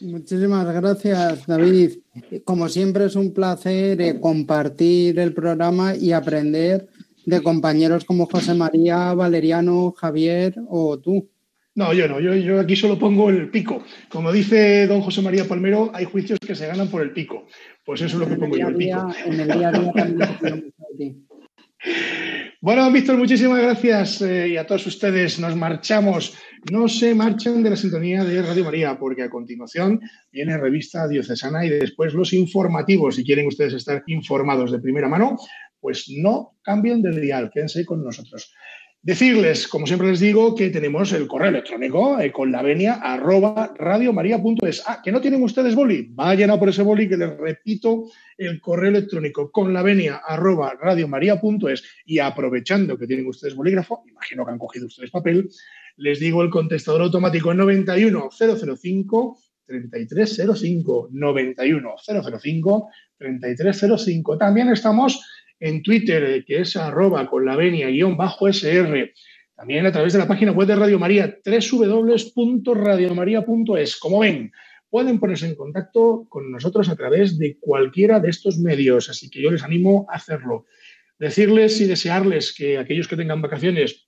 Muchísimas 0.00 0.66
gracias, 0.74 1.46
David. 1.46 1.98
Como 2.44 2.68
siempre 2.68 3.04
es 3.04 3.14
un 3.14 3.32
placer 3.32 4.00
eh, 4.00 4.18
compartir 4.18 5.20
el 5.20 5.32
programa 5.32 5.94
y 5.94 6.10
aprender 6.10 6.88
de 7.24 7.42
compañeros 7.42 8.04
como 8.04 8.26
José 8.26 8.54
María, 8.54 9.14
Valeriano, 9.14 9.92
Javier 9.92 10.56
o 10.68 10.98
tú. 10.98 11.30
No, 11.76 11.92
yo 11.92 12.08
no, 12.08 12.20
yo, 12.20 12.34
yo, 12.34 12.60
aquí 12.60 12.74
solo 12.74 12.98
pongo 12.98 13.30
el 13.30 13.50
pico. 13.50 13.84
Como 14.08 14.32
dice 14.32 14.88
don 14.88 15.00
José 15.00 15.22
María 15.22 15.46
Palmero, 15.46 15.92
hay 15.94 16.06
juicios 16.06 16.40
que 16.40 16.56
se 16.56 16.66
ganan 16.66 16.88
por 16.88 17.02
el 17.02 17.12
pico. 17.12 17.46
Pues 17.84 18.00
eso 18.00 18.16
es 18.16 18.20
lo 18.20 18.28
que 18.28 18.36
pongo 18.36 18.56
yo, 18.56 18.68
el 18.68 18.76
pico. 18.76 19.08
En 19.26 19.40
el 19.40 19.46
día 19.46 19.68
a 19.68 19.72
día 19.72 19.92
también 19.92 21.24
Bueno, 22.64 22.90
Víctor, 22.90 23.18
muchísimas 23.18 23.60
gracias 23.60 24.22
eh, 24.22 24.48
y 24.48 24.56
a 24.56 24.66
todos 24.66 24.86
ustedes 24.86 25.38
nos 25.38 25.54
marchamos. 25.54 26.34
No 26.72 26.88
se 26.88 27.14
marchen 27.14 27.62
de 27.62 27.68
la 27.68 27.76
sintonía 27.76 28.24
de 28.24 28.40
Radio 28.40 28.64
María, 28.64 28.98
porque 28.98 29.22
a 29.22 29.28
continuación 29.28 30.00
viene 30.32 30.56
revista 30.56 31.06
diocesana 31.06 31.66
y 31.66 31.68
después 31.68 32.14
los 32.14 32.32
informativos. 32.32 33.16
Si 33.16 33.22
quieren 33.22 33.48
ustedes 33.48 33.74
estar 33.74 34.02
informados 34.06 34.72
de 34.72 34.78
primera 34.78 35.10
mano, 35.10 35.36
pues 35.78 36.06
no 36.08 36.56
cambien 36.62 37.02
de 37.02 37.20
dial, 37.20 37.50
quédense 37.52 37.84
con 37.84 38.02
nosotros. 38.02 38.54
Decirles, 39.04 39.68
como 39.68 39.86
siempre 39.86 40.08
les 40.08 40.18
digo, 40.18 40.54
que 40.54 40.70
tenemos 40.70 41.12
el 41.12 41.26
correo 41.26 41.50
electrónico 41.50 42.18
eh, 42.18 42.32
con 42.32 42.50
la 42.50 42.62
venia 42.62 42.94
arroba 42.94 43.74
radiomaria.es. 43.76 44.82
Ah, 44.86 45.02
que 45.04 45.12
no 45.12 45.20
tienen 45.20 45.42
ustedes 45.42 45.74
boli, 45.74 46.08
vayan 46.12 46.50
a 46.50 46.58
por 46.58 46.70
ese 46.70 46.80
boli 46.82 47.06
que 47.06 47.18
les 47.18 47.36
repito 47.36 48.06
el 48.38 48.62
correo 48.62 48.88
electrónico 48.88 49.52
con 49.52 49.74
la 49.74 49.82
venia 49.82 50.22
arroba 50.26 50.74
radiomaria.es 50.80 51.84
y 52.06 52.18
aprovechando 52.18 52.96
que 52.96 53.06
tienen 53.06 53.26
ustedes 53.26 53.54
bolígrafo, 53.54 54.04
imagino 54.08 54.46
que 54.46 54.52
han 54.52 54.58
cogido 54.58 54.86
ustedes 54.86 55.10
papel, 55.10 55.50
les 55.98 56.18
digo 56.18 56.42
el 56.42 56.48
contestador 56.48 57.02
automático 57.02 57.52
en 57.52 57.58
91005 57.58 59.38
3305 59.66 61.08
91005 61.12 62.88
3305. 63.18 64.38
También 64.38 64.70
estamos 64.70 65.22
en 65.64 65.82
Twitter, 65.82 66.22
eh, 66.24 66.44
que 66.44 66.60
es 66.60 66.76
arroba 66.76 67.28
con 67.28 67.44
la 67.46 67.56
venia 67.56 67.88
guion 67.88 68.18
bajo 68.18 68.46
SR. 68.46 69.14
También 69.56 69.86
a 69.86 69.92
través 69.92 70.12
de 70.12 70.18
la 70.18 70.28
página 70.28 70.52
web 70.52 70.68
de 70.68 70.76
Radio 70.76 70.98
María, 70.98 71.38
www.radiomaria.es. 71.42 73.96
Como 73.96 74.20
ven, 74.20 74.52
pueden 74.90 75.18
ponerse 75.18 75.46
en 75.46 75.54
contacto 75.54 76.26
con 76.28 76.52
nosotros 76.52 76.90
a 76.90 76.96
través 76.96 77.38
de 77.38 77.56
cualquiera 77.58 78.20
de 78.20 78.28
estos 78.28 78.58
medios, 78.58 79.08
así 79.08 79.30
que 79.30 79.40
yo 79.40 79.50
les 79.50 79.62
animo 79.62 80.06
a 80.10 80.16
hacerlo. 80.16 80.66
Decirles 81.18 81.80
y 81.80 81.86
desearles 81.86 82.54
que 82.54 82.76
aquellos 82.76 83.08
que 83.08 83.16
tengan 83.16 83.40
vacaciones, 83.40 84.06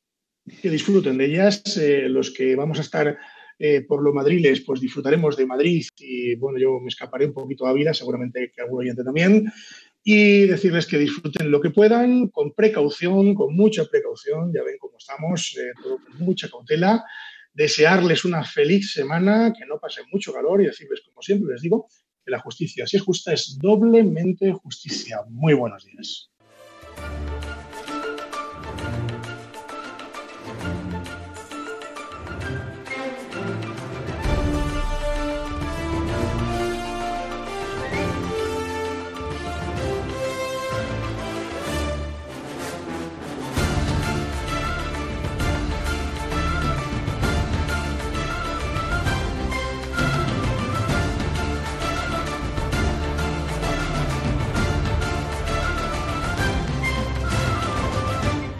que 0.61 0.69
disfruten 0.69 1.17
de 1.17 1.25
ellas, 1.25 1.63
eh, 1.79 2.07
los 2.11 2.33
que 2.33 2.55
vamos 2.55 2.79
a 2.79 2.83
estar 2.83 3.17
eh, 3.59 3.81
por 3.81 4.03
los 4.03 4.13
madriles, 4.13 4.61
pues 4.61 4.83
disfrutaremos 4.83 5.39
de 5.39 5.47
Madrid 5.47 5.87
y 5.97 6.35
bueno, 6.35 6.59
yo 6.59 6.79
me 6.81 6.89
escaparé 6.89 7.25
un 7.25 7.33
poquito 7.33 7.67
a 7.67 7.73
vida, 7.73 7.95
seguramente 7.95 8.53
que 8.55 8.61
algún 8.61 8.81
oyente 8.81 9.03
también 9.03 9.51
y 10.09 10.47
decirles 10.47 10.87
que 10.87 10.99
disfruten 10.99 11.51
lo 11.51 11.61
que 11.61 11.71
puedan, 11.71 12.29
con 12.29 12.53
precaución, 12.53 13.35
con 13.35 13.57
mucha 13.57 13.87
precaución, 13.87 14.53
ya 14.55 14.63
ven 14.63 14.77
cómo 14.79 14.97
estamos, 14.97 15.57
eh, 15.59 15.73
todo 15.83 15.99
con 15.99 16.19
mucha 16.25 16.49
cautela, 16.49 17.05
desearles 17.53 18.25
una 18.25 18.45
feliz 18.45 18.93
semana, 18.93 19.53
que 19.53 19.67
no 19.67 19.81
pasen 19.81 20.05
mucho 20.13 20.33
calor 20.33 20.63
y 20.63 20.67
decirles, 20.67 21.01
como 21.05 21.23
siempre 21.23 21.55
les 21.55 21.63
digo, 21.63 21.89
que 22.25 22.31
la 22.31 22.39
justicia, 22.39 22.87
si 22.87 22.99
es 22.99 23.03
justa, 23.03 23.33
es 23.33 23.59
doblemente 23.61 24.53
justicia. 24.53 25.23
Muy 25.29 25.55
buenos 25.55 25.85
días. 25.85 26.31